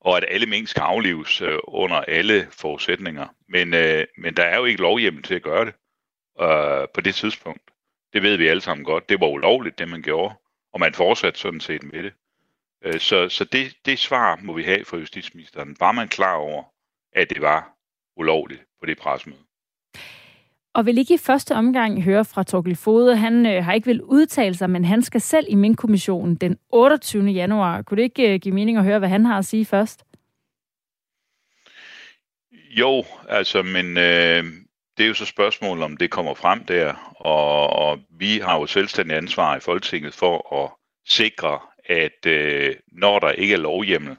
og 0.00 0.16
at 0.16 0.24
alle 0.28 0.46
mink 0.46 0.68
skal 0.68 0.80
aflives 0.80 1.42
øh, 1.42 1.58
under 1.64 1.96
alle 1.96 2.48
forudsætninger. 2.50 3.26
Men, 3.48 3.74
øh, 3.74 4.06
men 4.18 4.34
der 4.36 4.42
er 4.42 4.56
jo 4.56 4.64
ikke 4.64 4.82
lovhjem 4.82 5.22
til 5.22 5.34
at 5.34 5.42
gøre 5.42 5.64
det 5.64 5.74
øh, 6.40 6.88
på 6.94 7.00
det 7.00 7.14
tidspunkt. 7.14 7.62
Det 8.12 8.22
ved 8.22 8.36
vi 8.36 8.46
alle 8.46 8.62
sammen 8.62 8.84
godt. 8.84 9.08
Det 9.08 9.20
var 9.20 9.26
ulovligt, 9.26 9.78
det 9.78 9.88
man 9.88 10.02
gjorde, 10.02 10.34
og 10.72 10.80
man 10.80 10.94
fortsatte 10.94 11.38
sådan 11.38 11.60
set 11.60 11.82
med 11.82 12.02
det. 12.02 12.12
Øh, 12.84 13.00
så 13.00 13.28
så 13.28 13.44
det, 13.44 13.76
det 13.86 13.98
svar 13.98 14.38
må 14.42 14.52
vi 14.52 14.62
have 14.62 14.84
fra 14.84 14.96
justitsministeren. 14.96 15.76
Var 15.80 15.92
man 15.92 16.08
klar 16.08 16.34
over, 16.34 16.62
at 17.12 17.30
det 17.30 17.40
var 17.40 17.70
ulovligt 18.16 18.62
på 18.84 18.86
det 18.86 18.98
presmøde. 18.98 19.38
Og 20.74 20.86
vil 20.86 20.98
ikke 20.98 21.14
i 21.14 21.18
første 21.18 21.54
omgang 21.54 22.02
høre 22.02 22.24
fra 22.24 22.42
Torgild 22.42 22.76
Fode. 22.76 23.16
Han 23.16 23.46
øh, 23.46 23.64
har 23.64 23.72
ikke 23.72 23.86
vil 23.86 24.02
udtale 24.02 24.54
sig, 24.54 24.70
men 24.70 24.84
han 24.84 25.02
skal 25.02 25.20
selv 25.20 25.46
i 25.48 25.54
min 25.54 25.74
kommissionen 25.74 26.34
den 26.34 26.58
28. 26.68 27.24
januar. 27.24 27.82
Kunne 27.82 27.96
det 27.96 28.02
ikke 28.02 28.34
øh, 28.34 28.40
give 28.40 28.54
mening 28.54 28.78
at 28.78 28.84
høre, 28.84 28.98
hvad 28.98 29.08
han 29.08 29.24
har 29.24 29.38
at 29.38 29.44
sige 29.44 29.64
først? 29.64 30.04
Jo, 32.52 33.04
altså, 33.28 33.62
men 33.62 33.86
øh, 33.96 34.44
det 34.96 35.04
er 35.04 35.08
jo 35.08 35.14
så 35.14 35.24
spørgsmålet, 35.24 35.84
om 35.84 35.96
det 35.96 36.10
kommer 36.10 36.34
frem 36.34 36.64
der. 36.64 37.14
Og, 37.16 37.70
og 37.70 38.00
vi 38.18 38.38
har 38.38 38.58
jo 38.58 38.66
selvstændig 38.66 39.16
ansvar 39.16 39.56
i 39.56 39.60
Folketinget 39.60 40.14
for 40.14 40.64
at 40.64 40.70
sikre, 41.06 41.58
at 41.84 42.26
øh, 42.26 42.74
når 42.92 43.18
der 43.18 43.30
ikke 43.30 43.54
er 43.54 43.58
lovhjemmel, 43.58 44.16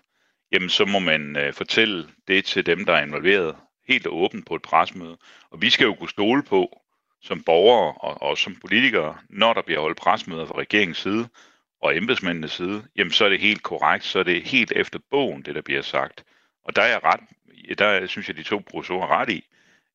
jamen 0.51 0.69
så 0.69 0.85
må 0.85 0.99
man 0.99 1.37
øh, 1.37 1.53
fortælle 1.53 2.07
det 2.27 2.45
til 2.45 2.65
dem, 2.65 2.85
der 2.85 2.93
er 2.93 3.05
involveret 3.05 3.55
helt 3.87 4.07
åbent 4.07 4.47
på 4.47 4.55
et 4.55 4.61
presmøde. 4.61 5.17
Og 5.49 5.61
vi 5.61 5.69
skal 5.69 5.85
jo 5.85 5.93
kunne 5.93 6.09
stole 6.09 6.43
på, 6.43 6.81
som 7.21 7.43
borgere 7.43 7.93
og, 7.93 8.21
og 8.21 8.37
som 8.37 8.55
politikere, 8.55 9.17
når 9.29 9.53
der 9.53 9.61
bliver 9.61 9.81
holdt 9.81 9.97
presmøder 9.97 10.45
fra 10.45 10.57
regeringens 10.57 10.97
side 10.97 11.27
og 11.81 11.97
embedsmændenes 11.97 12.51
side, 12.51 12.83
jamen 12.95 13.11
så 13.11 13.25
er 13.25 13.29
det 13.29 13.39
helt 13.39 13.63
korrekt, 13.63 14.05
så 14.05 14.19
er 14.19 14.23
det 14.23 14.43
helt 14.43 14.71
efter 14.75 14.99
bogen, 15.11 15.41
det 15.41 15.55
der 15.55 15.61
bliver 15.61 15.81
sagt. 15.81 16.23
Og 16.63 16.75
der 16.75 16.81
er 16.81 16.87
jeg 16.87 16.99
ret, 17.03 17.19
der 17.79 18.07
synes 18.07 18.27
jeg, 18.27 18.37
de 18.37 18.43
to 18.43 18.61
professorer 18.69 19.07
ret 19.07 19.29
i, 19.29 19.45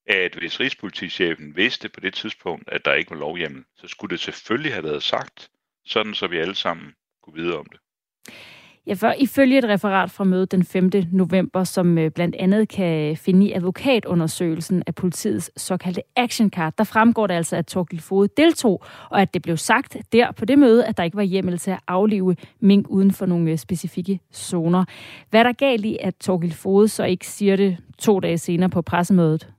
at 0.06 0.34
hvis 0.34 0.60
Rigspolitichefen 0.60 1.56
vidste 1.56 1.88
på 1.88 2.00
det 2.00 2.14
tidspunkt, 2.14 2.68
at 2.68 2.84
der 2.84 2.94
ikke 2.94 3.10
var 3.10 3.16
lovhjemmel, 3.16 3.64
så 3.76 3.88
skulle 3.88 4.10
det 4.10 4.20
selvfølgelig 4.20 4.72
have 4.72 4.84
været 4.84 5.02
sagt, 5.02 5.50
sådan 5.84 6.14
så 6.14 6.26
vi 6.26 6.38
alle 6.38 6.54
sammen 6.54 6.94
kunne 7.22 7.42
vide 7.42 7.58
om 7.58 7.66
det. 7.66 7.80
Ja, 8.86 8.94
for 8.94 9.14
ifølge 9.18 9.58
et 9.58 9.64
referat 9.64 10.10
fra 10.10 10.24
mødet 10.24 10.52
den 10.52 10.64
5. 10.64 10.90
november, 11.12 11.64
som 11.64 11.98
øh, 11.98 12.10
blandt 12.10 12.36
andet 12.36 12.68
kan 12.68 13.16
finde 13.16 13.46
i 13.46 13.52
advokatundersøgelsen 13.52 14.82
af 14.86 14.94
politiets 14.94 15.50
såkaldte 15.56 16.02
action 16.16 16.50
card, 16.50 16.74
der 16.78 16.84
fremgår 16.84 17.26
det 17.26 17.34
altså, 17.34 17.56
at 17.56 17.66
Torgild 17.66 18.00
Fode 18.00 18.28
deltog, 18.36 18.84
og 19.10 19.20
at 19.22 19.34
det 19.34 19.42
blev 19.42 19.56
sagt 19.56 19.96
der 20.12 20.32
på 20.32 20.44
det 20.44 20.58
møde, 20.58 20.86
at 20.86 20.96
der 20.96 21.02
ikke 21.02 21.16
var 21.16 21.22
hjemmel 21.22 21.58
til 21.58 21.70
at 21.70 21.80
aflive 21.88 22.36
mink 22.60 22.86
uden 22.88 23.12
for 23.12 23.26
nogle 23.26 23.50
øh, 23.50 23.58
specifikke 23.58 24.20
zoner. 24.34 24.84
Hvad 25.30 25.40
er 25.40 25.44
der 25.44 25.52
galt 25.52 25.84
i, 25.84 25.98
at 26.00 26.14
Torgild 26.16 26.52
Fode 26.52 26.88
så 26.88 27.04
ikke 27.04 27.26
siger 27.26 27.56
det 27.56 27.76
to 27.98 28.20
dage 28.20 28.38
senere 28.38 28.70
på 28.70 28.82
pressemødet? 28.82 29.52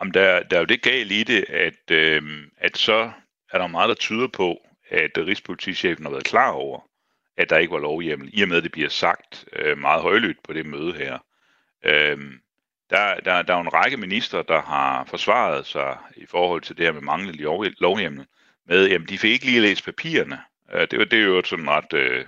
Jamen, 0.00 0.14
der, 0.14 0.42
der 0.42 0.56
er 0.56 0.60
jo 0.60 0.66
det 0.66 0.82
galt 0.82 1.12
i 1.12 1.22
det, 1.22 1.44
at, 1.48 1.90
øh, 1.90 2.22
at 2.58 2.76
så 2.76 3.10
er 3.52 3.58
der 3.58 3.66
meget, 3.66 3.88
der 3.88 3.94
tyder 3.94 4.28
på, 4.28 4.56
at 4.90 5.18
øh, 5.18 5.26
Rigspolitichefen 5.26 6.04
har 6.04 6.10
været 6.10 6.24
klar 6.24 6.50
over, 6.50 6.80
at 7.36 7.50
der 7.50 7.58
ikke 7.58 7.72
var 7.72 7.78
lovhjemmel, 7.78 8.30
i 8.32 8.42
og 8.42 8.48
med 8.48 8.56
at 8.56 8.62
det 8.62 8.72
bliver 8.72 8.88
sagt 8.88 9.44
øh, 9.52 9.78
meget 9.78 10.02
højlydt 10.02 10.42
på 10.42 10.52
det 10.52 10.66
møde 10.66 10.92
her. 10.92 11.18
Øh, 11.84 12.18
der, 12.90 13.20
der, 13.20 13.42
der 13.42 13.54
er 13.54 13.58
jo 13.58 13.62
en 13.62 13.74
række 13.74 13.96
minister, 13.96 14.42
der 14.42 14.62
har 14.62 15.04
forsvaret 15.04 15.66
sig 15.66 15.98
i 16.16 16.26
forhold 16.26 16.62
til 16.62 16.76
det 16.76 16.84
her 16.84 16.92
med 16.92 17.00
manglende 17.00 17.42
lov, 17.42 17.64
lovhjemmel, 17.78 18.26
med, 18.66 18.88
jamen 18.88 19.08
de 19.08 19.18
fik 19.18 19.32
ikke 19.32 19.44
lige 19.44 19.60
læst 19.60 19.84
papirerne. 19.84 20.40
Øh, 20.72 20.80
det, 20.80 21.10
det 21.10 21.18
er 21.18 21.24
jo 21.24 21.42
sådan 21.44 21.70
ret 21.70 21.92
øh, 21.92 22.24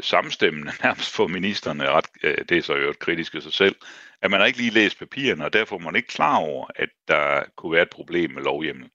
samstemmende 0.00 0.72
nærmest 0.84 1.14
for 1.14 1.26
ministerne, 1.26 1.90
ret, 1.90 2.06
øh, 2.22 2.38
det 2.48 2.58
er 2.58 2.62
så 2.62 2.76
jo 2.76 2.94
kritisk 3.00 3.34
i 3.34 3.40
sig 3.40 3.52
selv, 3.52 3.76
at 4.22 4.30
man 4.30 4.40
har 4.40 4.46
ikke 4.46 4.58
lige 4.58 4.70
læst 4.70 4.98
papirerne, 4.98 5.44
og 5.44 5.52
derfor 5.52 5.76
er 5.76 5.80
man 5.80 5.96
ikke 5.96 6.08
klar 6.08 6.36
over, 6.36 6.66
at 6.74 6.88
der 7.08 7.44
kunne 7.56 7.72
være 7.72 7.82
et 7.82 7.90
problem 7.90 8.30
med 8.30 8.42
lovhjemmel 8.42 8.90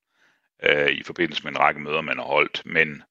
øh, 0.64 0.90
i 0.90 1.04
forbindelse 1.04 1.44
med 1.44 1.52
en 1.52 1.60
række 1.60 1.82
møder, 1.82 2.02
man 2.02 2.18
har 2.18 2.26
holdt. 2.26 2.62
Men 2.66 3.04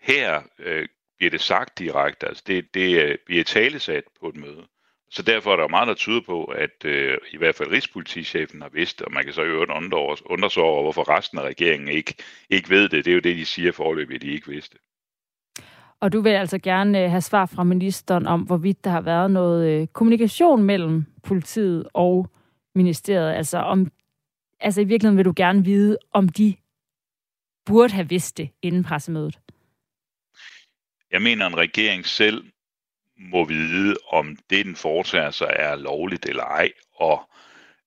her 0.00 0.42
øh, 0.58 0.88
bliver 1.18 1.30
det 1.30 1.40
sagt 1.40 1.78
direkte, 1.78 2.26
altså 2.26 2.42
det, 2.46 2.74
det 2.74 3.02
øh, 3.02 3.18
bliver 3.26 3.44
talesat 3.44 4.04
på 4.20 4.28
et 4.28 4.36
møde. 4.36 4.66
Så 5.10 5.22
derfor 5.22 5.52
er 5.52 5.56
der 5.56 5.68
meget, 5.68 5.88
der 5.88 5.94
tyder 5.94 6.20
på, 6.26 6.44
at 6.44 6.84
øh, 6.84 7.18
i 7.30 7.36
hvert 7.36 7.54
fald 7.54 7.70
Rigspolitichefen 7.70 8.62
har 8.62 8.68
vidst, 8.68 9.02
og 9.02 9.12
man 9.12 9.24
kan 9.24 9.32
så 9.32 9.42
i 9.42 9.46
øvrigt 9.46 9.70
undre 10.26 10.50
sig 10.50 10.62
over, 10.62 10.82
hvorfor 10.82 11.18
resten 11.18 11.38
af 11.38 11.42
regeringen 11.42 11.88
ikke, 11.88 12.14
ikke 12.50 12.70
ved 12.70 12.88
det. 12.88 13.04
Det 13.04 13.10
er 13.10 13.14
jo 13.14 13.20
det, 13.20 13.36
de 13.36 13.44
siger 13.44 13.72
forløbig, 13.72 14.14
at 14.14 14.22
de 14.22 14.32
ikke 14.32 14.48
vidste. 14.48 14.78
Og 16.00 16.12
du 16.12 16.20
vil 16.20 16.30
altså 16.30 16.58
gerne 16.58 17.04
øh, 17.04 17.10
have 17.10 17.20
svar 17.20 17.46
fra 17.46 17.64
ministeren 17.64 18.26
om, 18.26 18.40
hvorvidt 18.40 18.84
der 18.84 18.90
har 18.90 19.00
været 19.00 19.30
noget 19.30 19.70
øh, 19.70 19.86
kommunikation 19.86 20.62
mellem 20.62 21.06
politiet 21.22 21.88
og 21.92 22.30
ministeriet. 22.74 23.32
Altså, 23.32 23.58
om, 23.58 23.90
altså 24.60 24.80
i 24.80 24.84
virkeligheden 24.84 25.16
vil 25.16 25.24
du 25.24 25.32
gerne 25.36 25.64
vide, 25.64 25.98
om 26.12 26.28
de 26.28 26.54
burde 27.66 27.92
have 27.92 28.08
vidst 28.08 28.36
det 28.36 28.50
inden 28.62 28.84
pressemødet? 28.84 29.38
Jeg 31.10 31.22
mener, 31.22 31.46
en 31.46 31.56
regering 31.56 32.06
selv 32.06 32.44
må 33.16 33.44
vide, 33.44 33.96
om 34.08 34.36
det, 34.50 34.66
den 34.66 34.76
foretager 34.76 35.30
sig, 35.30 35.52
er 35.56 35.76
lovligt 35.76 36.26
eller 36.26 36.44
ej. 36.44 36.72
Og 36.94 37.30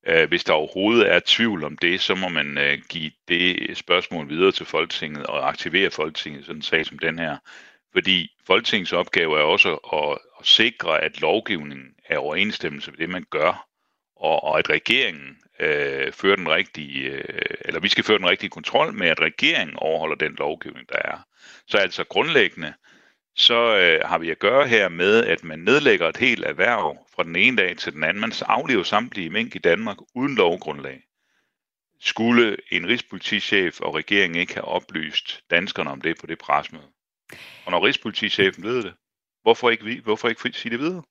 øh, 0.08 0.28
hvis 0.28 0.44
der 0.44 0.54
overhovedet 0.54 1.12
er 1.12 1.20
tvivl 1.26 1.64
om 1.64 1.78
det, 1.78 2.02
så 2.02 2.16
må 2.16 2.30
man 2.30 2.58
øh, 2.58 2.82
give 2.90 3.12
det 3.28 3.78
spørgsmål 3.78 4.30
videre 4.30 4.52
til 4.52 4.66
Folketinget 4.66 5.26
og 5.26 5.50
aktivere 5.50 5.92
Folketinget 5.92 6.46
sådan 6.46 6.56
en 6.56 6.62
sag 6.62 6.86
som 6.86 7.00
den 7.00 7.20
her. 7.20 7.38
Fordi 7.94 8.32
Folketingets 8.48 8.94
opgave 8.94 9.40
er 9.40 9.44
også 9.44 9.76
at, 9.94 10.18
at 10.40 10.46
sikre, 10.46 11.02
at 11.02 11.22
lovgivningen 11.22 11.96
er 12.06 12.18
overensstemmelse 12.18 12.92
med 12.92 12.98
det, 12.98 13.10
man 13.10 13.26
gør, 13.30 13.68
og, 14.16 14.44
og 14.44 14.60
at 14.60 14.70
regeringen 14.70 15.38
øh, 15.60 16.12
føre 16.12 16.36
den 16.36 16.50
rigtige, 16.50 17.12
øh, 17.12 17.56
eller 17.66 17.80
vi 17.80 17.88
skal 17.88 18.04
føre 18.04 18.18
den 18.18 18.30
rigtige 18.30 18.50
kontrol 18.50 18.94
med, 18.94 19.08
at 19.08 19.20
regeringen 19.20 19.78
overholder 19.78 20.16
den 20.16 20.36
lovgivning, 20.36 20.90
der 20.90 21.00
er. 21.06 21.18
Så 21.68 21.78
altså 21.78 22.04
grundlæggende, 22.04 22.74
så 23.36 23.78
øh, 23.78 24.08
har 24.08 24.18
vi 24.18 24.30
at 24.30 24.40
gøre 24.40 24.68
her 24.68 24.90
med, 24.90 25.26
at 25.26 25.44
man 25.44 25.60
nedlægger 25.60 26.10
et 26.10 26.18
helt 26.18 26.46
erhverv 26.46 26.98
fra 27.16 27.24
den 27.24 27.36
ene 27.36 27.58
dag 27.58 27.78
til 27.78 27.94
den 27.94 28.04
anden. 28.04 28.22
Man 28.22 28.32
aflever 28.46 28.84
samtlige 28.84 29.30
mink 29.30 29.56
i 29.56 29.60
Danmark 29.60 29.98
uden 30.16 30.36
lovgrundlag. 30.36 31.02
Skulle 32.00 32.58
en 32.72 32.88
rigspolitichef 32.88 33.82
og 33.82 33.96
regeringen 33.96 34.40
ikke 34.40 34.54
have 34.54 34.66
oplyst 34.66 35.44
danskerne 35.50 35.90
om 35.90 36.02
det 36.02 36.20
på 36.20 36.28
det 36.28 36.38
presmøde? 36.38 36.92
Og 37.66 37.72
når 37.72 37.86
rigspolitichefen 37.86 38.64
ved 38.64 38.84
det, 38.84 38.94
hvorfor 39.42 39.70
ikke, 39.70 39.86
vi, 39.86 40.02
hvorfor 40.04 40.30
ikke 40.30 40.42
sige 40.42 40.72
det 40.72 40.80
videre? 40.80 41.04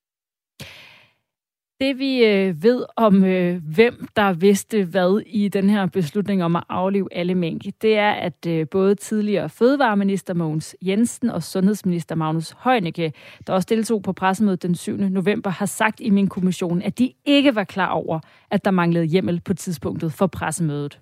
Det 1.81 1.99
vi 1.99 2.25
øh, 2.25 2.63
ved 2.63 2.85
om, 2.95 3.23
øh, 3.23 3.61
hvem 3.75 4.07
der 4.15 4.33
vidste 4.33 4.83
hvad 4.83 5.21
i 5.27 5.47
den 5.47 5.69
her 5.69 5.85
beslutning 5.85 6.43
om 6.43 6.55
at 6.55 6.63
aflive 6.69 7.07
alle 7.11 7.35
mink, 7.35 7.63
det 7.81 7.97
er, 7.97 8.11
at 8.11 8.45
øh, 8.47 8.67
både 8.71 8.95
tidligere 8.95 9.49
fødevareminister 9.49 10.33
Mogens 10.33 10.75
Jensen 10.81 11.29
og 11.29 11.43
sundhedsminister 11.43 12.15
Magnus 12.15 12.55
Heunicke, 12.63 13.13
der 13.47 13.53
også 13.53 13.65
deltog 13.69 14.03
på 14.03 14.13
pressemødet 14.13 14.63
den 14.63 14.75
7. 14.75 14.97
november, 14.97 15.49
har 15.49 15.65
sagt 15.65 15.99
i 15.99 16.09
min 16.09 16.27
kommission, 16.27 16.81
at 16.81 16.99
de 16.99 17.13
ikke 17.25 17.55
var 17.55 17.63
klar 17.63 17.89
over, 17.89 18.19
at 18.51 18.65
der 18.65 18.71
manglede 18.71 19.05
hjemmel 19.05 19.41
på 19.41 19.53
tidspunktet 19.53 20.13
for 20.13 20.27
pressemødet. 20.27 20.99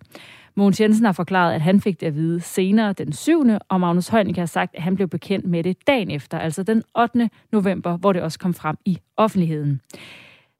Mogens 0.55 0.81
Jensen 0.81 1.05
har 1.05 1.11
forklaret, 1.11 1.53
at 1.53 1.61
han 1.61 1.81
fik 1.81 1.99
det 1.99 2.07
at 2.07 2.15
vide 2.15 2.39
senere 2.41 2.93
den 2.93 3.13
7. 3.13 3.43
og 3.69 3.79
Magnus 3.79 4.07
Heunicke 4.07 4.41
har 4.41 4.45
sagt, 4.45 4.75
at 4.75 4.83
han 4.83 4.95
blev 4.95 5.07
bekendt 5.07 5.45
med 5.45 5.63
det 5.63 5.87
dagen 5.87 6.11
efter, 6.11 6.39
altså 6.39 6.63
den 6.63 6.83
8. 6.97 7.29
november, 7.51 7.97
hvor 7.97 8.13
det 8.13 8.21
også 8.21 8.39
kom 8.39 8.53
frem 8.53 8.77
i 8.85 8.97
offentligheden. 9.17 9.81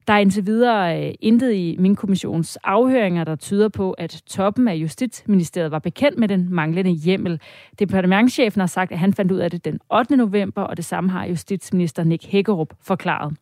Der 0.06 0.12
er 0.12 0.18
indtil 0.18 0.46
videre 0.46 1.06
øh, 1.08 1.14
intet 1.20 1.52
i 1.52 1.76
min 1.78 1.96
kommissions 1.96 2.56
afhøringer, 2.56 3.24
der 3.24 3.36
tyder 3.36 3.68
på, 3.68 3.92
at 3.92 4.22
toppen 4.26 4.68
af 4.68 4.74
Justitsministeriet 4.74 5.70
var 5.70 5.78
bekendt 5.78 6.18
med 6.18 6.28
den 6.28 6.54
manglende 6.54 6.90
hjemmel. 6.90 7.40
Departementschefen 7.78 8.60
har 8.60 8.66
sagt, 8.66 8.92
at 8.92 8.98
han 8.98 9.14
fandt 9.14 9.32
ud 9.32 9.38
af 9.38 9.50
det 9.50 9.64
den 9.64 9.80
8. 9.90 10.16
november, 10.16 10.62
og 10.62 10.76
det 10.76 10.84
samme 10.84 11.10
har 11.10 11.26
justitsminister 11.26 12.04
Nick 12.04 12.24
Hækkerup 12.24 12.74
forklaret. 12.80 13.36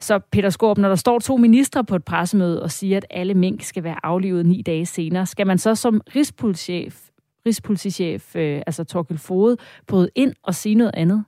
Så 0.00 0.18
Peter 0.18 0.50
Skorp, 0.50 0.78
når 0.78 0.88
der 0.88 0.96
står 0.96 1.18
to 1.18 1.36
ministre 1.36 1.84
på 1.84 1.96
et 1.96 2.04
pressemøde 2.04 2.62
og 2.62 2.70
siger, 2.70 2.96
at 2.96 3.06
alle 3.10 3.34
mink 3.34 3.62
skal 3.62 3.84
være 3.84 3.96
aflivet 4.02 4.46
ni 4.46 4.62
dage 4.62 4.86
senere, 4.86 5.26
skal 5.26 5.46
man 5.46 5.58
så 5.58 5.74
som 5.74 6.00
rigspolitichef, 6.16 7.08
rigspolitichef 7.46 8.36
øh, 8.36 8.62
altså 8.66 8.84
Torkel 8.84 9.18
Fode, 9.18 9.56
bryde 9.86 10.10
ind 10.14 10.34
og 10.42 10.54
sige 10.54 10.74
noget 10.74 10.94
andet? 10.94 11.24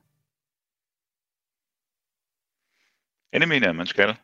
Ja, 3.33 3.39
det 3.39 3.47
mener 3.47 3.67
jeg, 3.67 3.75
man 3.75 3.85
skal. 3.85 4.15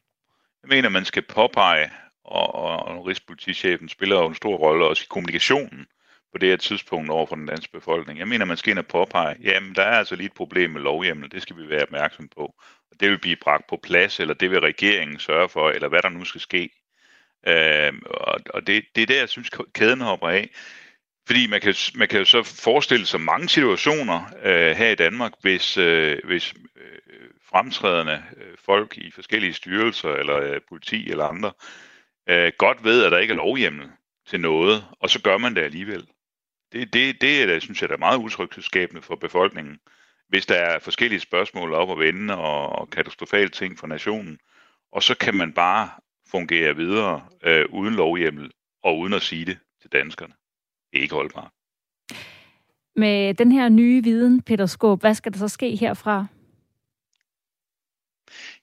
Jeg 0.63 0.69
mener, 0.69 0.89
man 0.89 1.05
skal 1.05 1.21
påpege, 1.21 1.91
og, 2.23 2.55
og, 2.55 2.85
og 2.85 3.05
Rigspolitichefen 3.05 3.89
spiller 3.89 4.15
jo 4.15 4.27
en 4.27 4.35
stor 4.35 4.57
rolle 4.57 4.85
også 4.85 5.03
i 5.03 5.09
kommunikationen 5.09 5.87
på 6.31 6.37
det 6.37 6.49
her 6.49 6.57
tidspunkt 6.57 7.09
over 7.09 7.25
for 7.25 7.35
den 7.35 7.45
danske 7.45 7.71
befolkning. 7.71 8.19
Jeg 8.19 8.27
mener, 8.27 8.45
man 8.45 8.57
skal 8.57 8.71
ind 8.71 8.79
og 8.79 8.87
påpege, 8.87 9.35
jamen 9.41 9.75
der 9.75 9.81
er 9.81 9.97
altså 9.97 10.15
lige 10.15 10.25
et 10.25 10.33
problem 10.33 10.71
med 10.71 10.81
lovhjemmel, 10.81 11.31
det 11.31 11.41
skal 11.41 11.57
vi 11.57 11.69
være 11.69 11.83
opmærksom 11.83 12.27
på. 12.27 12.43
Og 12.91 12.99
det 12.99 13.09
vil 13.09 13.19
blive 13.19 13.35
bragt 13.35 13.67
på 13.67 13.79
plads, 13.83 14.19
eller 14.19 14.33
det 14.33 14.51
vil 14.51 14.59
regeringen 14.59 15.19
sørge 15.19 15.49
for, 15.49 15.69
eller 15.69 15.87
hvad 15.87 16.01
der 16.01 16.09
nu 16.09 16.25
skal 16.25 16.41
ske. 16.41 16.69
Øh, 17.47 17.93
og 18.05 18.39
og 18.53 18.67
det, 18.67 18.85
det 18.95 19.01
er 19.01 19.05
der, 19.05 19.19
jeg 19.19 19.29
synes, 19.29 19.49
kæden 19.73 20.01
hopper 20.01 20.29
af. 20.29 20.49
Fordi 21.27 21.47
man 21.47 21.61
kan, 21.61 21.75
man 21.95 22.07
kan 22.07 22.19
jo 22.19 22.25
så 22.25 22.43
forestille 22.43 23.05
sig 23.05 23.21
mange 23.21 23.49
situationer 23.49 24.21
øh, 24.43 24.75
her 24.75 24.89
i 24.89 24.95
Danmark, 24.95 25.31
hvis, 25.41 25.77
øh, 25.77 26.17
hvis 26.23 26.53
øh, 26.75 27.29
fremtrædende 27.49 28.23
øh, 28.37 28.57
folk 28.65 28.97
i 28.97 29.11
forskellige 29.11 29.53
styrelser, 29.53 30.09
eller 30.09 30.37
øh, 30.37 30.61
politi 30.69 31.09
eller 31.09 31.25
andre, 31.25 31.51
øh, 32.29 32.51
godt 32.57 32.83
ved, 32.83 33.05
at 33.05 33.11
der 33.11 33.17
ikke 33.17 33.31
er 33.31 33.37
lovhjemmel 33.37 33.89
til 34.27 34.39
noget, 34.39 34.85
og 34.99 35.09
så 35.09 35.21
gør 35.21 35.37
man 35.37 35.55
det 35.55 35.61
alligevel. 35.61 36.07
Det, 36.71 36.93
det, 36.93 37.21
det 37.21 37.43
er, 37.43 37.59
synes 37.59 37.81
jeg, 37.81 37.89
er 37.89 37.97
meget 37.97 38.17
utryghedsskabende 38.17 39.01
for 39.01 39.15
befolkningen, 39.15 39.79
hvis 40.29 40.45
der 40.45 40.55
er 40.55 40.79
forskellige 40.79 41.19
spørgsmål 41.19 41.73
op 41.73 41.89
og 41.89 41.99
vende 41.99 42.37
og, 42.37 42.69
og 42.69 42.89
katastrofale 42.89 43.49
ting 43.49 43.79
for 43.79 43.87
nationen, 43.87 44.39
og 44.91 45.03
så 45.03 45.15
kan 45.15 45.35
man 45.35 45.53
bare 45.53 45.89
fungere 46.31 46.75
videre 46.75 47.27
øh, 47.43 47.65
uden 47.69 47.95
lovhjemmel 47.95 48.51
og 48.83 48.99
uden 48.99 49.13
at 49.13 49.21
sige 49.21 49.45
det 49.45 49.57
til 49.81 49.91
danskerne. 49.91 50.33
Det 50.93 50.99
er 50.99 51.03
ikke 51.03 51.15
holdbart. 51.15 51.51
Med 52.95 53.33
den 53.33 53.51
her 53.51 53.69
nye 53.69 54.03
viden, 54.03 54.41
Peter 54.41 54.65
Skåb, 54.65 55.01
hvad 55.01 55.15
skal 55.15 55.31
der 55.31 55.37
så 55.37 55.47
ske 55.47 55.75
herfra? 55.75 56.25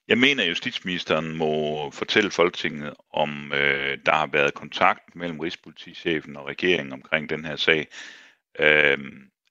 Jeg 0.09 0.18
mener, 0.18 0.43
at 0.43 0.49
justitsministeren 0.49 1.37
må 1.37 1.91
fortælle 1.91 2.31
Folketinget, 2.31 2.95
om 3.12 3.53
øh, 3.53 3.99
der 4.07 4.12
har 4.12 4.26
været 4.26 4.55
kontakt 4.55 5.16
mellem 5.16 5.41
Rigspolitichefen 5.41 6.37
og 6.37 6.47
regeringen 6.47 6.93
omkring 6.93 7.31
den 7.31 7.45
her 7.45 7.57
sag. 7.57 7.87
Øh, 8.59 8.99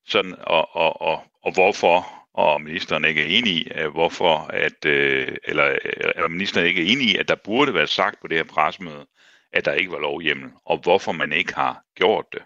sådan, 0.05 0.35
og, 0.39 0.75
og, 0.75 1.01
og, 1.01 1.23
og 1.43 1.53
hvorfor, 1.53 2.05
og 2.33 2.61
ministeren 2.61 3.05
ikke 3.05 3.21
er 3.21 3.37
enig 3.37 3.53
i, 3.53 3.71
at 3.71 3.91
hvorfor, 3.91 4.37
at, 4.37 4.85
øh, 4.85 5.37
eller, 5.43 5.77
eller 6.15 6.27
ministeren 6.27 6.67
ikke 6.67 6.81
er 6.81 6.91
enig 6.91 7.07
i, 7.07 7.17
at 7.17 7.27
der 7.27 7.35
burde 7.35 7.73
være 7.73 7.87
sagt 7.87 8.21
på 8.21 8.27
det 8.27 8.37
her 8.37 8.43
pressemøde, 8.43 9.05
at 9.53 9.65
der 9.65 9.73
ikke 9.73 9.91
var 9.91 9.99
lovhjemmel, 9.99 10.51
og 10.65 10.77
hvorfor 10.77 11.11
man 11.11 11.33
ikke 11.33 11.55
har 11.55 11.83
gjort 11.95 12.25
det. 12.33 12.41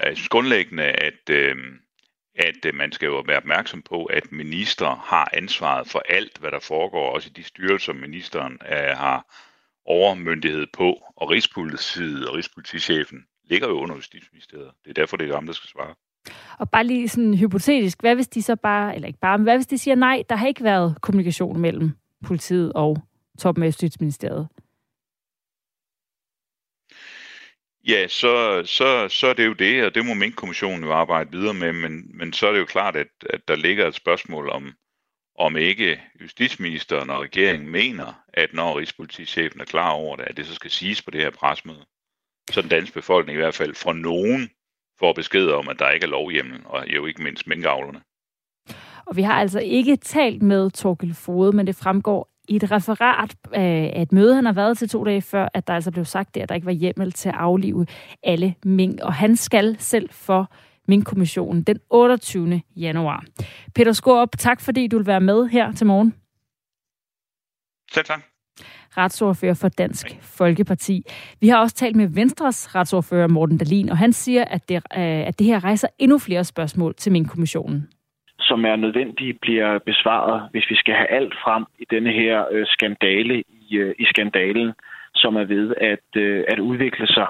Jeg 0.00 0.16
synes 0.16 0.28
grundlæggende, 0.28 0.84
at, 0.84 1.30
øh, 1.30 1.56
at 2.34 2.66
øh, 2.66 2.74
man 2.74 2.92
skal 2.92 3.06
jo 3.06 3.22
være 3.26 3.36
opmærksom 3.36 3.82
på, 3.82 4.04
at 4.04 4.32
minister 4.32 4.94
har 5.04 5.30
ansvaret 5.32 5.88
for 5.88 6.02
alt, 6.08 6.38
hvad 6.38 6.50
der 6.50 6.60
foregår, 6.60 7.14
også 7.14 7.28
i 7.28 7.32
de 7.36 7.44
styrelser, 7.44 7.92
ministeren 7.92 8.58
øh, 8.72 8.96
har 8.96 9.26
overmyndighed 9.86 10.66
på, 10.72 11.12
og 11.16 11.30
Rigspolitiet 11.30 12.28
og 12.28 12.34
Rigspolitichefen 12.34 13.26
ligger 13.44 13.68
jo 13.68 13.80
under 13.80 13.94
Justitsministeriet. 13.94 14.70
Det 14.84 14.90
er 14.90 14.94
derfor, 14.94 15.16
det 15.16 15.30
er 15.30 15.34
ham, 15.34 15.46
der 15.46 15.52
skal 15.52 15.68
svare. 15.68 15.94
Og 16.58 16.70
bare 16.70 16.84
lige 16.84 17.08
sådan 17.08 17.34
hypotetisk, 17.34 18.00
hvad 18.00 18.14
hvis 18.14 18.28
de 18.28 18.42
så 18.42 18.56
bare, 18.56 18.94
eller 18.94 19.06
ikke 19.08 19.18
bare, 19.18 19.38
men 19.38 19.42
hvad 19.42 19.56
hvis 19.56 19.66
de 19.66 19.78
siger 19.78 19.94
nej, 19.94 20.22
der 20.28 20.36
har 20.36 20.46
ikke 20.46 20.64
været 20.64 20.96
kommunikation 21.00 21.60
mellem 21.60 21.90
politiet 22.24 22.72
og 22.72 22.98
toppen 23.38 23.62
af 23.62 23.66
Justitsministeriet? 23.66 24.48
Ja, 27.88 28.08
så, 28.08 28.62
så, 28.64 29.08
så 29.08 29.26
er 29.26 29.32
det 29.34 29.46
jo 29.46 29.52
det, 29.52 29.84
og 29.84 29.94
det 29.94 30.06
må 30.06 30.14
Mink-kommissionen 30.14 30.84
jo 30.84 30.92
arbejde 30.92 31.30
videre 31.30 31.54
med, 31.54 31.72
men, 31.72 32.18
men 32.18 32.32
så 32.32 32.46
er 32.46 32.52
det 32.52 32.58
jo 32.58 32.64
klart, 32.64 32.96
at, 32.96 33.08
at 33.30 33.48
der 33.48 33.56
ligger 33.56 33.86
et 33.86 33.94
spørgsmål 33.94 34.48
om, 34.48 34.72
om 35.38 35.56
ikke 35.56 36.00
justitsministeren 36.20 37.10
og 37.10 37.20
regeringen 37.20 37.68
mener, 37.68 38.22
at 38.34 38.52
når 38.52 38.78
Rigspolitichefen 38.78 39.60
er 39.60 39.64
klar 39.64 39.90
over 39.90 40.16
det, 40.16 40.24
at 40.24 40.36
det 40.36 40.46
så 40.46 40.54
skal 40.54 40.70
siges 40.70 41.02
på 41.02 41.10
det 41.10 41.20
her 41.20 41.30
presmøde. 41.30 41.86
Så 42.50 42.62
den 42.62 42.70
danske 42.70 42.94
befolkning 42.94 43.36
i 43.36 43.40
hvert 43.40 43.54
fald 43.54 43.74
fra 43.74 43.92
nogen 43.92 44.50
får 44.98 45.12
besked 45.12 45.48
om, 45.48 45.68
at 45.68 45.78
der 45.78 45.90
ikke 45.90 46.04
er 46.04 46.10
lovhjemmel, 46.10 46.60
og 46.64 46.86
jo 46.88 47.06
ikke 47.06 47.22
mindst 47.22 47.46
minkavlerne. 47.46 48.00
Og 49.06 49.16
vi 49.16 49.22
har 49.22 49.34
altså 49.34 49.60
ikke 49.60 49.96
talt 49.96 50.42
med 50.42 50.70
Torkel 50.70 51.14
Fode, 51.14 51.56
men 51.56 51.66
det 51.66 51.76
fremgår 51.76 52.35
i 52.48 52.56
et 52.56 52.70
referat 52.70 53.36
af 53.52 54.02
et 54.02 54.12
møde, 54.12 54.34
han 54.34 54.44
har 54.44 54.52
været 54.52 54.78
til 54.78 54.88
to 54.88 55.04
dage 55.04 55.22
før, 55.22 55.48
at 55.54 55.66
der 55.66 55.74
altså 55.74 55.90
blev 55.90 56.04
sagt 56.04 56.34
det, 56.34 56.40
at 56.40 56.48
der 56.48 56.54
ikke 56.54 56.66
var 56.66 56.72
hjemmel 56.72 57.12
til 57.12 57.28
at 57.28 57.34
aflive 57.34 57.86
alle 58.22 58.54
mink. 58.64 59.00
Og 59.02 59.14
han 59.14 59.36
skal 59.36 59.76
selv 59.78 60.08
for 60.12 60.52
Mink-kommissionen 60.88 61.62
den 61.62 61.78
28. 61.90 62.62
januar. 62.76 63.24
Peter 63.74 63.92
Skorup, 63.92 64.28
tak 64.38 64.60
fordi 64.60 64.86
du 64.86 64.96
vil 64.96 65.06
være 65.06 65.20
med 65.20 65.48
her 65.48 65.72
til 65.72 65.86
morgen. 65.86 66.14
Selv 67.92 68.04
tak. 68.04 68.22
Retsordfører 68.96 69.54
for 69.54 69.68
Dansk 69.68 70.06
Folkeparti. 70.20 71.02
Vi 71.40 71.48
har 71.48 71.58
også 71.58 71.76
talt 71.76 71.96
med 71.96 72.08
Venstres 72.08 72.74
retsordfører 72.74 73.28
Morten 73.28 73.58
Dalin, 73.58 73.88
og 73.88 73.98
han 73.98 74.12
siger, 74.12 74.44
at 74.44 74.68
det, 74.68 74.82
at 74.90 75.38
det 75.38 75.46
her 75.46 75.64
rejser 75.64 75.88
endnu 75.98 76.18
flere 76.18 76.44
spørgsmål 76.44 76.94
til 76.94 77.12
Mink-kommissionen 77.12 77.88
som 78.48 78.64
er 78.64 78.76
nødvendige, 78.76 79.34
bliver 79.34 79.78
besvaret, 79.78 80.48
hvis 80.50 80.70
vi 80.70 80.76
skal 80.76 80.94
have 80.94 81.10
alt 81.18 81.34
frem 81.44 81.64
i 81.78 81.84
denne 81.90 82.12
her 82.12 82.44
øh, 82.50 82.66
skandale 82.66 83.42
i, 83.48 83.76
øh, 83.76 83.94
i 83.98 84.04
skandalen, 84.04 84.72
som 85.14 85.36
er 85.36 85.44
ved 85.44 85.74
at, 85.80 86.20
øh, 86.22 86.44
at 86.48 86.58
udvikle 86.58 87.06
sig. 87.06 87.26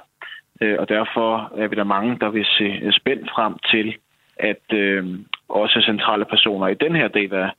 Øh, 0.60 0.76
og 0.78 0.88
derfor 0.88 1.52
er 1.56 1.68
vi 1.68 1.76
der 1.76 1.84
mange, 1.84 2.18
der 2.20 2.30
vil 2.30 2.46
se 2.58 2.68
øh, 2.82 2.92
spændt 2.92 3.30
frem 3.30 3.54
til, 3.70 3.96
at 4.36 4.66
øh, 4.72 5.04
også 5.48 5.82
centrale 5.86 6.24
personer 6.24 6.66
i 6.68 6.74
den 6.74 6.96
her 6.96 7.08
del 7.08 7.34
af, 7.34 7.50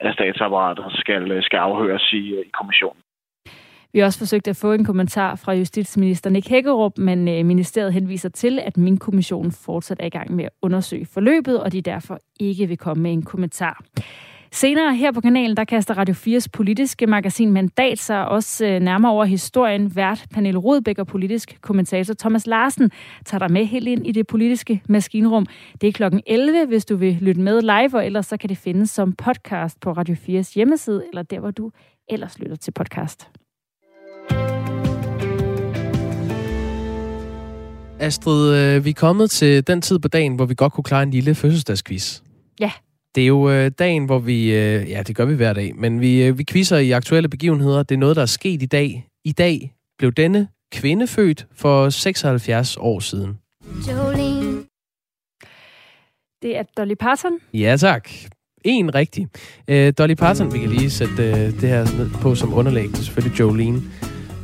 af 0.00 0.14
statsapparatet 0.14 0.84
skal, 0.88 1.32
øh, 1.32 1.42
skal 1.42 1.56
afhøres 1.56 2.12
i, 2.12 2.34
øh, 2.34 2.40
i 2.40 2.50
kommissionen. 2.58 3.00
Vi 3.96 4.00
har 4.00 4.06
også 4.06 4.18
forsøgt 4.18 4.48
at 4.48 4.56
få 4.56 4.72
en 4.72 4.84
kommentar 4.84 5.34
fra 5.34 5.52
justitsminister 5.52 6.30
Nick 6.30 6.48
Hækkerup, 6.48 6.98
men 6.98 7.28
øh, 7.28 7.44
ministeriet 7.46 7.92
henviser 7.92 8.28
til, 8.28 8.58
at 8.58 8.76
min 8.76 8.96
kommission 8.96 9.52
fortsat 9.52 9.96
er 10.00 10.06
i 10.06 10.08
gang 10.08 10.34
med 10.34 10.44
at 10.44 10.50
undersøge 10.62 11.06
forløbet, 11.06 11.60
og 11.60 11.72
de 11.72 11.82
derfor 11.82 12.20
ikke 12.40 12.66
vil 12.66 12.76
komme 12.76 13.02
med 13.02 13.12
en 13.12 13.22
kommentar. 13.22 13.84
Senere 14.52 14.96
her 14.96 15.12
på 15.12 15.20
kanalen, 15.20 15.56
der 15.56 15.64
kaster 15.64 15.98
Radio 15.98 16.14
4's 16.14 16.46
politiske 16.52 17.06
magasin 17.06 17.52
Mandat 17.52 17.98
sig 17.98 18.28
også 18.28 18.66
øh, 18.66 18.80
nærmere 18.80 19.12
over 19.12 19.24
historien. 19.24 19.96
Vært 19.96 20.26
Pernille 20.34 20.58
Rodbæk 20.58 20.98
og 20.98 21.06
politisk 21.06 21.58
kommentator 21.60 22.14
Thomas 22.14 22.46
Larsen 22.46 22.90
tager 23.24 23.38
dig 23.38 23.52
med 23.52 23.64
helt 23.64 23.88
ind 23.88 24.06
i 24.06 24.12
det 24.12 24.26
politiske 24.26 24.82
maskinrum. 24.88 25.46
Det 25.80 25.88
er 25.88 25.92
klokken 25.92 26.20
11, 26.26 26.66
hvis 26.66 26.84
du 26.84 26.96
vil 26.96 27.18
lytte 27.20 27.40
med 27.40 27.60
live, 27.60 27.94
og 27.94 28.06
ellers 28.06 28.26
så 28.26 28.36
kan 28.36 28.48
det 28.48 28.58
findes 28.58 28.90
som 28.90 29.12
podcast 29.12 29.80
på 29.80 29.92
Radio 29.92 30.14
4's 30.14 30.54
hjemmeside, 30.54 31.04
eller 31.08 31.22
der, 31.22 31.40
hvor 31.40 31.50
du 31.50 31.70
ellers 32.08 32.38
lytter 32.38 32.56
til 32.56 32.72
podcast. 32.72 33.30
Astrid, 38.00 38.54
øh, 38.54 38.84
vi 38.84 38.90
er 38.90 38.94
kommet 38.94 39.30
til 39.30 39.66
den 39.66 39.82
tid 39.82 39.98
på 39.98 40.08
dagen, 40.08 40.34
hvor 40.34 40.44
vi 40.44 40.54
godt 40.54 40.72
kunne 40.72 40.84
klare 40.84 41.02
en 41.02 41.10
lille 41.10 41.34
fødselsdagsquiz. 41.34 42.20
Ja. 42.60 42.70
Det 43.14 43.22
er 43.22 43.26
jo 43.26 43.50
øh, 43.50 43.70
dagen, 43.78 44.04
hvor 44.04 44.18
vi... 44.18 44.54
Øh, 44.54 44.90
ja, 44.90 45.02
det 45.02 45.16
gør 45.16 45.24
vi 45.24 45.34
hver 45.34 45.52
dag. 45.52 45.76
Men 45.76 46.00
vi, 46.00 46.24
øh, 46.24 46.38
vi 46.38 46.44
quizzer 46.44 46.78
i 46.78 46.90
aktuelle 46.90 47.28
begivenheder. 47.28 47.82
Det 47.82 47.94
er 47.94 47.98
noget, 47.98 48.16
der 48.16 48.22
er 48.22 48.26
sket 48.26 48.62
i 48.62 48.66
dag. 48.66 49.06
I 49.24 49.32
dag 49.32 49.74
blev 49.98 50.12
denne 50.12 50.48
kvinde 50.72 51.06
født 51.06 51.46
for 51.54 51.90
76 51.90 52.76
år 52.76 53.00
siden. 53.00 53.38
Jolene. 53.88 54.62
Det 56.42 56.56
er 56.56 56.62
Dolly 56.76 56.94
Parton. 57.00 57.32
Ja, 57.54 57.76
tak. 57.76 58.10
En 58.64 58.94
rigtig. 58.94 59.28
Øh, 59.68 59.92
Dolly 59.98 60.14
Parton, 60.14 60.52
vi 60.52 60.58
kan 60.58 60.68
lige 60.68 60.90
sætte 60.90 61.22
øh, 61.22 61.34
det 61.34 61.68
her 61.68 61.96
ned 61.98 62.10
på 62.10 62.34
som 62.34 62.54
underlæg. 62.54 62.88
Det 62.88 62.98
er 62.98 63.02
selvfølgelig 63.02 63.40
Jolene. 63.40 63.82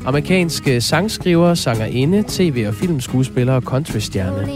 Amerikanske 0.07 0.81
sangskriver, 0.81 1.55
sangerinde, 1.55 2.25
tv- 2.29 2.65
og 2.69 2.75
filmskuespiller 2.75 3.53
og 3.53 3.63
countrystjerne. 3.63 4.49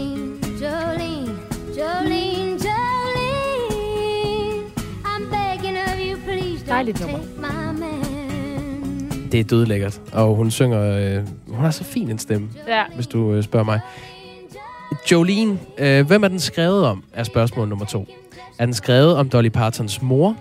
Dejligt 6.67 7.01
nummer. 7.01 7.19
Det 9.31 9.39
er 9.39 9.43
dødlækkert, 9.43 10.01
og 10.13 10.35
hun 10.35 10.51
synger... 10.51 10.81
Øh, 10.81 11.27
hun 11.47 11.63
har 11.63 11.71
så 11.71 11.83
fin 11.83 12.09
en 12.09 12.19
stemme, 12.19 12.49
ja. 12.67 12.83
hvis 12.95 13.07
du 13.07 13.33
øh, 13.33 13.43
spørger 13.43 13.65
mig. 13.65 13.79
Jolene, 15.11 15.59
øh, 15.77 16.07
hvem 16.07 16.23
er 16.23 16.27
den 16.27 16.39
skrevet 16.39 16.85
om, 16.85 17.03
er 17.13 17.23
spørgsmål 17.23 17.67
nummer 17.67 17.85
to. 17.85 18.07
Er 18.59 18.65
den 18.65 18.73
skrevet 18.73 19.15
om 19.15 19.29
Dolly 19.29 19.49
Partons 19.49 20.01
mor, 20.01 20.35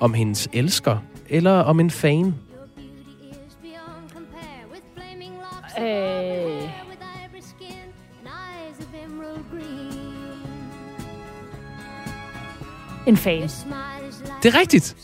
om 0.00 0.14
hendes 0.14 0.48
elsker, 0.52 0.96
eller 1.28 1.52
om 1.52 1.80
en 1.80 1.90
fan? 1.90 2.34
Øh... 5.80 6.70
En 13.06 13.16
fan. 13.16 13.42
Det 14.42 14.54
er 14.54 14.58
rigtigt. 14.60 14.96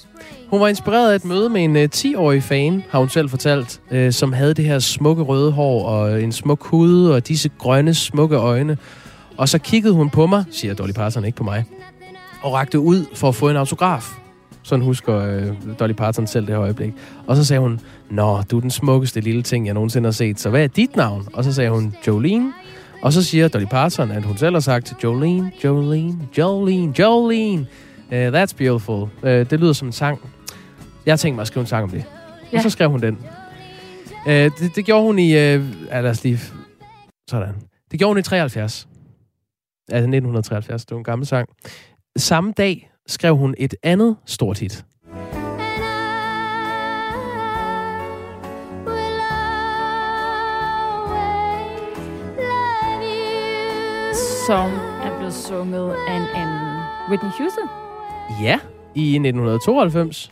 Hun 0.50 0.60
var 0.60 0.68
inspireret 0.68 1.12
af 1.12 1.16
et 1.16 1.24
møde 1.24 1.48
med 1.48 1.64
en 1.64 1.76
uh, 1.76 1.82
10-årig 1.82 2.42
fan, 2.42 2.84
har 2.90 2.98
hun 2.98 3.08
selv 3.08 3.30
fortalt, 3.30 3.80
uh, 3.90 4.10
som 4.10 4.32
havde 4.32 4.54
det 4.54 4.64
her 4.64 4.78
smukke 4.78 5.22
røde 5.22 5.52
hår 5.52 5.84
og 5.86 6.22
en 6.22 6.32
smuk 6.32 6.66
hud 6.66 7.06
og 7.06 7.28
disse 7.28 7.50
grønne, 7.58 7.94
smukke 7.94 8.36
øjne. 8.36 8.78
Og 9.36 9.48
så 9.48 9.58
kiggede 9.58 9.94
hun 9.94 10.10
på 10.10 10.26
mig, 10.26 10.44
siger 10.50 10.74
Dolly 10.74 10.92
Parton, 10.92 11.24
ikke 11.24 11.36
på 11.36 11.44
mig, 11.44 11.64
og 12.42 12.52
rakte 12.52 12.78
ud 12.78 13.04
for 13.14 13.28
at 13.28 13.34
få 13.34 13.48
en 13.48 13.56
autograf. 13.56 14.23
Sådan 14.64 14.84
husker 14.84 15.18
øh, 15.18 15.78
Dolly 15.78 15.92
Parton 15.92 16.26
selv 16.26 16.46
det 16.46 16.54
her 16.54 16.62
øjeblik. 16.62 16.92
Og 17.26 17.36
så 17.36 17.44
sagde 17.44 17.60
hun, 17.60 17.80
Nå, 18.10 18.42
du 18.42 18.56
er 18.56 18.60
den 18.60 18.70
smukkeste 18.70 19.20
lille 19.20 19.42
ting, 19.42 19.66
jeg 19.66 19.74
nogensinde 19.74 20.06
har 20.06 20.12
set, 20.12 20.40
så 20.40 20.50
hvad 20.50 20.64
er 20.64 20.66
dit 20.66 20.96
navn? 20.96 21.28
Og 21.32 21.44
så 21.44 21.52
sagde 21.52 21.70
hun, 21.70 21.96
Jolene. 22.06 22.52
Og 23.02 23.12
så 23.12 23.22
siger 23.22 23.48
Dolly 23.48 23.64
Parton, 23.64 24.10
at 24.10 24.24
hun 24.24 24.36
selv 24.36 24.54
har 24.54 24.60
sagt, 24.60 24.94
Jolene, 25.04 25.52
Jolene, 25.64 26.18
Jolene, 26.38 26.94
Jolene. 26.98 27.66
Uh, 28.08 28.16
that's 28.16 28.56
beautiful. 28.56 29.02
Uh, 29.22 29.30
det 29.30 29.60
lyder 29.60 29.72
som 29.72 29.88
en 29.88 29.92
sang. 29.92 30.20
Jeg 31.06 31.12
har 31.12 31.16
tænkt 31.16 31.34
mig 31.34 31.42
at 31.42 31.48
skrive 31.48 31.60
en 31.60 31.66
sang 31.66 31.84
om 31.84 31.90
det. 31.90 32.04
Ja. 32.52 32.56
Og 32.56 32.62
så 32.62 32.70
skrev 32.70 32.90
hun 32.90 33.00
den. 33.00 33.18
Uh, 34.26 34.32
det, 34.32 34.70
det 34.76 34.84
gjorde 34.84 35.04
hun 35.04 35.18
i... 35.18 35.30
Uh, 35.30 35.86
ja, 35.86 36.00
lad 36.00 36.10
os 36.10 36.24
lige... 36.24 36.38
Sådan. 37.30 37.54
Det 37.90 37.98
gjorde 37.98 38.10
hun 38.10 38.18
i 38.18 38.22
73. 38.22 38.88
Altså 39.88 39.96
1973. 39.96 40.84
Det 40.84 40.90
var 40.90 40.98
en 40.98 41.04
gammel 41.04 41.26
sang. 41.26 41.48
Samme 42.16 42.52
dag 42.56 42.90
skrev 43.06 43.36
hun 43.36 43.54
et 43.58 43.74
andet 43.82 44.16
stort 44.26 44.58
hit. 44.58 44.84
Som 54.46 54.70
er 55.04 55.16
blevet 55.18 55.34
sunget 55.34 55.94
af 56.08 56.16
en 56.16 56.26
anden 56.34 56.82
Whitney 57.10 57.30
Houston. 57.30 57.68
Ja, 58.42 58.58
i 58.94 59.14
1992. 59.14 60.30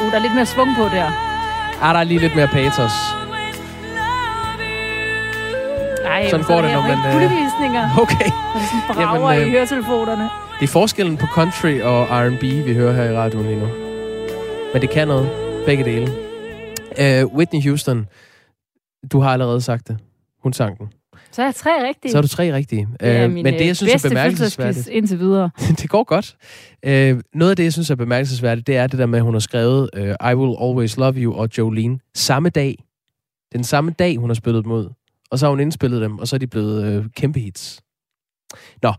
Uh, 0.00 0.10
der 0.10 0.16
er 0.16 0.22
lidt 0.22 0.34
mere 0.34 0.46
svung 0.46 0.76
på 0.76 0.82
der. 0.82 1.06
Ah, 1.82 1.94
der 1.94 2.00
er 2.00 2.04
lige 2.04 2.20
lidt 2.20 2.36
mere 2.36 2.48
patos. 2.48 2.92
Ej, 6.04 6.28
Sådan 6.30 6.46
går 6.46 6.62
det, 6.62 6.72
når 6.72 6.82
man... 6.82 6.98
Øh... 7.22 7.49
Okay. 7.60 8.30
Og 8.54 8.60
det 8.60 8.68
sådan 8.68 8.94
brager 8.94 9.30
Jamen, 9.30 9.42
øh... 9.42 9.48
i 9.48 9.50
høretelefonerne. 9.50 10.28
Det 10.60 10.66
er 10.66 10.72
forskellen 10.72 11.16
på 11.16 11.26
country 11.26 11.80
og 11.80 12.06
R&B, 12.10 12.42
vi 12.42 12.74
hører 12.74 12.92
her 12.92 13.04
i 13.04 13.16
radioen 13.16 13.46
lige 13.46 13.60
nu. 13.60 13.66
Men 14.72 14.82
det 14.82 14.90
kan 14.90 15.08
noget. 15.08 15.30
Begge 15.66 15.84
dele. 15.84 16.08
Uh, 16.90 17.34
Whitney 17.36 17.62
Houston. 17.62 18.06
Du 19.12 19.20
har 19.20 19.32
allerede 19.32 19.60
sagt 19.60 19.88
det. 19.88 19.98
Hun 20.42 20.52
sang 20.52 20.78
den. 20.78 20.88
Så 21.32 21.42
er 21.42 21.46
jeg 21.46 21.54
tre 21.54 21.88
rigtige. 21.88 22.12
Så 22.12 22.18
er 22.18 22.22
du 22.22 22.28
tre 22.28 22.54
rigtige. 22.54 22.88
Det 23.00 23.08
er 23.08 23.26
uh, 23.26 23.32
men 23.32 23.44
det, 23.46 23.66
jeg 23.66 23.76
synes 23.76 24.04
er 24.04 24.08
bemærkelsesværdigt... 24.08 24.88
indtil 24.88 25.18
videre. 25.18 25.50
det 25.80 25.90
går 25.90 26.04
godt. 26.04 26.36
Uh, 26.86 27.20
noget 27.34 27.50
af 27.50 27.56
det, 27.56 27.64
jeg 27.64 27.72
synes 27.72 27.90
er 27.90 27.94
bemærkelsesværdigt, 27.94 28.66
det 28.66 28.76
er 28.76 28.86
det 28.86 28.98
der 28.98 29.06
med, 29.06 29.18
at 29.18 29.24
hun 29.24 29.34
har 29.34 29.40
skrevet 29.40 29.90
uh, 29.96 30.30
I 30.30 30.34
Will 30.34 30.56
Always 30.62 30.96
Love 30.96 31.14
You 31.14 31.34
og 31.34 31.48
Jolene 31.58 31.98
samme 32.14 32.48
dag. 32.48 32.84
Den 33.52 33.64
samme 33.64 33.90
dag, 33.90 34.16
hun 34.16 34.30
har 34.30 34.34
spillet 34.34 34.66
ud. 34.66 34.88
Og 35.30 35.38
så 35.38 35.46
har 35.46 35.50
hun 35.50 35.60
indspillet 35.60 36.00
dem, 36.00 36.18
og 36.18 36.28
så 36.28 36.36
er 36.36 36.38
de 36.38 36.46
blevet 36.46 36.98
uh, 36.98 37.06
kæmpe 37.10 37.40
hits. 37.40 37.82
Nå, 38.82 38.92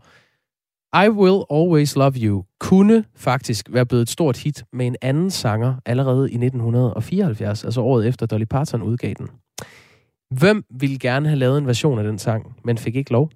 I 0.94 1.08
Will 1.08 1.44
Always 1.50 1.96
Love 1.96 2.12
You 2.16 2.44
kunne 2.60 3.04
faktisk 3.14 3.72
være 3.72 3.86
blevet 3.86 4.02
et 4.02 4.08
stort 4.08 4.36
hit 4.36 4.64
med 4.72 4.86
en 4.86 4.96
anden 5.02 5.30
sanger 5.30 5.74
allerede 5.86 6.30
i 6.30 6.34
1974, 6.34 7.64
altså 7.64 7.80
året 7.80 8.08
efter 8.08 8.26
Dolly 8.26 8.44
Parton 8.44 8.82
udgav 8.82 9.14
den. 9.14 9.28
Hvem 10.30 10.64
ville 10.70 10.98
gerne 10.98 11.28
have 11.28 11.38
lavet 11.38 11.58
en 11.58 11.66
version 11.66 11.98
af 11.98 12.04
den 12.04 12.18
sang, 12.18 12.56
men 12.64 12.78
fik 12.78 12.96
ikke 12.96 13.12
lov? 13.12 13.30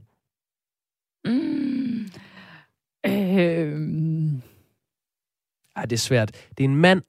Mm. 1.25 2.07
Øh... 3.07 4.33
Ej, 5.77 5.83
det 5.83 5.93
er 5.93 6.01
svært. 6.01 6.31
Det 6.59 6.65
er 6.65 6.69
en 6.69 6.77
mand. 6.77 7.03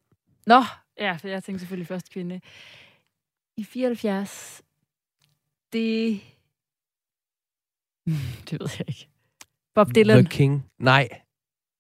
Nå, 0.46 0.64
ja, 1.00 1.14
for 1.14 1.28
jeg 1.28 1.44
tænkte 1.44 1.60
selvfølgelig 1.60 1.88
først 1.88 2.10
kvinde. 2.10 2.42
I 3.58 3.64
74, 3.64 4.62
det... 5.74 6.20
Det 8.50 8.60
ved 8.60 8.68
jeg 8.80 8.88
ikke. 8.88 9.08
Bob 9.76 9.96
Dylan. 9.96 10.18
The 10.18 10.30
King. 10.30 10.66
Nej. 10.80 11.08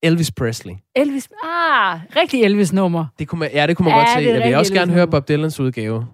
Elvis 0.04 0.32
Presley. 0.32 0.74
Elvis. 0.96 1.30
Ah, 1.44 2.00
rigtig 2.16 2.44
Elvis-nummer. 2.44 3.06
Det 3.20 3.28
kunne 3.28 3.40
man, 3.40 3.50
ja, 3.54 3.68
det 3.68 3.78
kunne 3.78 3.84
man 3.84 3.94
ja, 3.94 4.00
godt 4.00 4.24
se. 4.24 4.30
Jeg 4.30 4.48
vil 4.48 4.56
også 4.56 4.74
gerne 4.74 4.92
høre 4.94 5.08
Bob 5.08 5.28
Dylans 5.28 5.60
udgave. 5.60 6.08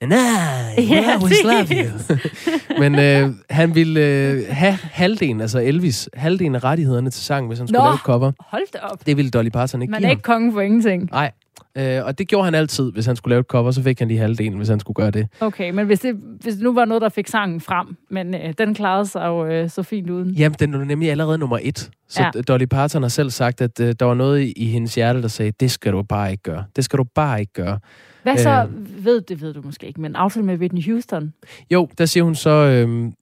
And 0.00 0.12
I 0.78 0.82
Ja, 0.82 1.10
always 1.10 1.42
love 1.44 1.66
you. 1.84 2.16
Men 2.80 2.98
øh, 2.98 3.34
han 3.50 3.74
ville 3.74 4.00
øh, 4.00 4.42
have 4.48 4.72
halvdelen, 4.72 5.40
altså 5.40 5.58
Elvis, 5.60 6.08
halvdelen 6.14 6.54
af 6.54 6.64
rettighederne 6.64 7.10
til 7.10 7.22
sang, 7.22 7.46
hvis 7.46 7.58
han 7.58 7.68
skulle 7.68 7.78
Nå, 7.78 7.84
lave 7.84 7.94
et 7.94 8.00
cover. 8.00 8.32
hold 8.40 8.72
da 8.72 8.78
op. 8.78 9.06
Det 9.06 9.16
ville 9.16 9.30
Dolly 9.30 9.48
Parton 9.48 9.82
ikke 9.82 9.90
Man 9.90 10.00
give 10.00 10.06
er 10.06 10.10
ikke 10.10 10.22
kongen 10.22 10.52
for 10.52 10.60
ingenting. 10.60 11.08
Nej. 11.10 11.32
Øh, 11.76 12.04
og 12.04 12.18
det 12.18 12.28
gjorde 12.28 12.44
han 12.44 12.54
altid, 12.54 12.92
hvis 12.92 13.06
han 13.06 13.16
skulle 13.16 13.32
lave 13.32 13.40
et 13.40 13.46
cover, 13.46 13.70
så 13.70 13.82
fik 13.82 13.98
han 13.98 14.08
lige 14.08 14.20
halvdelen, 14.20 14.56
hvis 14.56 14.68
han 14.68 14.80
skulle 14.80 14.94
gøre 14.94 15.10
det. 15.10 15.26
Okay, 15.40 15.70
men 15.70 15.86
hvis 15.86 16.00
det, 16.00 16.14
hvis 16.40 16.54
det 16.54 16.62
nu 16.62 16.74
var 16.74 16.84
noget, 16.84 17.02
der 17.02 17.08
fik 17.08 17.26
sangen 17.28 17.60
frem, 17.60 17.96
men 18.10 18.34
øh, 18.34 18.54
den 18.58 18.74
klarede 18.74 19.06
sig 19.06 19.26
jo 19.26 19.46
øh, 19.46 19.70
så 19.70 19.82
fint 19.82 20.10
uden. 20.10 20.30
Jamen, 20.30 20.56
den 20.60 20.74
er 20.74 20.84
nemlig 20.84 21.10
allerede 21.10 21.38
nummer 21.38 21.58
et. 21.62 21.90
Så 22.08 22.22
Ja. 22.34 22.40
Dolly 22.48 22.64
Parton 22.64 23.02
har 23.02 23.08
selv 23.08 23.30
sagt, 23.30 23.60
at 23.60 23.80
øh, 23.80 23.94
der 24.00 24.06
var 24.06 24.14
noget 24.14 24.40
i, 24.40 24.52
i 24.56 24.66
hendes 24.66 24.94
hjerte, 24.94 25.22
der 25.22 25.28
sagde, 25.28 25.52
det 25.60 25.70
skal 25.70 25.92
du 25.92 26.02
bare 26.02 26.30
ikke 26.30 26.42
gøre. 26.42 26.64
Det 26.76 26.84
skal 26.84 26.98
du 26.98 27.04
bare 27.14 27.40
ikke 27.40 27.52
gøre. 27.52 27.78
Hvad 28.22 28.36
så, 28.36 28.50
Øh, 28.50 29.04
ved 29.04 29.20
det 29.20 29.40
ved 29.42 29.54
du 29.54 29.62
måske 29.64 29.86
ikke, 29.86 30.00
men 30.00 30.16
aftale 30.16 30.46
med 30.46 30.56
Whitney 30.58 30.84
Houston? 30.90 31.32
Jo, 31.70 31.88
der 31.98 32.06
siger 32.06 32.24
hun 32.24 32.34
så, 32.34 32.50
øh, 32.50 33.12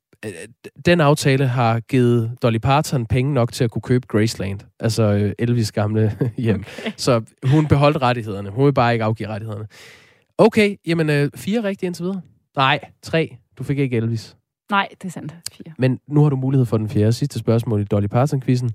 den 0.87 1.01
aftale 1.01 1.47
har 1.47 1.81
givet 1.81 2.39
Dolly 2.43 2.59
Parton 2.59 3.07
penge 3.07 3.35
nok 3.35 3.53
til 3.53 3.65
at 3.65 3.71
kunne 3.71 3.83
købe 3.83 4.07
Graceland, 4.07 4.61
altså 4.81 5.03
øh, 5.03 5.33
Elvis 5.39 5.73
gamle 5.73 6.19
hjem. 6.37 6.65
Okay. 6.81 6.93
Så 6.97 7.23
hun 7.45 7.67
beholdt 7.69 8.03
rettighederne. 8.03 8.51
Hun 8.51 8.67
vil 8.67 8.73
bare 8.75 8.93
ikke 8.93 9.05
afgive 9.05 9.29
rettighederne. 9.29 9.69
Okay, 10.39 10.77
jamen 10.87 11.11
øh, 11.11 11.31
fire 11.35 11.63
rigtige 11.63 11.87
indtil 11.87 12.03
videre. 12.05 12.21
Nej, 12.57 12.81
tre. 13.03 13.37
Du 13.59 13.65
fik 13.65 13.79
ikke 13.79 13.97
Elvis. 13.97 14.37
Nej, 14.71 14.89
det 15.03 15.05
er 15.09 15.13
sandt. 15.13 15.35
Fire. 15.53 15.75
Men 15.79 16.01
nu 16.09 16.23
har 16.23 16.31
du 16.31 16.37
mulighed 16.37 16.67
for 16.67 16.79
den 16.79 16.89
fjerde 16.89 17.13
sidste 17.13 17.39
spørgsmål 17.39 17.81
i 17.81 17.85
Dolly 17.85 18.07
Parton-quizzen. 18.07 18.71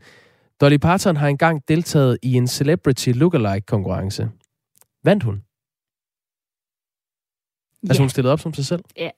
Dolly 0.62 0.78
Parton 0.78 1.18
har 1.18 1.28
engang 1.28 1.64
deltaget 1.68 2.18
i 2.22 2.34
en 2.34 2.48
Celebrity 2.48 3.10
Lookalike-konkurrence. 3.10 4.30
Vandt 5.04 5.24
hun? 5.24 5.42
Altså 7.84 8.02
Ja. 8.02 8.04
hun 8.04 8.10
stillede 8.10 8.34
op 8.34 8.40
som 8.40 8.54
sig 8.54 8.66
selv? 8.66 8.84
Ja. 8.98 9.10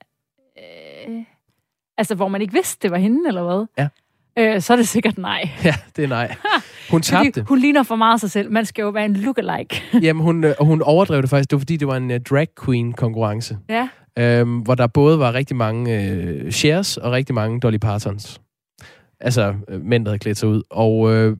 Øh, 1.07 1.23
altså, 1.97 2.15
hvor 2.15 2.27
man 2.27 2.41
ikke 2.41 2.53
vidste, 2.53 2.79
det 2.81 2.91
var 2.91 2.97
hende, 2.97 3.27
eller 3.27 3.43
hvad? 3.43 3.65
Ja. 3.77 3.87
Øh, 4.39 4.61
så 4.61 4.73
er 4.73 4.77
det 4.77 4.87
sikkert 4.87 5.17
nej. 5.17 5.49
Ja, 5.65 5.75
det 5.95 6.03
er 6.03 6.07
nej. 6.07 6.35
Hun 6.91 7.01
tabte. 7.01 7.31
Fordi 7.33 7.47
hun 7.47 7.59
ligner 7.59 7.83
for 7.83 7.95
meget 7.95 8.19
sig 8.19 8.31
selv. 8.31 8.51
Man 8.51 8.65
skal 8.65 8.81
jo 8.83 8.89
være 8.89 9.05
en 9.05 9.13
lookalike. 9.13 9.83
Jamen, 10.05 10.23
hun, 10.23 10.43
øh, 10.43 10.55
og 10.59 10.65
hun 10.65 10.81
overdrev 10.81 11.21
det 11.21 11.29
faktisk. 11.29 11.49
Det 11.49 11.55
var, 11.55 11.59
fordi 11.59 11.77
det 11.77 11.87
var 11.87 11.97
en 11.97 12.11
uh, 12.11 12.17
drag 12.29 12.47
queen 12.65 12.93
konkurrence. 12.93 13.57
ja. 13.69 13.89
Øhm, 14.19 14.57
hvor 14.59 14.75
der 14.75 14.87
både 14.87 15.19
var 15.19 15.33
rigtig 15.33 15.55
mange 15.57 16.01
øh, 16.01 16.51
shares 16.51 16.97
og 16.97 17.11
rigtig 17.11 17.35
mange 17.35 17.59
Dolly 17.59 17.77
Partons. 17.77 18.41
Altså 19.19 19.55
øh, 19.67 19.81
mænd, 19.81 20.05
der 20.05 20.11
havde 20.11 20.19
klædt 20.19 20.37
sig 20.37 20.49
ud. 20.49 20.61
Og 20.69 21.13
øh, 21.13 21.37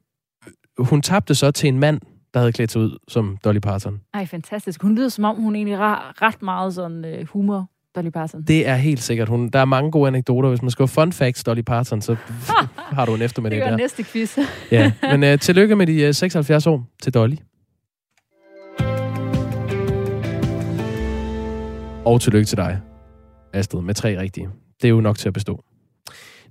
hun 0.77 1.01
tabte 1.01 1.35
så 1.35 1.51
til 1.51 1.67
en 1.67 1.79
mand, 1.79 2.01
der 2.33 2.39
havde 2.39 2.51
klædt 2.51 2.71
sig 2.71 2.81
ud 2.81 2.97
som 3.07 3.37
Dolly 3.43 3.59
Parton. 3.59 4.01
Ej, 4.13 4.25
fantastisk. 4.25 4.81
Hun 4.81 4.95
lyder 4.95 5.09
som 5.09 5.23
om, 5.23 5.35
hun 5.35 5.55
egentlig 5.55 5.77
har 5.77 6.21
ret 6.21 6.41
meget 6.41 6.73
sådan 6.73 7.05
øh, 7.05 7.27
humor, 7.27 7.69
Dolly 7.95 8.09
Parton. 8.09 8.43
Det 8.43 8.67
er 8.67 8.75
helt 8.75 9.01
sikkert. 9.01 9.29
Hun, 9.29 9.49
der 9.49 9.59
er 9.59 9.65
mange 9.65 9.91
gode 9.91 10.07
anekdoter. 10.07 10.49
Hvis 10.49 10.61
man 10.61 10.71
skal 10.71 10.87
fun 10.87 11.13
facts 11.13 11.43
Dolly 11.43 11.61
Parton, 11.61 12.01
så 12.01 12.15
har 12.97 13.05
du 13.05 13.15
en 13.15 13.21
eftermiddag 13.21 13.55
det 13.57 13.63
gør 13.65 13.69
der. 13.69 13.77
næste 13.77 14.03
quiz. 14.03 14.37
Ja, 14.71 14.91
men 15.01 15.23
øh, 15.23 15.39
tillykke 15.39 15.75
med 15.75 15.87
de 15.87 16.01
øh, 16.01 16.13
76 16.13 16.67
år 16.67 16.85
til 17.01 17.13
Dolly. 17.13 17.35
Og 22.05 22.21
tillykke 22.21 22.45
til 22.45 22.57
dig, 22.57 22.79
Astrid, 23.53 23.81
med 23.81 23.93
tre 23.93 24.19
rigtige. 24.19 24.49
Det 24.81 24.87
er 24.87 24.89
jo 24.89 25.01
nok 25.01 25.17
til 25.17 25.27
at 25.27 25.33
bestå. 25.33 25.63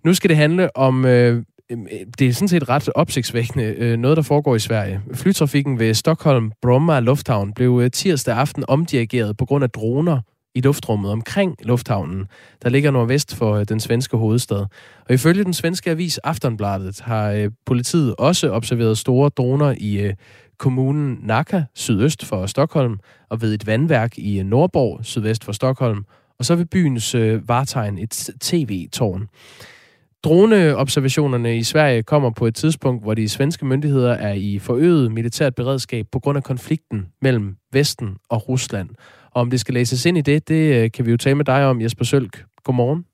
Nu 0.05 0.15
skal 0.15 0.29
det 0.29 0.37
handle 0.37 0.77
om, 0.77 1.05
øh, 1.05 1.43
øh, 1.71 1.79
det 2.19 2.27
er 2.29 2.33
sådan 2.33 2.49
set 2.49 2.69
ret 2.69 2.89
opsigtsvækkende, 2.95 3.65
øh, 3.65 3.99
noget 3.99 4.17
der 4.17 4.23
foregår 4.23 4.55
i 4.55 4.59
Sverige. 4.59 5.01
Flytrafikken 5.15 5.79
ved 5.79 5.95
Stockholm 5.95 6.53
Bromma 6.63 7.01
Lufthavn 7.01 7.53
blev 7.53 7.81
øh, 7.85 7.91
tirsdag 7.91 8.37
aften 8.37 8.65
omdirigeret 8.69 9.37
på 9.37 9.45
grund 9.47 9.65
af 9.65 9.71
droner 9.71 10.21
i 10.55 10.61
luftrummet 10.61 11.11
omkring 11.11 11.57
lufthavnen, 11.63 12.27
der 12.63 12.69
ligger 12.69 12.91
nordvest 12.91 13.37
for 13.37 13.55
øh, 13.55 13.65
den 13.69 13.81
svenske 13.81 14.17
hovedstad. 14.17 14.67
Og 15.09 15.15
ifølge 15.15 15.45
den 15.45 15.55
svenske 15.55 15.91
avis 15.91 16.19
Aftonbladet 16.19 17.01
har 17.01 17.31
øh, 17.31 17.51
politiet 17.67 18.15
også 18.19 18.51
observeret 18.51 18.99
store 18.99 19.29
droner 19.29 19.75
i 19.79 20.01
øh, 20.01 20.15
kommunen 20.59 21.19
Nacka, 21.23 21.63
sydøst 21.75 22.25
for 22.25 22.47
Stockholm, 22.47 22.99
og 23.31 23.43
ved 23.43 23.55
et 23.55 23.67
vandværk 23.67 24.19
i 24.19 24.39
øh, 24.39 24.47
Nordborg, 24.47 25.05
sydvest 25.05 25.45
for 25.45 25.53
Stockholm, 25.53 26.05
og 26.39 26.45
så 26.45 26.55
ved 26.55 26.67
byens 26.67 27.15
øh, 27.15 27.49
Vartegn 27.49 27.99
et 27.99 28.31
tv-tårn. 28.41 29.29
Droneobservationerne 30.25 31.57
i 31.57 31.63
Sverige 31.63 32.03
kommer 32.03 32.31
på 32.31 32.47
et 32.47 32.55
tidspunkt, 32.55 33.03
hvor 33.03 33.15
de 33.15 33.29
svenske 33.29 33.67
myndigheder 33.67 34.13
er 34.13 34.33
i 34.33 34.59
forøget 34.59 35.13
militært 35.13 35.55
beredskab 35.55 36.07
på 36.13 36.19
grund 36.19 36.37
af 36.37 36.45
konflikten 36.45 37.07
mellem 37.23 37.57
Vesten 37.73 38.17
og 38.29 38.49
Rusland. 38.49 38.89
Og 39.35 39.41
om 39.41 39.51
det 39.51 39.61
skal 39.61 39.75
læses 39.75 40.07
ind 40.07 40.19
i 40.19 40.21
det, 40.21 40.49
det 40.49 40.75
øh, 40.75 40.91
kan 40.91 41.07
vi 41.07 41.11
jo 41.11 41.17
tale 41.17 41.35
med 41.35 41.45
dig 41.45 41.67
om, 41.67 41.81
Jesper 41.81 42.05
Sølk. 42.05 42.45
Godmorgen. 42.65 43.07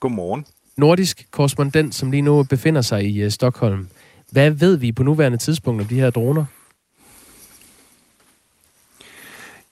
Godmorgen. 0.00 0.46
Nordisk 0.76 1.26
korrespondent, 1.30 1.94
som 1.94 2.10
lige 2.10 2.22
nu 2.22 2.42
befinder 2.42 2.82
sig 2.82 3.04
i 3.04 3.24
uh, 3.24 3.30
Stockholm. 3.30 3.88
Hvad 4.30 4.50
ved 4.50 4.76
vi 4.76 4.92
på 4.92 5.02
nuværende 5.02 5.38
tidspunkt 5.38 5.82
om 5.82 5.88
de 5.88 6.00
her 6.00 6.10
droner? 6.10 6.44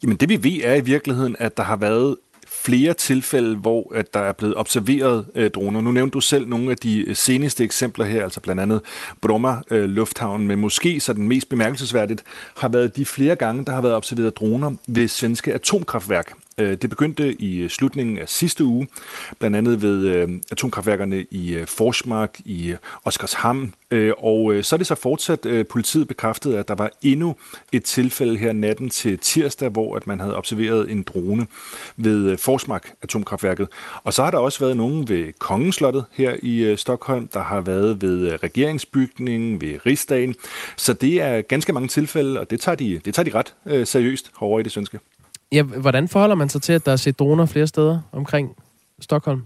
Jamen 0.02 0.16
det 0.16 0.28
vi 0.28 0.42
ved 0.42 0.60
er 0.64 0.74
i 0.74 0.80
virkeligheden, 0.80 1.36
at 1.38 1.56
der 1.56 1.62
har 1.62 1.76
været 1.76 2.16
flere 2.64 2.94
tilfælde, 2.94 3.56
hvor 3.56 3.92
at 3.94 4.14
der 4.14 4.20
er 4.20 4.32
blevet 4.32 4.56
observeret 4.56 5.26
øh, 5.34 5.50
droner. 5.50 5.80
Nu 5.80 5.92
nævnte 5.92 6.14
du 6.14 6.20
selv 6.20 6.48
nogle 6.48 6.70
af 6.70 6.76
de 6.76 7.08
øh, 7.08 7.16
seneste 7.16 7.64
eksempler 7.64 8.04
her, 8.04 8.24
altså 8.24 8.40
blandt 8.40 8.62
andet 8.62 8.80
Bromma 9.20 9.56
øh, 9.70 9.84
Lufthavn, 9.84 10.46
men 10.46 10.58
måske 10.58 11.00
så 11.00 11.12
den 11.12 11.28
mest 11.28 11.48
bemærkelsesværdigt 11.48 12.24
har 12.56 12.68
været 12.68 12.96
de 12.96 13.04
flere 13.04 13.36
gange, 13.36 13.64
der 13.64 13.72
har 13.72 13.80
været 13.80 13.94
observeret 13.94 14.36
droner 14.36 14.72
ved 14.88 15.08
svenske 15.08 15.54
atomkraftværk. 15.54 16.32
Øh, 16.58 16.76
det 16.76 16.90
begyndte 16.90 17.42
i 17.42 17.58
øh, 17.58 17.70
slutningen 17.70 18.18
af 18.18 18.28
sidste 18.28 18.64
uge, 18.64 18.88
blandt 19.38 19.56
andet 19.56 19.82
ved 19.82 20.06
øh, 20.06 20.28
atomkraftværkerne 20.50 21.26
i 21.30 21.64
Forsmark, 21.66 22.40
i 22.44 22.74
Oskarshamn, 23.04 23.74
og 24.18 24.54
så 24.62 24.76
er 24.76 24.78
det 24.78 24.86
så 24.86 24.94
fortsat, 24.94 25.66
politiet 25.70 26.08
bekræftede, 26.08 26.58
at 26.58 26.68
der 26.68 26.74
var 26.74 26.90
endnu 27.02 27.36
et 27.72 27.84
tilfælde 27.84 28.36
her 28.36 28.52
natten 28.52 28.90
til 28.90 29.18
tirsdag, 29.18 29.68
hvor 29.68 29.96
at 29.96 30.06
man 30.06 30.20
havde 30.20 30.36
observeret 30.36 30.90
en 30.90 31.02
drone 31.02 31.46
ved 31.96 32.36
Forsmark 32.36 32.92
atomkraftværket. 33.02 33.68
Og 34.04 34.12
så 34.12 34.24
har 34.24 34.30
der 34.30 34.38
også 34.38 34.58
været 34.60 34.76
nogen 34.76 35.08
ved 35.08 35.32
Kongenslottet 35.38 36.04
her 36.12 36.36
i 36.42 36.76
Stockholm, 36.76 37.28
der 37.28 37.42
har 37.42 37.60
været 37.60 38.02
ved 38.02 38.42
regeringsbygningen, 38.42 39.60
ved 39.60 39.86
Rigsdagen. 39.86 40.34
Så 40.76 40.92
det 40.92 41.20
er 41.20 41.40
ganske 41.40 41.72
mange 41.72 41.88
tilfælde, 41.88 42.40
og 42.40 42.50
det 42.50 42.60
tager 42.60 42.76
de, 42.76 43.00
det 43.04 43.14
tager 43.14 43.30
de 43.30 43.34
ret 43.34 43.88
seriøst 43.88 44.30
herovre 44.40 44.60
i 44.60 44.62
det 44.64 44.72
svenske. 44.72 44.98
Ja, 45.52 45.62
hvordan 45.62 46.08
forholder 46.08 46.34
man 46.34 46.48
sig 46.48 46.62
til, 46.62 46.72
at 46.72 46.86
der 46.86 46.92
er 46.92 46.96
set 46.96 47.18
droner 47.18 47.46
flere 47.46 47.66
steder 47.66 48.00
omkring 48.12 48.56
Stockholm? 49.00 49.42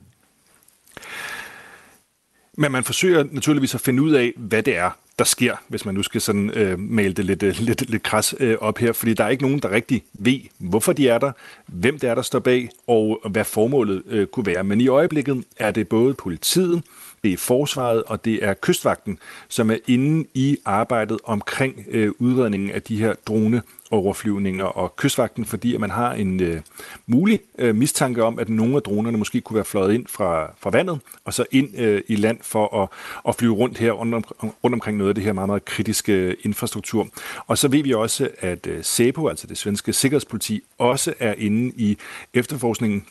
Men 2.59 2.73
man 2.73 2.85
forsøger 2.85 3.25
naturligvis 3.31 3.75
at 3.75 3.81
finde 3.81 4.03
ud 4.03 4.13
af, 4.13 4.33
hvad 4.37 4.63
det 4.63 4.77
er, 4.77 4.91
der 5.19 5.25
sker, 5.25 5.57
hvis 5.69 5.85
man 5.85 5.95
nu 5.95 6.03
skal 6.03 6.21
sådan 6.21 6.51
øh, 6.51 6.79
male 6.79 7.13
det 7.13 7.25
lidt, 7.25 7.43
øh, 7.43 7.57
lidt, 7.59 7.91
lidt 7.91 8.03
kras 8.03 8.35
øh, 8.41 8.57
op 8.61 8.79
her. 8.79 8.93
Fordi 8.93 9.15
der 9.15 9.25
er 9.25 9.29
ikke 9.29 9.43
nogen, 9.43 9.59
der 9.59 9.71
rigtig 9.71 10.03
ved, 10.13 10.41
hvorfor 10.59 10.93
de 10.93 11.09
er 11.09 11.19
der, 11.19 11.33
hvem 11.67 11.99
det 11.99 12.11
er, 12.11 12.15
der 12.15 12.23
står 12.23 12.39
bag, 12.39 12.69
og 12.87 13.21
hvad 13.31 13.45
formålet 13.45 14.03
øh, 14.07 14.27
kunne 14.27 14.47
være. 14.47 14.65
Men 14.65 14.81
i 14.81 14.89
øjeblikket 14.89 15.45
er 15.57 15.71
det 15.71 15.89
både 15.89 16.15
politiet, 16.15 16.83
det 17.25 17.33
er 17.33 17.37
forsvaret, 17.37 18.03
og 18.03 18.25
det 18.25 18.45
er 18.45 18.55
kystvagten, 18.55 19.19
som 19.49 19.71
er 19.71 19.77
inde 19.87 20.29
i 20.35 20.59
arbejdet 20.65 21.19
omkring 21.25 21.85
øh, 21.89 22.13
udredningen 22.19 22.71
af 22.71 22.83
de 22.83 22.99
her 22.99 23.15
drone 23.27 23.63
overflyvninger 23.91 24.65
og 24.65 24.97
kystvagten, 24.97 25.45
fordi 25.45 25.75
at 25.75 25.81
man 25.81 25.91
har 25.91 26.13
en 26.13 26.43
øh, 26.43 26.61
mulig 27.07 27.41
øh, 27.59 27.75
mistanke 27.75 28.25
om, 28.25 28.39
at 28.39 28.49
nogle 28.49 28.77
af 28.77 28.83
dronerne 28.83 29.19
måske 29.19 29.41
kunne 29.41 29.55
være 29.55 29.65
fløjet 29.65 29.95
ind 29.95 30.07
fra, 30.07 30.55
fra 30.59 30.71
vandet, 30.71 31.01
og 31.25 31.35
så 31.35 31.45
ind 31.51 31.79
øh, 31.79 32.03
i 32.09 32.17
land 32.17 32.39
for 32.43 32.83
at, 32.83 32.89
at 33.29 33.35
flyve 33.35 33.55
rundt 33.55 33.79
her 33.79 33.93
rundt, 33.93 34.15
om, 34.15 34.25
rundt 34.41 34.75
omkring 34.75 34.99
noget 34.99 35.09
af 35.09 35.15
det 35.15 35.25
her 35.25 35.33
meget, 35.33 35.49
meget 35.49 35.65
kritiske 35.65 36.13
øh, 36.13 36.37
infrastruktur. 36.43 37.09
Og 37.47 37.59
så 37.59 37.69
ved 37.69 37.83
vi 37.83 37.95
også, 37.95 38.29
at 38.39 38.67
øh, 38.67 38.85
SEPO, 38.85 39.29
altså 39.29 39.47
det 39.47 39.59
svenske 39.59 39.93
sikkerhedspoliti, 39.93 40.63
også 40.79 41.15
er 41.19 41.35
inde 41.39 41.73
i 41.77 41.99
efterforskningen 42.35 43.07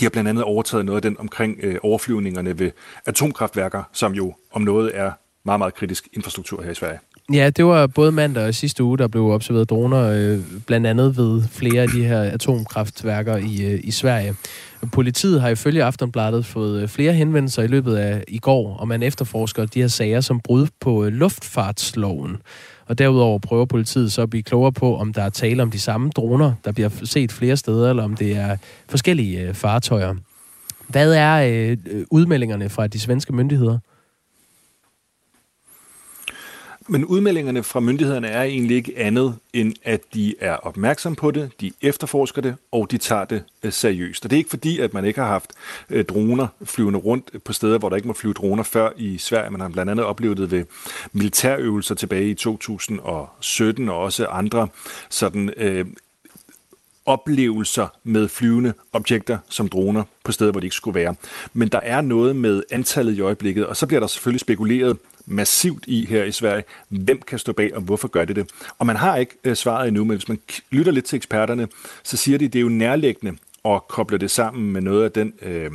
de 0.00 0.04
har 0.04 0.10
blandt 0.10 0.30
andet 0.30 0.44
overtaget 0.44 0.84
noget 0.84 0.96
af 0.96 1.02
den 1.02 1.18
omkring 1.18 1.58
øh, 1.62 1.76
overflyvningerne 1.82 2.58
ved 2.58 2.70
atomkraftværker, 3.06 3.82
som 3.92 4.12
jo 4.12 4.34
om 4.52 4.62
noget 4.62 4.96
er 4.98 5.12
meget, 5.44 5.58
meget 5.58 5.74
kritisk 5.74 6.08
infrastruktur 6.12 6.62
her 6.62 6.70
i 6.70 6.74
Sverige. 6.74 6.98
Ja, 7.32 7.50
det 7.50 7.64
var 7.64 7.86
både 7.86 8.12
mandag 8.12 8.46
og 8.46 8.54
sidste 8.54 8.84
uge, 8.84 8.98
der 8.98 9.08
blev 9.08 9.26
observeret 9.26 9.70
droner, 9.70 10.02
øh, 10.02 10.38
blandt 10.66 10.86
andet 10.86 11.16
ved 11.16 11.42
flere 11.50 11.82
af 11.82 11.88
de 11.88 12.04
her 12.04 12.22
atomkraftværker 12.22 13.36
i, 13.36 13.64
øh, 13.64 13.80
i 13.84 13.90
Sverige. 13.90 14.34
Politiet 14.92 15.40
har 15.40 15.48
ifølge 15.48 15.84
Aftenbladet 15.84 16.46
fået 16.46 16.82
øh, 16.82 16.88
flere 16.88 17.12
henvendelser 17.12 17.62
i 17.62 17.66
løbet 17.66 17.96
af 17.96 18.24
i 18.28 18.38
går, 18.38 18.76
og 18.76 18.88
man 18.88 19.02
efterforsker 19.02 19.66
de 19.66 19.80
her 19.80 19.88
sager 19.88 20.20
som 20.20 20.40
brud 20.40 20.66
på 20.80 21.04
øh, 21.04 21.12
luftfartsloven. 21.12 22.36
Og 22.86 22.98
derudover 22.98 23.38
prøver 23.38 23.64
politiet 23.64 24.12
så 24.12 24.22
at 24.22 24.30
blive 24.30 24.42
klogere 24.42 24.72
på, 24.72 24.96
om 24.96 25.12
der 25.12 25.22
er 25.22 25.30
tale 25.30 25.62
om 25.62 25.70
de 25.70 25.80
samme 25.80 26.10
droner, 26.10 26.52
der 26.64 26.72
bliver 26.72 26.88
set 27.04 27.32
flere 27.32 27.56
steder, 27.56 27.90
eller 27.90 28.02
om 28.02 28.16
det 28.16 28.36
er 28.36 28.56
forskellige 28.88 29.40
øh, 29.40 29.54
fartøjer. 29.54 30.14
Hvad 30.88 31.14
er 31.14 31.34
øh, 31.70 31.76
øh 31.90 32.04
udmeldingerne 32.10 32.68
fra 32.68 32.86
de 32.86 33.00
svenske 33.00 33.32
myndigheder? 33.32 33.78
Men 36.88 37.04
udmeldingerne 37.04 37.62
fra 37.62 37.80
myndighederne 37.80 38.28
er 38.28 38.42
egentlig 38.42 38.76
ikke 38.76 38.92
andet, 38.96 39.36
end 39.52 39.74
at 39.82 40.00
de 40.14 40.34
er 40.40 40.56
opmærksom 40.56 41.14
på 41.14 41.30
det, 41.30 41.50
de 41.60 41.72
efterforsker 41.82 42.42
det, 42.42 42.56
og 42.72 42.90
de 42.90 42.98
tager 42.98 43.24
det 43.24 43.44
øh, 43.62 43.72
seriøst. 43.72 44.24
Og 44.24 44.30
det 44.30 44.36
er 44.36 44.38
ikke 44.38 44.50
fordi, 44.50 44.80
at 44.80 44.94
man 44.94 45.04
ikke 45.04 45.20
har 45.20 45.28
haft 45.28 45.52
øh, 45.90 46.04
droner 46.04 46.46
flyvende 46.64 46.98
rundt 46.98 47.44
på 47.44 47.52
steder, 47.52 47.78
hvor 47.78 47.88
der 47.88 47.96
ikke 47.96 48.08
må 48.08 48.14
flyve 48.14 48.34
droner 48.34 48.62
før 48.62 48.90
i 48.96 49.18
Sverige. 49.18 49.50
Man 49.50 49.60
har 49.60 49.68
blandt 49.68 49.90
andet 49.90 50.06
oplevet 50.06 50.36
det 50.38 50.50
ved 50.50 50.64
militærøvelser 51.12 51.94
tilbage 51.94 52.30
i 52.30 52.34
2017, 52.34 53.88
og 53.88 53.98
også 53.98 54.26
andre 54.26 54.68
sådan 55.10 55.52
øh, 55.56 55.86
oplevelser 57.06 57.86
med 58.04 58.28
flyvende 58.28 58.72
objekter 58.92 59.38
som 59.48 59.68
droner 59.68 60.02
på 60.24 60.32
steder, 60.32 60.50
hvor 60.50 60.60
de 60.60 60.66
ikke 60.66 60.76
skulle 60.76 60.94
være. 60.94 61.14
Men 61.52 61.68
der 61.68 61.80
er 61.82 62.00
noget 62.00 62.36
med 62.36 62.62
antallet 62.70 63.16
i 63.16 63.20
øjeblikket, 63.20 63.66
og 63.66 63.76
så 63.76 63.86
bliver 63.86 64.00
der 64.00 64.06
selvfølgelig 64.06 64.40
spekuleret 64.40 64.98
massivt 65.26 65.84
i 65.86 66.06
her 66.06 66.24
i 66.24 66.32
Sverige. 66.32 66.64
Hvem 66.88 67.22
kan 67.22 67.38
stå 67.38 67.52
bag, 67.52 67.74
og 67.74 67.82
hvorfor 67.82 68.08
gør 68.08 68.24
det 68.24 68.36
det? 68.36 68.50
Og 68.78 68.86
man 68.86 68.96
har 68.96 69.16
ikke 69.16 69.34
øh, 69.44 69.56
svaret 69.56 69.88
endnu, 69.88 70.04
men 70.04 70.16
hvis 70.16 70.28
man 70.28 70.38
lytter 70.70 70.92
lidt 70.92 71.04
til 71.04 71.16
eksperterne, 71.16 71.68
så 72.02 72.16
siger 72.16 72.38
de, 72.38 72.44
at 72.44 72.52
det 72.52 72.58
er 72.58 72.62
jo 72.62 72.68
nærliggende 72.68 73.38
at 73.64 73.88
koble 73.88 74.18
det 74.18 74.30
sammen 74.30 74.72
med 74.72 74.80
noget 74.80 75.04
af 75.04 75.12
den 75.12 75.32
øh, 75.42 75.70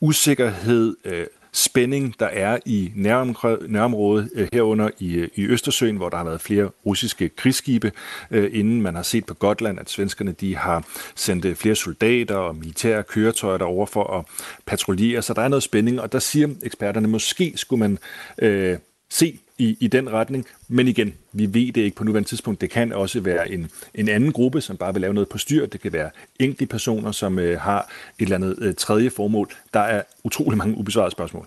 usikkerhed, 0.00 0.96
øh, 1.04 1.26
spænding, 1.58 2.14
der 2.20 2.26
er 2.26 2.58
i 2.66 2.92
nærområdet 2.94 4.30
øh, 4.34 4.48
herunder 4.52 4.90
i, 4.98 5.14
øh, 5.14 5.28
i 5.34 5.46
Østersøen, 5.46 5.96
hvor 5.96 6.08
der 6.08 6.16
har 6.16 6.24
været 6.24 6.40
flere 6.40 6.70
russiske 6.86 7.28
krigsskibe, 7.28 7.92
øh, 8.30 8.50
inden 8.52 8.82
man 8.82 8.94
har 8.94 9.02
set 9.02 9.26
på 9.26 9.34
Gotland, 9.34 9.80
at 9.80 9.90
svenskerne 9.90 10.32
de 10.32 10.56
har 10.56 10.84
sendt 11.14 11.58
flere 11.58 11.74
soldater 11.74 12.36
og 12.36 12.56
militære 12.56 13.02
køretøjer 13.02 13.58
derover 13.58 13.86
for 13.86 14.18
at 14.18 14.24
patruljere, 14.66 15.22
så 15.22 15.34
der 15.34 15.42
er 15.42 15.48
noget 15.48 15.62
spænding, 15.62 16.00
og 16.00 16.12
der 16.12 16.18
siger 16.18 16.48
eksperterne, 16.62 17.08
måske 17.08 17.52
skulle 17.56 17.80
man 17.80 17.98
øh, 18.38 18.78
se 19.10 19.38
i, 19.58 19.76
i 19.80 19.86
den 19.86 20.12
retning. 20.12 20.46
Men 20.68 20.88
igen, 20.88 21.14
vi 21.32 21.46
ved 21.46 21.72
det 21.72 21.76
ikke 21.76 21.96
på 21.96 22.04
nuværende 22.04 22.28
tidspunkt. 22.28 22.60
Det 22.60 22.70
kan 22.70 22.92
også 22.92 23.20
være 23.20 23.52
en, 23.52 23.70
en 23.94 24.08
anden 24.08 24.32
gruppe, 24.32 24.60
som 24.60 24.76
bare 24.76 24.92
vil 24.92 25.00
lave 25.00 25.14
noget 25.14 25.28
på 25.28 25.38
styr. 25.38 25.66
Det 25.66 25.80
kan 25.80 25.92
være 25.92 26.10
enkelte 26.38 26.66
personer, 26.66 27.12
som 27.12 27.38
øh, 27.38 27.60
har 27.60 27.80
et 28.18 28.22
eller 28.22 28.36
andet 28.36 28.56
øh, 28.58 28.74
tredje 28.74 29.10
formål. 29.10 29.48
Der 29.74 29.80
er 29.80 30.02
utrolig 30.24 30.58
mange 30.58 30.76
ubesvarede 30.76 31.10
spørgsmål. 31.10 31.46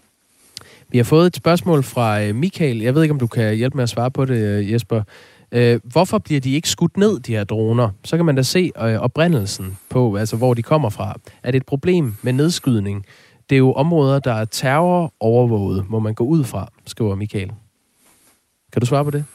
Vi 0.89 0.97
har 0.97 1.03
fået 1.03 1.27
et 1.27 1.35
spørgsmål 1.35 1.83
fra 1.83 2.23
øh, 2.23 2.35
Michael. 2.35 2.81
Jeg 2.81 2.95
ved 2.95 3.01
ikke, 3.01 3.13
om 3.13 3.19
du 3.19 3.27
kan 3.27 3.55
hjælpe 3.55 3.77
med 3.77 3.83
at 3.83 3.89
svare 3.89 4.11
på 4.11 4.25
det, 4.25 4.37
øh, 4.37 4.71
Jesper. 4.71 5.03
Øh, 5.51 5.79
hvorfor 5.83 6.17
bliver 6.17 6.41
de 6.41 6.53
ikke 6.53 6.69
skudt 6.69 6.97
ned, 6.97 7.19
de 7.19 7.31
her 7.31 7.43
droner? 7.43 7.89
Så 8.03 8.17
kan 8.17 8.25
man 8.25 8.35
da 8.35 8.41
se 8.41 8.71
øh, 8.81 8.95
oprindelsen 8.95 9.77
på, 9.89 10.15
altså 10.15 10.35
hvor 10.37 10.53
de 10.53 10.63
kommer 10.63 10.89
fra. 10.89 11.19
Er 11.43 11.51
det 11.51 11.57
et 11.57 11.65
problem 11.65 12.15
med 12.21 12.33
nedskydning? 12.33 13.05
Det 13.49 13.55
er 13.55 13.59
jo 13.59 13.73
områder, 13.73 14.19
der 14.19 14.33
er 14.33 14.45
terrorovervåget, 14.45 15.89
må 15.89 15.99
man 15.99 16.13
gå 16.13 16.23
ud 16.23 16.43
fra, 16.43 16.71
skriver 16.85 17.15
Michael. 17.15 17.51
Kan 18.71 18.79
du 18.79 18.85
svare 18.85 19.03
på 19.03 19.11
det? 19.11 19.25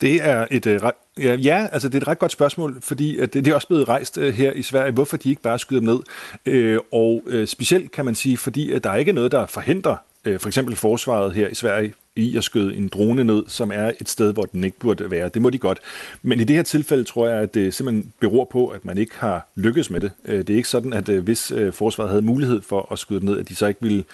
Det 0.00 0.14
er 0.14 0.46
et 0.50 0.66
øh, 0.66 0.80
ja, 1.18 1.34
ja, 1.34 1.66
altså 1.72 1.88
det 1.88 1.94
er 1.94 2.00
et 2.00 2.08
ret 2.08 2.18
godt 2.18 2.32
spørgsmål, 2.32 2.76
fordi 2.80 3.18
at 3.18 3.34
det, 3.34 3.44
det 3.44 3.50
er 3.50 3.54
også 3.54 3.68
blevet 3.68 3.88
rejst 3.88 4.18
øh, 4.18 4.34
her 4.34 4.52
i 4.52 4.62
Sverige, 4.62 4.92
hvorfor 4.92 5.16
de 5.16 5.28
ikke 5.30 5.42
bare 5.42 5.58
skyder 5.58 5.80
dem 5.80 5.88
ned. 5.88 6.00
Øh, 6.46 6.78
og 6.92 7.22
øh, 7.26 7.46
specielt 7.46 7.92
kan 7.92 8.04
man 8.04 8.14
sige, 8.14 8.36
fordi 8.36 8.72
at 8.72 8.84
der 8.84 8.90
er 8.90 8.96
ikke 8.96 9.12
noget, 9.12 9.32
der 9.32 9.46
forhindrer 9.46 9.96
øh, 10.24 10.40
for 10.40 10.48
eksempel 10.48 10.76
forsvaret 10.76 11.32
her 11.32 11.48
i 11.48 11.54
Sverige 11.54 11.94
i 12.16 12.36
at 12.36 12.44
skyde 12.44 12.76
en 12.76 12.88
drone 12.88 13.24
ned, 13.24 13.44
som 13.48 13.72
er 13.72 13.92
et 14.00 14.08
sted, 14.08 14.32
hvor 14.32 14.42
den 14.42 14.64
ikke 14.64 14.78
burde 14.78 15.10
være. 15.10 15.28
Det 15.28 15.42
må 15.42 15.50
de 15.50 15.58
godt. 15.58 15.78
Men 16.22 16.40
i 16.40 16.44
det 16.44 16.56
her 16.56 16.62
tilfælde 16.62 17.04
tror 17.04 17.28
jeg, 17.28 17.38
at 17.38 17.54
det 17.54 17.74
simpelthen 17.74 18.12
beror 18.20 18.44
på, 18.44 18.68
at 18.68 18.84
man 18.84 18.98
ikke 18.98 19.14
har 19.18 19.48
lykkes 19.54 19.90
med 19.90 20.00
det. 20.00 20.12
Øh, 20.24 20.38
det 20.38 20.50
er 20.50 20.56
ikke 20.56 20.68
sådan, 20.68 20.92
at 20.92 21.08
øh, 21.08 21.24
hvis 21.24 21.50
øh, 21.50 21.72
forsvaret 21.72 22.10
havde 22.10 22.22
mulighed 22.22 22.62
for 22.62 22.92
at 22.92 22.98
skyde 22.98 23.20
den 23.20 23.28
ned, 23.28 23.38
at 23.38 23.48
de 23.48 23.54
så 23.54 23.66
ikke 23.66 23.80
ville 23.80 24.04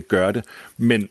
gøre 0.00 0.32
det. 0.32 0.44
Men 0.76 1.08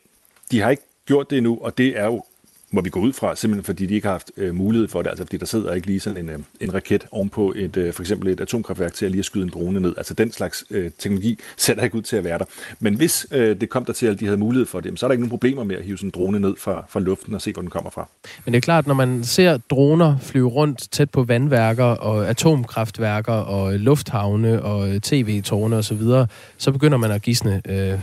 de 0.51 0.61
har 0.61 0.69
ikke 0.69 0.83
gjort 1.05 1.29
det 1.29 1.37
endnu, 1.37 1.59
og 1.61 1.77
det 1.77 1.99
er 1.99 2.05
jo 2.05 2.23
må 2.71 2.81
vi 2.81 2.89
gå 2.89 2.99
ud 2.99 3.13
fra, 3.13 3.35
simpelthen 3.35 3.63
fordi 3.63 3.85
de 3.85 3.93
ikke 3.95 4.07
har 4.07 4.13
haft 4.13 4.31
øh, 4.37 4.55
mulighed 4.55 4.87
for 4.87 5.01
det, 5.01 5.09
altså 5.09 5.23
fordi 5.23 5.37
der 5.37 5.45
sidder 5.45 5.73
ikke 5.73 5.87
lige 5.87 5.99
sådan 5.99 6.23
en, 6.23 6.29
øh, 6.29 6.39
en 6.59 6.73
raket 6.73 7.07
ovenpå 7.11 7.53
et, 7.55 7.77
øh, 7.77 7.93
for 7.93 8.03
eksempel 8.03 8.27
et 8.27 8.39
atomkraftværk 8.39 8.93
til 8.93 9.05
at 9.05 9.11
lige 9.11 9.19
at 9.19 9.25
skyde 9.25 9.43
en 9.43 9.49
drone 9.49 9.79
ned. 9.79 9.93
Altså 9.97 10.13
den 10.13 10.31
slags 10.31 10.65
øh, 10.71 10.91
teknologi 10.97 11.39
sætter 11.57 11.83
ikke 11.83 11.95
ud 11.95 12.01
til 12.01 12.15
at 12.15 12.23
være 12.23 12.37
der. 12.37 12.45
Men 12.79 12.95
hvis 12.95 13.27
øh, 13.31 13.61
det 13.61 13.69
kom 13.69 13.85
der 13.85 13.93
til, 13.93 14.05
at 14.05 14.19
de 14.19 14.25
havde 14.25 14.37
mulighed 14.37 14.65
for 14.65 14.79
det, 14.79 14.99
så 14.99 15.05
er 15.05 15.07
der 15.07 15.11
ikke 15.11 15.21
nogen 15.21 15.29
problemer 15.29 15.63
med 15.63 15.75
at 15.75 15.83
hive 15.83 15.97
sådan 15.97 16.07
en 16.07 16.11
drone 16.11 16.39
ned 16.39 16.55
fra, 16.57 16.85
fra 16.89 16.99
luften 16.99 17.35
og 17.35 17.41
se, 17.41 17.53
hvor 17.53 17.61
den 17.61 17.69
kommer 17.69 17.89
fra. 17.89 18.09
Men 18.45 18.53
det 18.53 18.57
er 18.57 18.61
klart, 18.61 18.87
når 18.87 18.93
man 18.93 19.23
ser 19.23 19.57
droner 19.57 20.17
flyve 20.21 20.49
rundt 20.49 20.91
tæt 20.91 21.09
på 21.09 21.23
vandværker 21.23 21.83
og 21.83 22.29
atomkraftværker 22.29 23.33
og 23.33 23.73
øh, 23.73 23.79
lufthavne 23.79 24.61
og 24.61 24.89
øh, 24.89 24.99
tv-tårne 24.99 25.75
osv., 25.75 25.91
så, 25.91 25.95
videre, 25.95 26.27
så 26.57 26.71
begynder 26.71 26.97
man 26.97 27.11
at 27.11 27.21
gisne, 27.21 27.61
øh, 27.69 27.99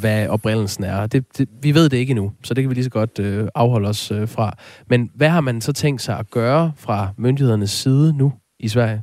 hvad 0.00 0.28
oprindelsen 0.28 0.84
er. 0.84 1.06
Det, 1.06 1.24
det, 1.38 1.48
vi 1.62 1.74
ved 1.74 1.88
det 1.88 1.96
ikke 1.96 2.10
endnu, 2.10 2.32
så 2.42 2.54
det 2.54 2.62
kan 2.62 2.70
vi 2.70 2.74
lige 2.74 2.84
så 2.84 2.90
godt 2.90 3.18
øh, 3.18 3.48
afholde 3.54 3.88
os 3.88 3.99
øh, 4.10 4.28
fra. 4.28 4.56
Men 4.86 5.10
hvad 5.14 5.28
har 5.28 5.40
man 5.40 5.60
så 5.60 5.72
tænkt 5.72 6.02
sig 6.02 6.18
at 6.18 6.30
gøre 6.30 6.72
fra 6.76 7.08
myndighedernes 7.16 7.70
side 7.70 8.16
nu 8.18 8.32
i 8.58 8.68
Sverige? 8.68 9.02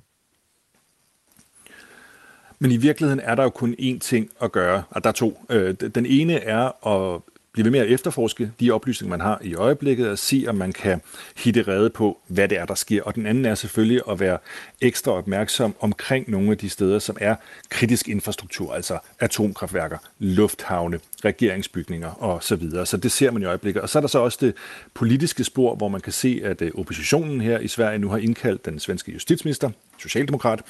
Men 2.60 2.72
i 2.72 2.78
virkeligheden 2.78 3.20
er 3.20 3.36
der 3.36 3.44
jo 3.44 3.50
kun 3.50 3.76
én 3.80 4.00
ting 4.00 4.30
at 4.42 4.52
gøre, 4.52 4.84
og 4.90 5.04
der 5.04 5.10
er 5.10 5.14
to. 5.14 5.46
Øh, 5.50 5.76
den 5.96 6.06
ene 6.06 6.34
er 6.34 6.88
at 6.88 7.22
blive 7.58 7.66
ved 7.66 7.72
med 7.72 7.80
at 7.80 7.94
efterforske 7.94 8.52
de 8.60 8.72
oplysninger, 8.72 9.18
man 9.18 9.22
har 9.22 9.40
i 9.44 9.56
øjeblikket, 9.56 10.10
og 10.10 10.20
se, 10.20 10.46
om 10.48 10.56
man 10.56 10.74
kan 10.74 11.02
hitte 11.38 11.62
rede 11.62 11.90
på, 11.90 12.18
hvad 12.28 12.48
det 12.48 12.58
er, 12.58 12.66
der 12.66 12.76
sker. 12.76 13.04
Og 13.04 13.16
den 13.16 13.26
anden 13.26 13.46
er 13.46 13.56
selvfølgelig 13.56 14.02
at 14.10 14.20
være 14.20 14.38
ekstra 14.82 15.12
opmærksom 15.12 15.76
omkring 15.80 16.30
nogle 16.30 16.52
af 16.52 16.58
de 16.58 16.70
steder, 16.70 17.00
som 17.00 17.18
er 17.22 17.36
kritisk 17.70 18.10
infrastruktur, 18.10 18.74
altså 18.74 19.00
atomkraftværker, 19.20 19.98
lufthavne, 20.20 21.00
regeringsbygninger 21.26 22.10
og 22.10 22.44
så 22.44 22.56
videre. 22.56 22.86
Så 22.86 22.98
det 22.98 23.12
ser 23.12 23.32
man 23.32 23.42
i 23.42 23.46
øjeblikket. 23.46 23.82
Og 23.82 23.90
så 23.90 24.00
er 24.00 24.02
der 24.02 24.08
så 24.08 24.20
også 24.20 24.38
det 24.42 24.54
politiske 24.94 25.44
spor, 25.44 25.76
hvor 25.76 25.88
man 25.88 26.02
kan 26.02 26.14
se, 26.14 26.42
at 26.44 26.62
øh, 26.62 26.72
oppositionen 26.76 27.42
her 27.42 27.60
i 27.60 27.68
Sverige 27.68 28.00
nu 28.00 28.10
har 28.10 28.18
indkaldt 28.18 28.66
den 28.66 28.80
svenske 28.80 29.12
justitsminister, 29.12 29.70
socialdemokrat, 30.00 30.62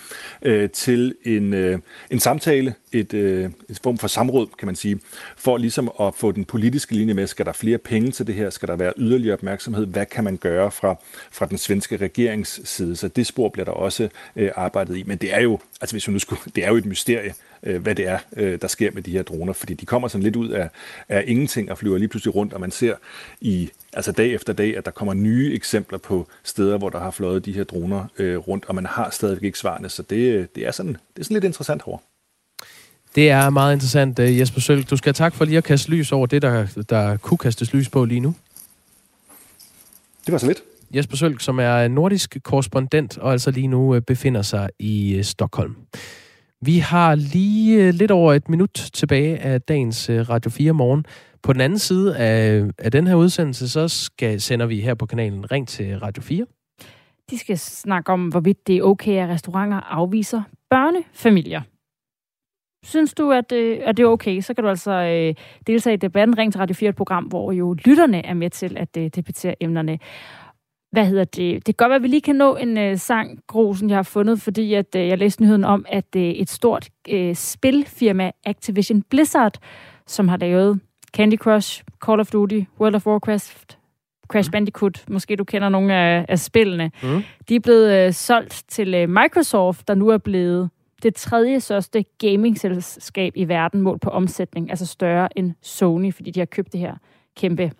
øh, 0.41 0.69
til 0.69 1.15
en, 1.23 1.53
øh, 1.53 1.79
en 2.11 2.19
samtale, 2.19 2.73
et, 2.91 3.13
øh, 3.13 3.49
et 3.69 3.79
form 3.83 3.97
for 3.97 4.07
samråd, 4.07 4.47
kan 4.59 4.65
man 4.65 4.75
sige, 4.75 4.99
for 5.37 5.57
ligesom 5.57 5.91
at 6.01 6.15
få 6.15 6.31
den 6.31 6.45
politiske 6.45 6.93
linje 6.93 7.13
med, 7.13 7.27
skal 7.27 7.45
der 7.45 7.51
flere 7.51 7.77
penge 7.77 8.11
til 8.11 8.27
det 8.27 8.35
her, 8.35 8.49
skal 8.49 8.67
der 8.67 8.75
være 8.75 8.93
yderligere 8.97 9.33
opmærksomhed, 9.33 9.85
hvad 9.85 10.05
kan 10.05 10.23
man 10.23 10.37
gøre 10.37 10.71
fra, 10.71 10.95
fra 11.31 11.45
den 11.45 11.57
svenske 11.57 11.97
regerings 11.97 12.69
side, 12.69 12.95
så 12.95 13.07
det 13.07 13.27
spor 13.27 13.49
bliver 13.49 13.65
der 13.65 13.71
også 13.71 14.09
øh, 14.35 14.51
arbejdet 14.55 14.97
i, 14.97 15.03
men 15.03 15.17
det 15.17 15.33
er 15.33 15.41
jo, 15.41 15.59
altså 15.81 15.93
hvis 15.93 16.07
vi 16.07 16.13
nu 16.13 16.19
skulle, 16.19 16.41
det 16.55 16.65
er 16.65 16.69
jo 16.69 16.75
et 16.75 16.85
mysterie, 16.85 17.33
øh, 17.67 17.81
hvad 17.81 17.95
det 17.95 18.07
er, 18.07 18.19
øh, 18.35 18.61
der 18.61 18.67
sker 18.67 18.91
med 18.91 19.01
de 19.01 19.11
her 19.11 19.23
droner, 19.23 19.53
fordi 19.53 19.73
de 19.73 19.85
kommer 19.85 20.07
sådan 20.07 20.23
lidt 20.23 20.35
ud 20.35 20.49
af, 20.49 20.69
af 21.09 21.23
ingenting 21.27 21.71
og 21.71 21.77
flyver 21.77 21.97
lige 21.97 22.07
pludselig 22.07 22.35
rundt, 22.35 22.53
og 22.53 22.61
man 22.61 22.71
ser 22.71 22.95
i 23.41 23.69
altså 23.93 24.11
dag 24.11 24.33
efter 24.33 24.53
dag, 24.53 24.77
at 24.77 24.85
der 24.85 24.91
kommer 24.91 25.13
nye 25.13 25.53
eksempler 25.53 25.97
på 25.97 26.27
steder, 26.43 26.77
hvor 26.77 26.89
der 26.89 26.99
har 26.99 27.11
fløjet 27.11 27.45
de 27.45 27.51
her 27.51 27.63
droner 27.63 28.05
øh, 28.17 28.37
rundt, 28.37 28.65
og 28.65 28.75
man 28.75 28.85
har 28.85 29.09
stadigvæk 29.09 29.43
ikke 29.43 29.59
svarene, 29.59 29.89
så 29.89 30.01
det, 30.01 30.55
det, 30.55 30.67
er, 30.67 30.71
sådan, 30.71 30.91
det 30.91 31.19
er 31.19 31.23
sådan 31.23 31.35
lidt 31.35 31.43
interessant 31.43 31.81
herovre. 31.81 32.01
Det 33.15 33.29
er 33.29 33.49
meget 33.49 33.73
interessant, 33.73 34.19
øh, 34.19 34.39
Jesper 34.39 34.61
Sølg. 34.61 34.89
Du 34.89 34.97
skal 34.97 35.13
tak 35.13 35.35
for 35.35 35.45
lige 35.45 35.57
at 35.57 35.63
kaste 35.63 35.89
lys 35.89 36.11
over 36.11 36.25
det, 36.25 36.41
der, 36.41 36.83
der 36.89 37.17
kunne 37.17 37.37
kastes 37.37 37.73
lys 37.73 37.89
på 37.89 38.05
lige 38.05 38.19
nu. 38.19 38.35
Det 40.25 40.31
var 40.31 40.37
så 40.37 40.47
lidt. 40.47 40.63
Jesper 40.95 41.17
Sølg, 41.17 41.41
som 41.41 41.59
er 41.59 41.87
nordisk 41.87 42.37
korrespondent 42.43 43.17
og 43.17 43.31
altså 43.31 43.51
lige 43.51 43.67
nu 43.67 43.95
øh, 43.95 44.01
befinder 44.01 44.41
sig 44.41 44.69
i 44.79 45.15
øh, 45.15 45.23
Stockholm. 45.23 45.75
Vi 46.65 46.77
har 46.77 47.15
lige 47.15 47.87
øh, 47.87 47.93
lidt 47.93 48.11
over 48.11 48.33
et 48.33 48.49
minut 48.49 48.89
tilbage 48.93 49.37
af 49.37 49.61
dagens 49.61 50.09
øh, 50.09 50.29
Radio 50.29 50.51
4 50.51 50.73
morgen. 50.73 51.05
På 51.43 51.53
den 51.53 51.61
anden 51.61 51.79
side 51.79 52.17
af, 52.17 52.63
af 52.77 52.91
den 52.91 53.07
her 53.07 53.15
udsendelse, 53.15 53.69
så 53.69 53.87
skal, 53.87 54.41
sender 54.41 54.65
vi 54.65 54.81
her 54.81 54.93
på 54.93 55.05
kanalen 55.05 55.51
Ring 55.51 55.67
til 55.67 55.99
Radio 55.99 56.23
4. 56.23 56.45
De 57.29 57.37
skal 57.37 57.57
snakke 57.57 58.11
om, 58.11 58.27
hvorvidt 58.27 58.67
det 58.67 58.77
er 58.77 58.83
okay, 58.83 59.23
at 59.23 59.29
restauranter 59.29 59.77
afviser 59.77 60.41
børnefamilier. 60.69 61.61
Synes 62.85 63.13
du, 63.13 63.31
at, 63.31 63.51
øh, 63.51 63.79
at 63.85 63.97
det 63.97 64.03
er 64.03 64.07
okay, 64.07 64.41
så 64.41 64.53
kan 64.53 64.63
du 64.63 64.69
altså 64.69 64.91
øh, 64.91 65.35
deltage 65.67 65.93
i 65.93 65.97
debatten 65.97 66.37
Ring 66.37 66.51
til 66.51 66.59
Radio 66.59 66.75
4, 66.75 66.89
et 66.89 66.95
program, 66.95 67.23
hvor 67.23 67.51
jo 67.51 67.73
lytterne 67.73 68.25
er 68.25 68.33
med 68.33 68.49
til 68.49 68.77
at 68.77 68.97
øh, 68.97 69.09
debattere 69.15 69.55
emnerne 69.63 69.99
hvad 70.91 71.05
hedder 71.05 71.23
det? 71.23 71.53
Det 71.55 71.65
kan 71.65 71.73
godt 71.77 71.89
være, 71.89 71.95
at 71.95 72.03
vi 72.03 72.07
lige 72.07 72.21
kan 72.21 72.35
nå 72.35 72.55
en 72.55 72.77
øh, 72.77 72.97
sang, 72.97 73.39
Grosen, 73.47 73.89
jeg 73.89 73.97
har 73.97 74.03
fundet, 74.03 74.41
fordi 74.41 74.73
at, 74.73 74.95
øh, 74.95 75.07
jeg 75.07 75.17
læste 75.17 75.41
nyheden 75.41 75.63
om, 75.63 75.85
at 75.89 76.15
øh, 76.15 76.21
et 76.23 76.49
stort 76.49 76.89
øh, 77.09 77.35
spilfirma, 77.35 78.31
Activision 78.45 79.01
Blizzard, 79.01 79.53
som 80.07 80.27
har 80.27 80.37
lavet 80.37 80.79
Candy 81.13 81.37
Crush, 81.37 81.83
Call 82.05 82.19
of 82.19 82.31
Duty, 82.31 82.61
World 82.79 82.95
of 82.95 83.07
Warcraft, 83.07 83.77
Crash 84.27 84.51
Bandicoot, 84.51 85.03
måske 85.09 85.35
du 85.35 85.43
kender 85.43 85.69
nogle 85.69 85.93
af, 85.93 86.25
af 86.29 86.39
spillene, 86.39 86.91
Mm. 87.03 87.23
de 87.49 87.55
er 87.55 87.59
blevet 87.59 87.93
øh, 88.07 88.13
solgt 88.13 88.63
til 88.67 88.93
øh, 88.93 89.09
Microsoft, 89.09 89.87
der 89.87 89.95
nu 89.95 90.07
er 90.09 90.17
blevet 90.17 90.69
det 91.03 91.15
tredje 91.15 91.59
største 91.59 92.05
gaming-selskab 92.17 93.33
i 93.35 93.47
verden 93.47 93.81
målt 93.81 94.01
på 94.01 94.09
omsætning, 94.09 94.69
altså 94.69 94.85
større 94.85 95.37
end 95.37 95.53
Sony, 95.61 96.13
fordi 96.13 96.31
de 96.31 96.39
har 96.39 96.45
købt 96.45 96.71
det 96.73 96.79
her 96.79 96.95
kæmpe. 97.37 97.71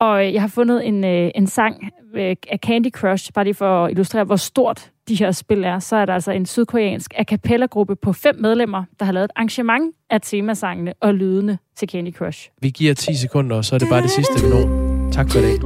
Og 0.00 0.32
jeg 0.34 0.40
har 0.40 0.48
fundet 0.48 0.86
en, 0.86 1.04
øh, 1.04 1.30
en 1.34 1.46
sang 1.46 1.88
øh, 2.14 2.36
af 2.50 2.58
Candy 2.58 2.90
Crush, 2.90 3.32
bare 3.32 3.44
lige 3.44 3.54
for 3.54 3.84
at 3.84 3.90
illustrere, 3.90 4.24
hvor 4.24 4.36
stort 4.36 4.90
de 5.08 5.14
her 5.14 5.32
spil 5.32 5.64
er. 5.64 5.78
Så 5.78 5.96
er 5.96 6.04
der 6.04 6.14
altså 6.14 6.32
en 6.32 6.46
sydkoreansk 6.46 7.14
a 7.16 7.24
cappella-gruppe 7.24 7.96
på 7.96 8.12
fem 8.12 8.36
medlemmer, 8.40 8.84
der 8.98 9.04
har 9.04 9.12
lavet 9.12 9.24
et 9.24 9.30
arrangement 9.36 9.94
af 10.10 10.20
temasangene 10.20 10.92
og 11.00 11.14
lydene 11.14 11.58
til 11.76 11.88
Candy 11.88 12.14
Crush. 12.14 12.50
Vi 12.62 12.70
giver 12.70 12.94
10 12.94 13.14
sekunder, 13.14 13.56
og 13.56 13.64
så 13.64 13.74
er 13.74 13.78
det 13.78 13.88
bare 13.88 14.02
det 14.02 14.10
sidste, 14.10 14.42
vi 14.42 14.48
når. 14.48 14.86
Tak 15.12 15.30
for 15.30 15.38
i 15.38 15.42
dag. 15.42 15.56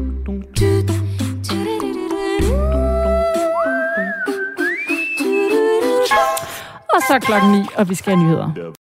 Og 6.95 7.01
så 7.09 7.19
klokken 7.21 7.53
9, 7.53 7.59
og 7.77 7.89
vi 7.89 7.95
skal 7.95 8.17
have 8.17 8.25
nyheder. 8.25 8.73